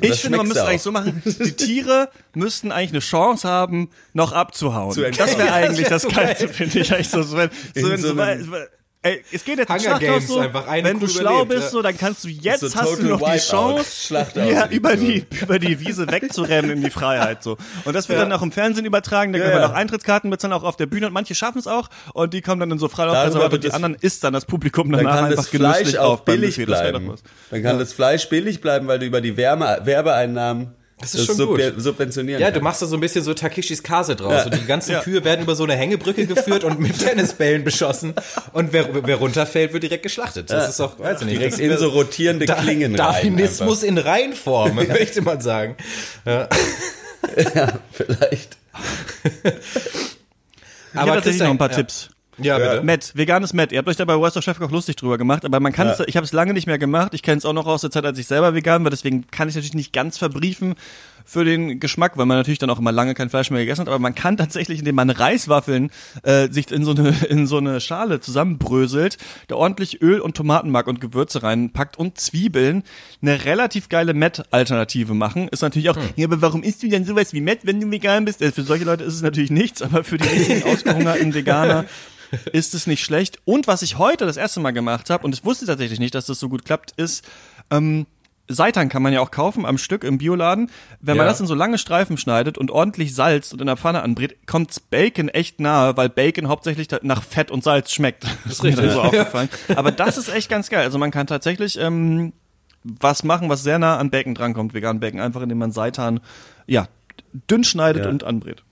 Ich 0.00 0.20
finde, 0.20 0.38
man 0.38 0.48
müsste 0.48 0.66
eigentlich 0.66 0.82
so 0.82 0.92
machen, 0.92 1.22
die 1.24 1.52
Tiere 1.52 2.10
müssten 2.34 2.70
eigentlich 2.72 2.90
eine 2.90 3.00
Chance 3.00 3.48
haben, 3.48 3.90
noch 4.12 4.32
abzuhauen. 4.32 4.92
Zu 4.92 5.10
das 5.10 5.38
wäre 5.38 5.52
eigentlich 5.52 5.88
das 5.88 6.06
Geilste, 6.06 6.48
finde 6.48 6.80
ich. 6.80 6.92
Eigentlich 6.92 7.08
so, 7.08 7.22
so, 7.22 7.36
wenn, 7.36 7.50
so, 7.74 7.90
wenn, 7.90 8.00
so 8.00 8.16
weil- 8.16 8.68
Ey, 9.06 9.24
es 9.32 9.44
geht 9.44 9.58
jetzt 9.58 9.68
Hunger 9.70 9.98
Games 9.98 10.26
so, 10.26 10.38
einfach, 10.40 10.66
eine 10.66 10.88
wenn 10.88 11.00
du 11.00 11.06
schlau 11.08 11.42
überlebt, 11.42 11.48
bist, 11.48 11.70
so, 11.70 11.82
dann 11.82 11.96
kannst 11.96 12.24
du 12.24 12.28
jetzt 12.28 12.60
So 12.60 12.74
hast 12.74 12.98
du 12.98 13.06
noch 13.06 13.32
die 13.32 13.38
Chance, 13.38 14.26
ja, 14.34 14.66
über 14.68 14.96
die 14.96 15.24
über 15.40 15.58
die 15.58 15.78
Wiese 15.80 16.10
wegzurennen 16.10 16.70
in 16.72 16.82
die 16.82 16.90
Freiheit 16.90 17.42
so. 17.42 17.56
Und 17.84 17.94
das 17.94 18.08
wird 18.08 18.18
Ja. 18.18 18.24
dann 18.24 18.32
auch 18.32 18.42
im 18.42 18.52
Fernsehen 18.52 18.84
übertragen, 18.84 19.32
da 19.32 19.38
Ja, 19.38 19.44
können 19.44 19.60
wir 19.60 19.68
noch 19.68 19.74
Eintrittskarten 19.74 20.28
bezahlen, 20.30 20.52
auch 20.52 20.64
auf 20.64 20.76
der 20.76 20.86
Bühne. 20.86 21.06
Und 21.06 21.12
manche 21.12 21.34
schaffen 21.34 21.58
es 21.58 21.66
auch 21.66 21.88
und 22.14 22.34
die 22.34 22.42
kommen 22.42 22.60
dann 22.60 22.70
in 22.70 22.78
so 22.78 22.88
Darüber 22.88 23.44
und 23.44 23.52
wird 23.52 23.64
die 23.64 23.72
anderen 23.72 23.94
isst 23.94 24.24
dann 24.24 24.32
das 24.32 24.46
Publikum 24.46 24.90
Dann 24.90 25.04
danach 25.04 25.16
kann 25.16 25.24
einfach 25.26 25.44
das 25.44 25.48
Fleisch 25.48 25.96
auch 25.96 26.20
billig 26.20 26.56
bleiben. 26.56 27.14
Dann 27.50 27.62
kann 27.62 27.78
das 27.78 27.92
Fleisch 27.92 28.28
billig 28.28 28.60
bleiben, 28.60 28.88
weil 28.88 28.98
du 28.98 29.06
über 29.06 29.20
die 29.20 29.36
Wärme, 29.36 29.80
Werbeeinnahmen 29.84 30.74
Das 30.98 31.14
ist 31.14 31.26
schon 31.26 31.36
gut. 31.46 31.60
subventionieren 31.76 32.40
Ja, 32.40 32.46
du 32.48 32.54
kannst. 32.54 32.64
machst 32.64 32.82
da 32.82 32.86
so 32.86 32.96
ein 32.96 33.00
bisschen 33.00 33.22
so 33.22 33.34
Takeshis 33.34 33.82
Kase 33.82 34.16
draus. 34.16 34.32
Ja. 34.32 34.44
Und 34.46 34.54
die 34.54 34.64
ganzen 34.64 34.92
Ja. 34.92 35.00
Kühe 35.02 35.22
werden 35.24 35.42
über 35.42 35.54
so 35.54 35.64
eine 35.64 35.74
Hängebrücke 35.74 36.26
geführt 36.26 36.64
und 36.64 36.80
mit 36.80 36.98
Tennisbällen 36.98 37.64
beschossen. 37.64 38.14
Und 38.54 38.72
wer, 38.72 39.06
wer 39.06 39.16
runterfällt, 39.16 39.74
wird 39.74 39.82
direkt 39.82 40.02
geschlachtet. 40.04 40.50
Das 40.50 40.70
ist 40.70 40.80
doch, 40.80 40.98
weiß 40.98 41.20
ich 41.20 41.26
nicht. 41.26 41.38
Direkt 41.38 41.52
das 41.54 41.60
in 41.60 41.76
so 41.76 41.88
rotierende 41.90 42.46
Da- 42.46 42.54
Klingen 42.54 42.96
rein. 42.98 43.12
Darwinismus 43.14 43.82
in 43.82 43.98
Reinform, 43.98 44.74
möchte 44.88 45.20
man 45.20 45.40
sagen. 45.42 45.76
einfach. 46.24 46.48
Vielleicht. 47.92 48.56
Ich 50.92 50.98
habe 50.98 51.10
tatsächlich 51.12 51.42
noch 51.42 51.50
ein 51.50 51.58
paar 51.58 51.70
ja. 51.70 51.76
Tipps. 51.76 52.08
Ja, 52.38 52.58
bitte. 52.58 52.82
Matt, 52.82 53.12
veganes 53.14 53.52
Matt. 53.52 53.72
Ihr 53.72 53.78
habt 53.78 53.88
euch 53.88 53.96
da 53.96 54.04
bei 54.04 54.16
Worst 54.16 54.36
of 54.36 54.44
Chefkoch 54.44 54.70
lustig 54.70 54.96
drüber 54.96 55.18
gemacht, 55.18 55.44
aber 55.44 55.60
man 55.60 55.72
kann 55.72 55.88
es, 55.88 56.00
ich 56.06 56.16
habe 56.16 56.24
es 56.24 56.32
lange 56.32 56.52
nicht 56.52 56.66
mehr 56.66 56.78
gemacht. 56.78 57.14
Ich 57.14 57.22
kenne 57.22 57.38
es 57.38 57.44
auch 57.44 57.52
noch 57.52 57.66
aus 57.66 57.80
der 57.80 57.90
Zeit, 57.90 58.04
als 58.04 58.18
ich 58.18 58.26
selber 58.26 58.54
vegan 58.54 58.84
war, 58.84 58.90
deswegen 58.90 59.26
kann 59.30 59.48
ich 59.48 59.54
natürlich 59.54 59.74
nicht 59.74 59.92
ganz 59.92 60.18
verbriefen, 60.18 60.74
für 61.26 61.44
den 61.44 61.80
Geschmack, 61.80 62.16
weil 62.16 62.24
man 62.24 62.38
natürlich 62.38 62.60
dann 62.60 62.70
auch 62.70 62.78
immer 62.78 62.92
lange 62.92 63.14
kein 63.14 63.28
Fleisch 63.28 63.50
mehr 63.50 63.60
gegessen 63.60 63.82
hat, 63.82 63.88
aber 63.88 63.98
man 63.98 64.14
kann 64.14 64.36
tatsächlich, 64.36 64.78
indem 64.78 64.94
man 64.94 65.10
Reiswaffeln 65.10 65.90
äh, 66.22 66.48
sich 66.50 66.70
in 66.70 66.84
so 66.84 66.92
eine 66.92 67.08
in 67.28 67.46
so 67.46 67.58
eine 67.58 67.80
Schale 67.80 68.20
zusammenbröselt, 68.20 69.18
da 69.48 69.56
ordentlich 69.56 70.00
Öl 70.00 70.20
und 70.20 70.36
Tomatenmark 70.36 70.86
und 70.86 71.00
Gewürze 71.00 71.42
reinpackt 71.42 71.98
und 71.98 72.18
Zwiebeln, 72.18 72.84
eine 73.20 73.44
relativ 73.44 73.88
geile 73.88 74.14
Met-Alternative 74.14 75.14
machen. 75.14 75.48
Ist 75.48 75.62
natürlich 75.62 75.90
auch, 75.90 75.96
hm. 75.96 76.10
ja, 76.14 76.28
aber 76.28 76.40
warum 76.40 76.62
isst 76.62 76.82
du 76.84 76.88
denn 76.88 77.04
sowas 77.04 77.32
wie 77.32 77.40
Met, 77.40 77.66
wenn 77.66 77.80
du 77.80 77.90
vegan 77.90 78.24
bist? 78.24 78.40
Äh, 78.40 78.52
für 78.52 78.62
solche 78.62 78.84
Leute 78.84 79.02
ist 79.02 79.14
es 79.14 79.22
natürlich 79.22 79.50
nichts, 79.50 79.82
aber 79.82 80.04
für 80.04 80.18
die 80.18 80.28
richtigen 80.28 80.62
ausgehungerten 80.72 81.34
Veganer 81.34 81.86
ist 82.52 82.74
es 82.74 82.86
nicht 82.86 83.04
schlecht. 83.04 83.38
Und 83.44 83.66
was 83.66 83.82
ich 83.82 83.98
heute 83.98 84.26
das 84.26 84.36
erste 84.36 84.60
Mal 84.60 84.72
gemacht 84.72 85.10
habe, 85.10 85.24
und 85.24 85.34
ich 85.34 85.44
wusste 85.44 85.66
tatsächlich 85.66 86.00
nicht, 86.00 86.14
dass 86.14 86.26
das 86.26 86.40
so 86.40 86.48
gut 86.48 86.64
klappt, 86.64 86.92
ist, 86.96 87.24
ähm, 87.70 88.06
Seitan 88.48 88.88
kann 88.88 89.02
man 89.02 89.12
ja 89.12 89.20
auch 89.20 89.30
kaufen 89.30 89.66
am 89.66 89.76
Stück 89.76 90.04
im 90.04 90.18
Bioladen. 90.18 90.70
Wenn 91.00 91.16
man 91.16 91.26
das 91.26 91.40
in 91.40 91.46
so 91.46 91.54
lange 91.54 91.78
Streifen 91.78 92.16
schneidet 92.16 92.58
und 92.58 92.70
ordentlich 92.70 93.14
salzt 93.14 93.52
und 93.52 93.60
in 93.60 93.66
der 93.66 93.76
Pfanne 93.76 94.02
anbrät, 94.02 94.46
kommt's 94.46 94.78
Bacon 94.78 95.28
echt 95.28 95.58
nahe, 95.58 95.96
weil 95.96 96.08
Bacon 96.08 96.46
hauptsächlich 96.48 96.86
nach 97.02 97.22
Fett 97.22 97.50
und 97.50 97.64
Salz 97.64 97.92
schmeckt. 97.92 98.24
Das 98.44 98.54
ist 98.54 98.62
mir 98.62 98.76
dann 98.76 98.90
so 98.90 99.02
aufgefallen. 99.02 99.48
Aber 99.74 99.90
das 99.90 100.16
ist 100.16 100.28
echt 100.28 100.48
ganz 100.48 100.68
geil. 100.68 100.84
Also 100.84 100.98
man 100.98 101.10
kann 101.10 101.26
tatsächlich 101.26 101.78
ähm, 101.80 102.32
was 102.84 103.24
machen, 103.24 103.48
was 103.48 103.64
sehr 103.64 103.80
nah 103.80 103.96
an 103.96 104.10
Bacon 104.10 104.34
drankommt, 104.34 104.74
vegan 104.74 105.00
Bacon, 105.00 105.20
einfach 105.20 105.42
indem 105.42 105.58
man 105.58 105.72
Seitan 105.72 106.20
ja 106.66 106.86
dünn 107.50 107.64
schneidet 107.64 108.04
ja. 108.04 108.10
und 108.10 108.22
anbrät. 108.22 108.62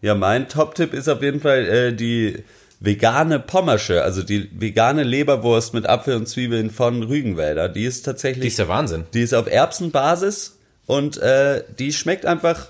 Ja, 0.00 0.14
mein 0.14 0.48
Top-Tipp 0.48 0.92
ist 0.92 1.08
auf 1.08 1.22
jeden 1.22 1.40
Fall 1.40 1.66
äh, 1.66 1.92
die 1.92 2.44
vegane 2.80 3.40
Pommersche, 3.40 4.02
also 4.02 4.22
die 4.22 4.48
vegane 4.58 5.02
Leberwurst 5.02 5.74
mit 5.74 5.88
Apfel 5.88 6.16
und 6.16 6.28
Zwiebeln 6.28 6.70
von 6.70 7.02
Rügenwälder. 7.02 7.68
Die 7.68 7.84
ist 7.84 8.02
tatsächlich. 8.02 8.42
Die 8.42 8.48
ist 8.48 8.58
der 8.58 8.68
Wahnsinn. 8.68 9.04
Die 9.14 9.22
ist 9.22 9.34
auf 9.34 9.50
Erbsenbasis 9.50 10.58
und 10.86 11.18
äh, 11.18 11.64
die 11.78 11.92
schmeckt 11.92 12.24
einfach 12.24 12.68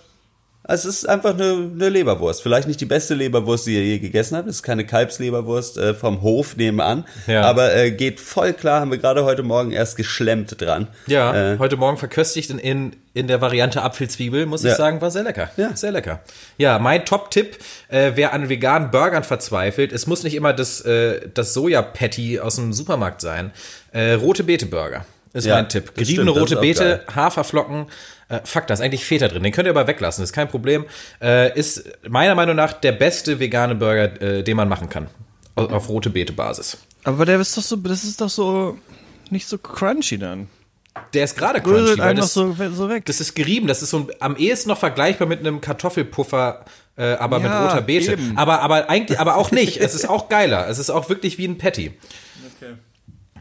es 0.71 0.85
ist 0.85 1.09
einfach 1.09 1.33
eine, 1.33 1.71
eine 1.75 1.89
Leberwurst. 1.89 2.43
Vielleicht 2.43 2.69
nicht 2.69 2.81
die 2.81 2.87
beste 2.87 3.15
Leberwurst, 3.15 3.67
die 3.67 3.75
ihr 3.75 3.85
je 3.85 3.99
gegessen 3.99 4.37
habt. 4.37 4.47
Es 4.49 4.57
ist 4.57 4.63
keine 4.63 4.85
Kalbsleberwurst 4.85 5.79
äh, 5.79 5.95
vom 5.95 6.21
Hof 6.21 6.57
nebenan. 6.57 7.07
Ja. 7.27 7.43
Aber 7.43 7.75
äh, 7.75 7.91
geht 7.91 8.21
voll 8.21 8.53
klar, 8.53 8.83
haben 8.83 8.91
wir 8.91 8.99
gerade 8.99 9.25
heute 9.25 9.43
Morgen 9.43 9.73
erst 9.73 9.97
geschlemmt 9.97 10.61
dran. 10.61 10.89
Ja, 11.07 11.55
äh, 11.55 11.59
heute 11.59 11.79
Morgen 11.79 11.97
verköstigt 11.97 12.51
in, 12.51 12.59
in, 12.59 12.97
in 13.15 13.29
der 13.29 13.41
Variante 13.41 13.81
Apfelzwiebel, 13.81 14.45
muss 14.45 14.63
ja. 14.63 14.73
ich 14.73 14.77
sagen, 14.77 15.01
war 15.01 15.11
sehr 15.11 15.25
lecker. 15.25 15.51
Ja. 15.57 15.75
Sehr 15.75 15.91
lecker. 15.91 16.21
Ja, 16.59 16.79
mein 16.79 17.07
Top-Tipp, 17.07 17.57
äh, 17.89 18.13
wer 18.17 18.35
an 18.35 18.51
veganen 18.51 18.91
Burgern 18.91 19.25
verzweifelt, 19.25 19.91
es 19.91 20.07
muss 20.07 20.23
nicht 20.23 20.35
immer 20.35 20.53
das, 20.53 20.83
äh, 20.83 21.31
das 21.33 21.55
Soja-Patty 21.55 22.41
aus 22.41 22.57
dem 22.57 22.75
Supermarkt 22.75 23.23
sein. 23.23 23.53
Äh, 23.93 24.13
rote 24.13 24.45
Beete-Burger 24.45 25.07
ist 25.33 25.47
ja, 25.47 25.57
mein 25.57 25.69
Tipp. 25.69 25.95
Geriebene 25.95 26.31
rote 26.31 26.57
Beete, 26.57 27.05
Haferflocken, 27.15 27.87
äh, 28.29 28.41
fuck, 28.45 28.67
da 28.67 28.75
ist 28.75 28.81
eigentlich 28.81 29.05
Feta 29.05 29.29
drin. 29.29 29.43
Den 29.43 29.53
könnt 29.53 29.67
ihr 29.67 29.71
aber 29.71 29.87
weglassen, 29.87 30.23
ist 30.23 30.33
kein 30.33 30.49
Problem. 30.49 30.85
Äh, 31.21 31.59
ist 31.59 31.85
meiner 32.09 32.35
Meinung 32.35 32.57
nach 32.57 32.73
der 32.75 32.93
beste 32.93 33.41
vegane 33.41 33.75
Burger, 33.75 34.21
äh, 34.21 34.43
den 34.43 34.57
man 34.57 34.69
machen 34.69 34.89
kann. 34.89 35.09
Auf, 35.55 35.73
auf 35.73 35.89
rote 35.89 36.11
Beete-Basis. 36.11 36.79
Aber 37.05 37.25
der 37.25 37.41
ist 37.41 37.57
doch 37.57 37.63
so, 37.63 37.77
das 37.77 38.05
ist 38.05 38.21
doch 38.21 38.29
so 38.29 38.79
nicht 39.31 39.49
so 39.49 39.59
crunchy 39.59 40.19
dann. 40.19 40.49
Der 41.15 41.25
ist 41.25 41.37
gerade 41.37 41.61
crunchy. 41.61 41.99
Weil 41.99 42.15
das, 42.15 42.35
so, 42.35 42.55
so 42.73 42.89
weg. 42.89 43.05
das 43.07 43.21
ist 43.21 43.35
gerieben. 43.35 43.67
Das 43.67 43.83
ist 43.83 43.91
so 43.91 44.09
am 44.21 44.37
ehesten 44.37 44.69
noch 44.69 44.79
vergleichbar 44.79 45.27
mit 45.27 45.41
einem 45.41 45.61
Kartoffelpuffer, 45.61 46.65
äh, 46.97 47.15
aber 47.15 47.39
ja, 47.39 47.43
mit 47.43 47.53
roter 47.53 47.83
Beete. 47.83 48.19
Aber, 48.37 48.61
aber 48.61 48.91
eigentlich, 48.91 49.19
aber 49.19 49.37
auch 49.37 49.51
nicht. 49.51 49.79
es 49.79 49.95
ist 49.95 50.09
auch 50.09 50.29
geiler. 50.29 50.69
Es 50.69 50.79
ist 50.79 50.91
auch 50.91 51.09
wirklich 51.09 51.39
wie 51.39 51.47
ein 51.47 51.59
Patty. 51.59 51.93
Okay. 52.57 52.75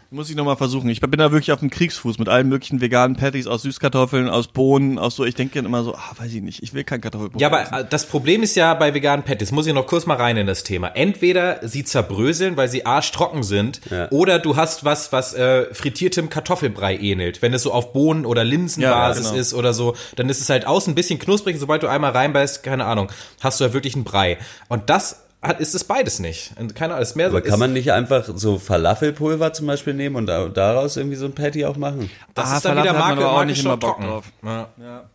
Muss 0.09 0.29
ich 0.29 0.37
nochmal 0.37 0.55
versuchen. 0.55 0.89
Ich 0.89 1.01
bin 1.01 1.11
da 1.11 1.33
wirklich 1.33 1.51
auf 1.51 1.59
dem 1.59 1.69
Kriegsfuß 1.69 2.17
mit 2.17 2.29
allen 2.29 2.47
möglichen 2.47 2.79
veganen 2.79 3.17
Patties 3.17 3.45
aus 3.45 3.63
Süßkartoffeln, 3.63 4.29
aus 4.29 4.47
Bohnen, 4.47 4.99
aus 4.99 5.17
so. 5.17 5.25
Ich 5.25 5.35
denke 5.35 5.59
immer 5.59 5.83
so, 5.83 5.95
ah, 5.95 6.11
weiß 6.17 6.33
ich 6.33 6.41
nicht, 6.41 6.63
ich 6.63 6.73
will 6.73 6.85
kein 6.85 7.01
Kartoffelpuffer. 7.01 7.41
Ja, 7.41 7.47
aber 7.47 7.63
essen. 7.63 7.87
das 7.89 8.05
Problem 8.05 8.41
ist 8.41 8.55
ja 8.55 8.73
bei 8.73 8.93
veganen 8.93 9.25
Patties, 9.25 9.51
muss 9.51 9.67
ich 9.67 9.73
noch 9.73 9.85
kurz 9.85 10.05
mal 10.05 10.15
rein 10.15 10.37
in 10.37 10.47
das 10.47 10.63
Thema. 10.63 10.87
Entweder 10.95 11.59
sie 11.67 11.83
zerbröseln, 11.83 12.55
weil 12.55 12.69
sie 12.69 12.85
arschtrocken 12.85 13.43
sind, 13.43 13.81
ja. 13.91 14.09
oder 14.11 14.39
du 14.39 14.55
hast 14.55 14.85
was, 14.85 15.11
was 15.11 15.33
äh, 15.33 15.73
frittiertem 15.73 16.29
Kartoffelbrei 16.29 16.97
ähnelt. 16.97 17.41
Wenn 17.41 17.53
es 17.53 17.63
so 17.63 17.73
auf 17.73 17.91
Bohnen- 17.91 18.25
oder 18.25 18.45
Linsenbasis 18.45 19.25
ja, 19.25 19.31
genau. 19.31 19.41
ist 19.41 19.53
oder 19.53 19.73
so, 19.73 19.93
dann 20.15 20.29
ist 20.29 20.39
es 20.39 20.49
halt 20.49 20.65
außen 20.65 20.93
ein 20.93 20.95
bisschen 20.95 21.19
knusprig. 21.19 21.57
Sobald 21.59 21.83
du 21.83 21.87
einmal 21.87 22.11
reinbeißt, 22.11 22.63
keine 22.63 22.85
Ahnung, 22.85 23.11
hast 23.41 23.59
du 23.59 23.65
ja 23.65 23.73
wirklich 23.73 23.95
einen 23.95 24.05
Brei. 24.05 24.37
Und 24.69 24.89
das 24.89 25.26
hat, 25.41 25.59
ist 25.59 25.75
es 25.75 25.83
beides 25.83 26.19
nicht. 26.19 26.53
Keine 26.73 26.93
Ahnung, 26.93 27.03
ist 27.03 27.15
mehr 27.15 27.27
Aber 27.27 27.41
kann 27.41 27.59
man 27.59 27.73
nicht 27.73 27.91
einfach 27.91 28.25
so 28.35 28.57
Falafelpulver 28.57 29.53
zum 29.53 29.67
Beispiel 29.67 29.93
nehmen 29.93 30.15
und 30.15 30.25
daraus 30.25 30.97
irgendwie 30.97 31.15
so 31.15 31.25
ein 31.25 31.33
Patty 31.33 31.65
auch 31.65 31.77
machen? 31.77 32.09
Das 32.33 32.51
ah, 32.51 32.57
ist 32.57 32.65
dann 32.65 32.77
Falafel 32.77 32.91
wieder 32.91 32.99
Marke, 32.99 33.29
auch 33.29 33.45
nicht 33.45 33.63
immer 33.63 33.77
Bock 33.77 34.01
drauf. 34.01 34.25
Ja. 34.43 34.69
ja. 34.81 35.09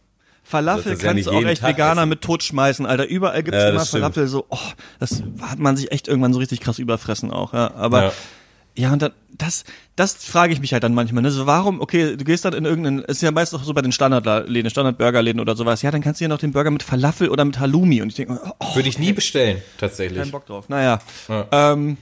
Falafel 0.44 0.96
kannst 0.96 1.26
ja 1.26 1.32
du 1.32 1.38
auch 1.38 1.42
echt 1.44 1.62
Veganer 1.62 2.02
essen. 2.02 2.08
mit 2.08 2.20
tot 2.20 2.42
schmeißen, 2.42 2.86
Alter. 2.86 3.06
Überall 3.06 3.42
gibt's 3.42 3.58
ja, 3.58 3.70
immer 3.70 3.84
Falafel 3.84 4.26
so, 4.26 4.46
oh, 4.48 4.58
das 5.00 5.22
hat 5.40 5.58
man 5.58 5.76
sich 5.76 5.92
echt 5.92 6.08
irgendwann 6.08 6.32
so 6.32 6.38
richtig 6.38 6.60
krass 6.60 6.78
überfressen 6.78 7.30
auch, 7.30 7.52
ja. 7.52 7.72
Aber 7.74 8.12
ja. 8.76 8.92
Und 8.92 9.02
dann, 9.02 9.12
das, 9.30 9.64
das 9.96 10.14
frage 10.14 10.52
ich 10.52 10.60
mich 10.60 10.72
halt 10.72 10.82
dann 10.82 10.94
manchmal. 10.94 11.22
Ne? 11.22 11.30
So, 11.30 11.46
warum, 11.46 11.80
okay, 11.80 12.16
du 12.16 12.24
gehst 12.24 12.44
dann 12.44 12.54
in 12.54 12.64
irgendeinen, 12.64 13.00
ist 13.00 13.22
ja 13.22 13.30
meist 13.30 13.54
auch 13.54 13.64
so 13.64 13.74
bei 13.74 13.82
den 13.82 13.92
Standardläden, 13.92 14.70
Standard-Burgerläden 14.70 15.40
oder 15.40 15.56
sowas. 15.56 15.82
Ja, 15.82 15.90
dann 15.90 16.00
kannst 16.00 16.20
du 16.20 16.24
ja 16.24 16.28
noch 16.28 16.38
den 16.38 16.52
Burger 16.52 16.70
mit 16.70 16.82
Falafel 16.82 17.28
oder 17.28 17.44
mit 17.44 17.58
Halloumi. 17.58 18.02
Und 18.02 18.08
ich 18.08 18.14
denke, 18.16 18.40
oh, 18.58 18.74
würde 18.74 18.88
ich 18.88 18.98
nie 18.98 19.12
bestellen, 19.12 19.62
tatsächlich. 19.78 20.20
Kein 20.20 20.30
Bock 20.30 20.46
drauf. 20.46 20.68
Naja, 20.68 21.00
ja. 21.28 21.46
ähm, 21.50 21.96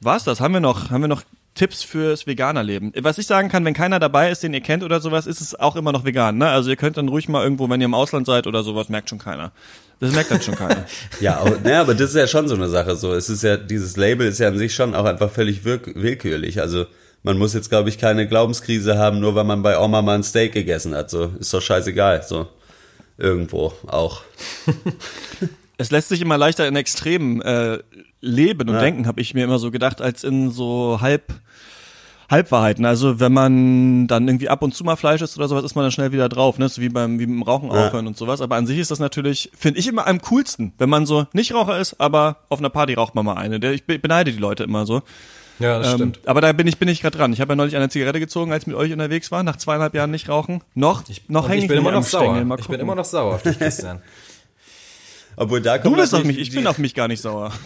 war's 0.00 0.24
das? 0.24 0.40
Haben 0.40 0.54
wir 0.54 0.60
noch, 0.60 0.90
haben 0.90 1.02
wir 1.02 1.08
noch 1.08 1.22
Tipps 1.54 1.82
fürs 1.82 2.26
Veganerleben. 2.26 2.92
Was 3.00 3.18
ich 3.18 3.26
sagen 3.26 3.48
kann, 3.48 3.64
wenn 3.64 3.74
keiner 3.74 3.98
dabei 3.98 4.30
ist, 4.30 4.42
den 4.42 4.54
ihr 4.54 4.60
kennt 4.60 4.82
oder 4.82 5.00
sowas, 5.00 5.26
ist 5.26 5.40
es 5.40 5.58
auch 5.58 5.76
immer 5.76 5.92
noch 5.92 6.04
vegan. 6.04 6.38
Ne? 6.38 6.48
Also 6.48 6.70
ihr 6.70 6.76
könnt 6.76 6.96
dann 6.96 7.08
ruhig 7.08 7.28
mal 7.28 7.42
irgendwo, 7.42 7.68
wenn 7.68 7.80
ihr 7.80 7.86
im 7.86 7.94
Ausland 7.94 8.26
seid 8.26 8.46
oder 8.46 8.62
sowas, 8.62 8.88
merkt 8.88 9.10
schon 9.10 9.18
keiner. 9.18 9.52
Das 9.98 10.12
merkt 10.12 10.30
dann 10.30 10.40
schon 10.40 10.54
keiner. 10.54 10.86
ja, 11.20 11.38
aber, 11.38 11.58
ne, 11.58 11.78
aber 11.78 11.94
das 11.94 12.10
ist 12.10 12.16
ja 12.16 12.26
schon 12.26 12.48
so 12.48 12.54
eine 12.54 12.68
Sache. 12.68 12.96
So, 12.96 13.12
es 13.12 13.28
ist 13.28 13.42
ja 13.42 13.56
dieses 13.56 13.96
Label 13.96 14.26
ist 14.26 14.38
ja 14.38 14.48
an 14.48 14.56
sich 14.56 14.74
schon 14.74 14.94
auch 14.94 15.04
einfach 15.04 15.30
völlig 15.30 15.64
willkürlich. 15.64 16.60
Also 16.60 16.86
man 17.22 17.36
muss 17.36 17.52
jetzt, 17.52 17.68
glaube 17.68 17.90
ich, 17.90 17.98
keine 17.98 18.26
Glaubenskrise 18.26 18.96
haben, 18.96 19.20
nur 19.20 19.34
weil 19.34 19.44
man 19.44 19.62
bei 19.62 19.78
Oma 19.78 20.00
mal 20.00 20.14
ein 20.14 20.22
Steak 20.22 20.52
gegessen 20.52 20.94
hat. 20.94 21.10
So 21.10 21.32
ist 21.38 21.52
doch 21.52 21.60
scheißegal. 21.60 22.22
So 22.22 22.48
irgendwo 23.18 23.74
auch. 23.86 24.22
es 25.80 25.90
lässt 25.90 26.10
sich 26.10 26.20
immer 26.20 26.36
leichter 26.36 26.68
in 26.68 26.76
Extremen 26.76 27.40
äh, 27.40 27.78
leben 28.20 28.68
und 28.68 28.74
ja. 28.74 28.80
denken, 28.80 29.06
habe 29.06 29.22
ich 29.22 29.32
mir 29.32 29.44
immer 29.44 29.58
so 29.58 29.70
gedacht, 29.70 30.02
als 30.02 30.24
in 30.24 30.50
so 30.50 30.98
halb 31.00 31.32
Halbwahrheiten. 32.30 32.84
Also 32.84 33.18
wenn 33.18 33.32
man 33.32 34.06
dann 34.06 34.28
irgendwie 34.28 34.50
ab 34.50 34.62
und 34.62 34.74
zu 34.74 34.84
mal 34.84 34.96
Fleisch 34.96 35.22
isst 35.22 35.38
oder 35.38 35.48
sowas, 35.48 35.64
ist 35.64 35.74
man 35.76 35.84
dann 35.84 35.90
schnell 35.90 36.12
wieder 36.12 36.28
drauf, 36.28 36.58
ne? 36.58 36.68
So 36.68 36.82
wie 36.82 36.90
beim 36.90 37.18
wie 37.18 37.24
beim 37.24 37.42
Rauchen 37.42 37.70
ja. 37.70 37.86
aufhören 37.86 38.06
und 38.06 38.16
sowas. 38.18 38.42
Aber 38.42 38.56
an 38.56 38.66
sich 38.66 38.78
ist 38.78 38.90
das 38.90 38.98
natürlich, 38.98 39.50
finde 39.56 39.80
ich 39.80 39.88
immer 39.88 40.06
am 40.06 40.20
coolsten, 40.20 40.74
wenn 40.76 40.90
man 40.90 41.06
so 41.06 41.26
nicht 41.32 41.54
Raucher 41.54 41.78
ist, 41.78 41.98
aber 41.98 42.36
auf 42.50 42.58
einer 42.58 42.68
Party 42.68 42.92
raucht 42.92 43.14
man 43.14 43.24
mal 43.24 43.38
eine. 43.38 43.72
Ich 43.72 43.86
beneide 43.86 44.32
die 44.32 44.38
Leute 44.38 44.64
immer 44.64 44.84
so. 44.84 45.00
Ja, 45.60 45.78
das 45.78 45.88
ähm, 45.88 45.94
stimmt. 45.94 46.20
Aber 46.26 46.42
da 46.42 46.52
bin 46.52 46.66
ich 46.66 46.76
bin 46.76 46.88
ich 46.88 47.00
gerade 47.00 47.16
dran. 47.16 47.32
Ich 47.32 47.40
habe 47.40 47.52
ja 47.52 47.56
neulich 47.56 47.74
eine 47.74 47.88
Zigarette 47.88 48.20
gezogen, 48.20 48.52
als 48.52 48.64
ich 48.64 48.66
mit 48.66 48.76
euch 48.76 48.92
unterwegs 48.92 49.30
war, 49.30 49.42
nach 49.42 49.56
zweieinhalb 49.56 49.94
Jahren 49.94 50.10
nicht 50.10 50.28
rauchen. 50.28 50.62
Noch, 50.74 51.08
ich, 51.08 51.28
noch 51.28 51.48
hänge 51.48 51.58
ich, 51.58 51.64
ich 51.64 51.68
bin 51.68 51.78
immer 51.78 51.92
noch 51.92 52.02
sauer. 52.02 52.38
Ich 52.58 52.68
bin 52.68 52.80
immer 52.80 52.94
noch 52.94 53.06
sauer 53.06 53.36
auf 53.36 53.42
dich, 53.42 53.58
Christian. 53.58 54.02
Obwohl 55.40 55.62
da 55.62 55.78
kommt 55.78 55.96
du 55.96 56.00
bist 56.02 56.14
auf 56.14 56.22
mich, 56.22 56.36
ich 56.36 56.52
bin 56.52 56.66
auf 56.66 56.76
mich 56.76 56.94
gar 56.94 57.08
nicht 57.08 57.22
sauer. 57.22 57.50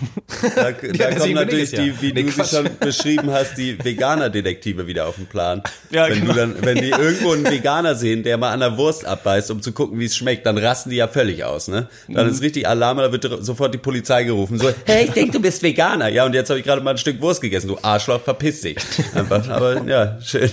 Da, 0.57 0.73
da 0.93 1.11
ja, 1.11 1.15
kommt 1.15 1.35
natürlich 1.35 1.71
die, 1.71 2.01
wie 2.01 2.13
nee, 2.13 2.23
du 2.25 2.31
sie 2.31 2.45
schon 2.45 2.69
beschrieben 2.81 3.31
hast, 3.31 3.57
die 3.57 3.83
Veganer-Detektive 3.83 4.87
wieder 4.87 5.07
auf 5.07 5.17
den 5.17 5.27
Plan. 5.27 5.63
Ja, 5.91 6.09
wenn 6.09 6.21
genau. 6.21 6.35
du 6.35 6.39
dann, 6.39 6.57
wenn 6.61 6.77
die 6.77 6.91
irgendwo 6.91 7.33
einen 7.33 7.45
Veganer 7.45 7.95
sehen, 7.95 8.23
der 8.23 8.37
mal 8.37 8.53
an 8.53 8.61
der 8.61 8.77
Wurst 8.77 9.07
abbeißt, 9.07 9.51
um 9.51 9.63
zu 9.63 9.73
gucken, 9.73 9.99
wie 9.99 10.05
es 10.05 10.17
schmeckt, 10.17 10.45
dann 10.45 10.59
rasten 10.59 10.91
die 10.91 10.97
ja 10.97 11.09
völlig 11.09 11.45
aus, 11.45 11.69
ne? 11.69 11.89
Dann 12.09 12.27
mhm. 12.27 12.33
ist 12.33 12.43
richtig 12.43 12.69
Alarm, 12.69 12.99
da 12.99 13.11
wird 13.11 13.27
sofort 13.41 13.73
die 13.73 13.79
Polizei 13.79 14.25
gerufen. 14.25 14.59
So, 14.59 14.71
hey, 14.85 15.07
ich 15.07 15.13
denk, 15.13 15.33
du 15.33 15.41
bist 15.41 15.63
Veganer. 15.63 16.09
Ja, 16.09 16.27
und 16.27 16.35
jetzt 16.35 16.51
habe 16.51 16.61
ich 16.61 16.65
gerade 16.65 16.83
mal 16.83 16.91
ein 16.91 16.99
Stück 16.99 17.21
Wurst 17.23 17.41
gegessen. 17.41 17.69
Du 17.69 17.79
Arschloch, 17.81 18.21
verpiss 18.21 18.61
dich. 18.61 18.77
Einfach, 19.15 19.49
aber 19.49 19.83
ja, 19.85 20.19
schön. 20.21 20.51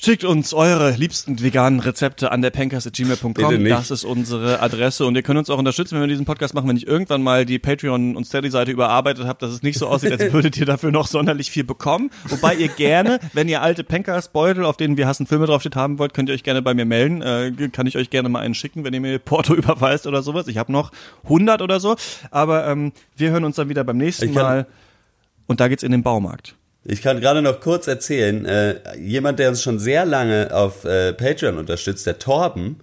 Schickt 0.00 0.22
uns 0.22 0.54
eure 0.54 0.92
liebsten 0.92 1.42
veganen 1.42 1.80
Rezepte 1.80 2.30
an 2.30 2.40
der 2.40 2.50
pencast.gmail.com. 2.50 3.64
Das 3.64 3.90
ist 3.90 4.04
unsere 4.04 4.60
Adresse 4.60 5.04
und 5.04 5.16
ihr 5.16 5.22
könnt 5.22 5.40
uns 5.40 5.50
auch 5.50 5.58
unterstützen, 5.58 5.96
wenn 5.96 6.02
wir 6.02 6.06
diesen 6.06 6.24
Podcast 6.24 6.54
machen, 6.54 6.68
wenn 6.68 6.76
ich 6.76 6.86
irgendwann 6.86 7.20
mal 7.20 7.44
die 7.44 7.58
Patreon- 7.58 8.14
und 8.14 8.24
Steady-Seite 8.24 8.70
überarbeitet 8.70 9.26
habe, 9.26 9.40
dass 9.40 9.50
es 9.50 9.62
nicht 9.64 9.76
so 9.76 9.88
aussieht, 9.88 10.12
als 10.12 10.32
würdet 10.32 10.56
ihr 10.56 10.66
dafür 10.66 10.92
noch 10.92 11.08
sonderlich 11.08 11.50
viel 11.50 11.64
bekommen. 11.64 12.10
Wobei 12.28 12.54
ihr 12.54 12.68
gerne, 12.68 13.18
wenn 13.32 13.48
ihr 13.48 13.60
alte 13.60 13.82
Pencast-Beutel, 13.82 14.64
auf 14.64 14.76
denen 14.76 14.96
wir 14.96 15.08
hassen 15.08 15.26
Filme 15.26 15.46
draufsteht, 15.46 15.74
haben 15.74 15.98
wollt, 15.98 16.14
könnt 16.14 16.28
ihr 16.28 16.34
euch 16.36 16.44
gerne 16.44 16.62
bei 16.62 16.74
mir 16.74 16.84
melden. 16.84 17.20
Äh, 17.20 17.68
kann 17.72 17.88
ich 17.88 17.96
euch 17.96 18.08
gerne 18.08 18.28
mal 18.28 18.38
einen 18.38 18.54
schicken, 18.54 18.84
wenn 18.84 18.94
ihr 18.94 19.00
mir 19.00 19.18
Porto 19.18 19.52
überweist 19.56 20.06
oder 20.06 20.22
sowas. 20.22 20.46
Ich 20.46 20.58
habe 20.58 20.70
noch 20.70 20.92
100 21.24 21.60
oder 21.60 21.80
so. 21.80 21.96
Aber 22.30 22.68
ähm, 22.68 22.92
wir 23.16 23.32
hören 23.32 23.42
uns 23.42 23.56
dann 23.56 23.68
wieder 23.68 23.82
beim 23.82 23.98
nächsten 23.98 24.32
Mal. 24.32 24.68
Und 25.48 25.58
da 25.58 25.66
geht's 25.66 25.82
in 25.82 25.90
den 25.90 26.04
Baumarkt. 26.04 26.54
Ich 26.84 27.02
kann 27.02 27.20
gerade 27.20 27.42
noch 27.42 27.60
kurz 27.60 27.86
erzählen, 27.86 28.44
äh, 28.46 28.96
jemand, 28.98 29.38
der 29.38 29.50
uns 29.50 29.62
schon 29.62 29.78
sehr 29.78 30.06
lange 30.06 30.54
auf 30.54 30.84
äh, 30.84 31.12
Patreon 31.12 31.58
unterstützt, 31.58 32.06
der 32.06 32.18
Torben, 32.18 32.80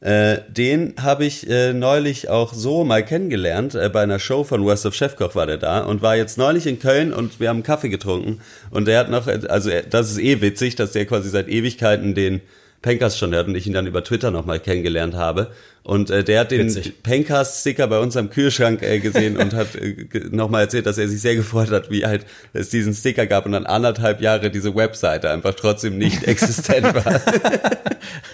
äh, 0.00 0.38
den 0.48 0.94
habe 1.00 1.24
ich 1.24 1.48
äh, 1.50 1.72
neulich 1.72 2.28
auch 2.28 2.54
so 2.54 2.84
mal 2.84 3.04
kennengelernt. 3.04 3.74
Äh, 3.74 3.88
bei 3.88 4.02
einer 4.02 4.20
Show 4.20 4.44
von 4.44 4.64
Worst 4.64 4.86
of 4.86 4.94
Chefkoch 4.94 5.34
war 5.34 5.46
der 5.46 5.56
da 5.56 5.80
und 5.80 6.02
war 6.02 6.14
jetzt 6.14 6.38
neulich 6.38 6.66
in 6.66 6.78
Köln 6.78 7.12
und 7.12 7.40
wir 7.40 7.48
haben 7.48 7.64
Kaffee 7.64 7.88
getrunken. 7.88 8.40
Und 8.70 8.86
der 8.86 9.00
hat 9.00 9.10
noch, 9.10 9.26
also 9.26 9.70
das 9.90 10.12
ist 10.12 10.18
eh 10.18 10.40
witzig, 10.40 10.76
dass 10.76 10.92
der 10.92 11.06
quasi 11.06 11.30
seit 11.30 11.48
Ewigkeiten 11.48 12.14
den 12.14 12.42
Pencast 12.82 13.18
schon 13.18 13.34
hört 13.34 13.48
und 13.48 13.56
ich 13.56 13.66
ihn 13.66 13.72
dann 13.72 13.86
über 13.86 14.04
Twitter 14.04 14.30
nochmal 14.30 14.60
kennengelernt 14.60 15.14
habe. 15.14 15.50
Und 15.82 16.10
äh, 16.10 16.22
der 16.22 16.40
hat 16.40 16.50
den 16.50 16.70
Pencast-Sticker 17.02 17.86
bei 17.86 17.98
uns 17.98 18.16
am 18.16 18.30
Kühlschrank 18.30 18.82
äh, 18.82 19.00
gesehen 19.00 19.36
und 19.38 19.54
hat 19.54 19.74
äh, 19.74 20.06
nochmal 20.30 20.64
erzählt, 20.64 20.86
dass 20.86 20.98
er 20.98 21.08
sich 21.08 21.20
sehr 21.20 21.34
gefreut 21.34 21.70
hat, 21.70 21.90
wie 21.90 22.04
halt 22.04 22.26
es 22.52 22.68
diesen 22.68 22.92
Sticker 22.92 23.26
gab 23.26 23.46
und 23.46 23.52
dann 23.52 23.64
anderthalb 23.64 24.20
Jahre 24.20 24.50
diese 24.50 24.74
Webseite 24.74 25.30
einfach 25.30 25.54
trotzdem 25.54 25.96
nicht 25.96 26.24
existent 26.24 26.94
war. 26.94 27.20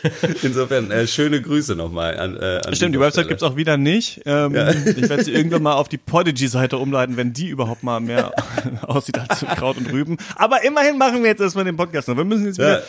Insofern 0.42 0.90
äh, 0.90 1.07
schöne 1.07 1.40
Grüße 1.40 1.76
nochmal 1.76 2.18
an, 2.18 2.37
äh, 2.37 2.61
an 2.66 2.74
Stimmt, 2.74 2.96
die 2.96 3.00
Website 3.00 3.28
gibt's 3.28 3.44
auch 3.44 3.57
wieder 3.57 3.76
nicht. 3.76 4.22
Ähm, 4.26 4.54
ja. 4.54 4.70
Ich 4.70 5.09
werde 5.09 5.24
sie 5.24 5.33
irgendwann 5.33 5.62
mal 5.62 5.74
auf 5.74 5.88
die 5.88 5.98
Podigy-Seite 5.98 6.76
umleiten, 6.76 7.16
wenn 7.16 7.33
die 7.33 7.48
überhaupt 7.48 7.85
mal 7.85 8.00
mehr 8.00 8.33
aussieht 8.83 9.18
als 9.18 9.40
Kraut 9.57 9.76
und 9.76 9.90
Rüben. 9.92 10.16
Aber 10.35 10.64
immerhin 10.64 10.98
machen 10.98 11.22
wir 11.22 11.30
jetzt 11.30 11.40
erstmal 11.40 11.64
den 11.64 11.76
Podcast 11.76 12.09
noch. 12.09 12.16
Wir 12.16 12.24
müssen 12.24 12.46
jetzt 12.46 12.59
wieder 12.59 12.80
ja 12.80 12.85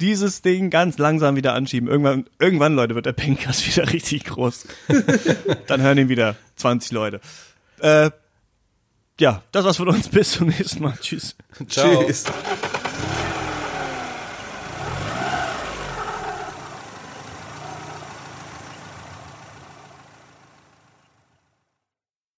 dieses 0.00 0.42
Ding 0.42 0.70
ganz 0.70 0.98
langsam 0.98 1.36
wieder 1.36 1.54
anschieben. 1.54 1.88
Irgendwann, 1.88 2.26
irgendwann 2.38 2.74
Leute, 2.74 2.94
wird 2.94 3.06
der 3.06 3.12
Pencast 3.12 3.66
wieder 3.76 3.92
richtig 3.92 4.24
groß. 4.24 4.66
Dann 5.66 5.80
hören 5.80 5.98
ihn 5.98 6.08
wieder 6.08 6.36
20 6.56 6.92
Leute. 6.92 7.20
Äh, 7.80 8.10
ja, 9.20 9.42
das 9.52 9.64
war's 9.64 9.76
von 9.76 9.88
uns. 9.88 10.08
Bis 10.10 10.32
zum 10.32 10.48
nächsten 10.48 10.82
Mal. 10.82 10.94
Tschüss. 11.00 11.36
Ciao. 11.68 12.04
Tschüss. 12.04 12.24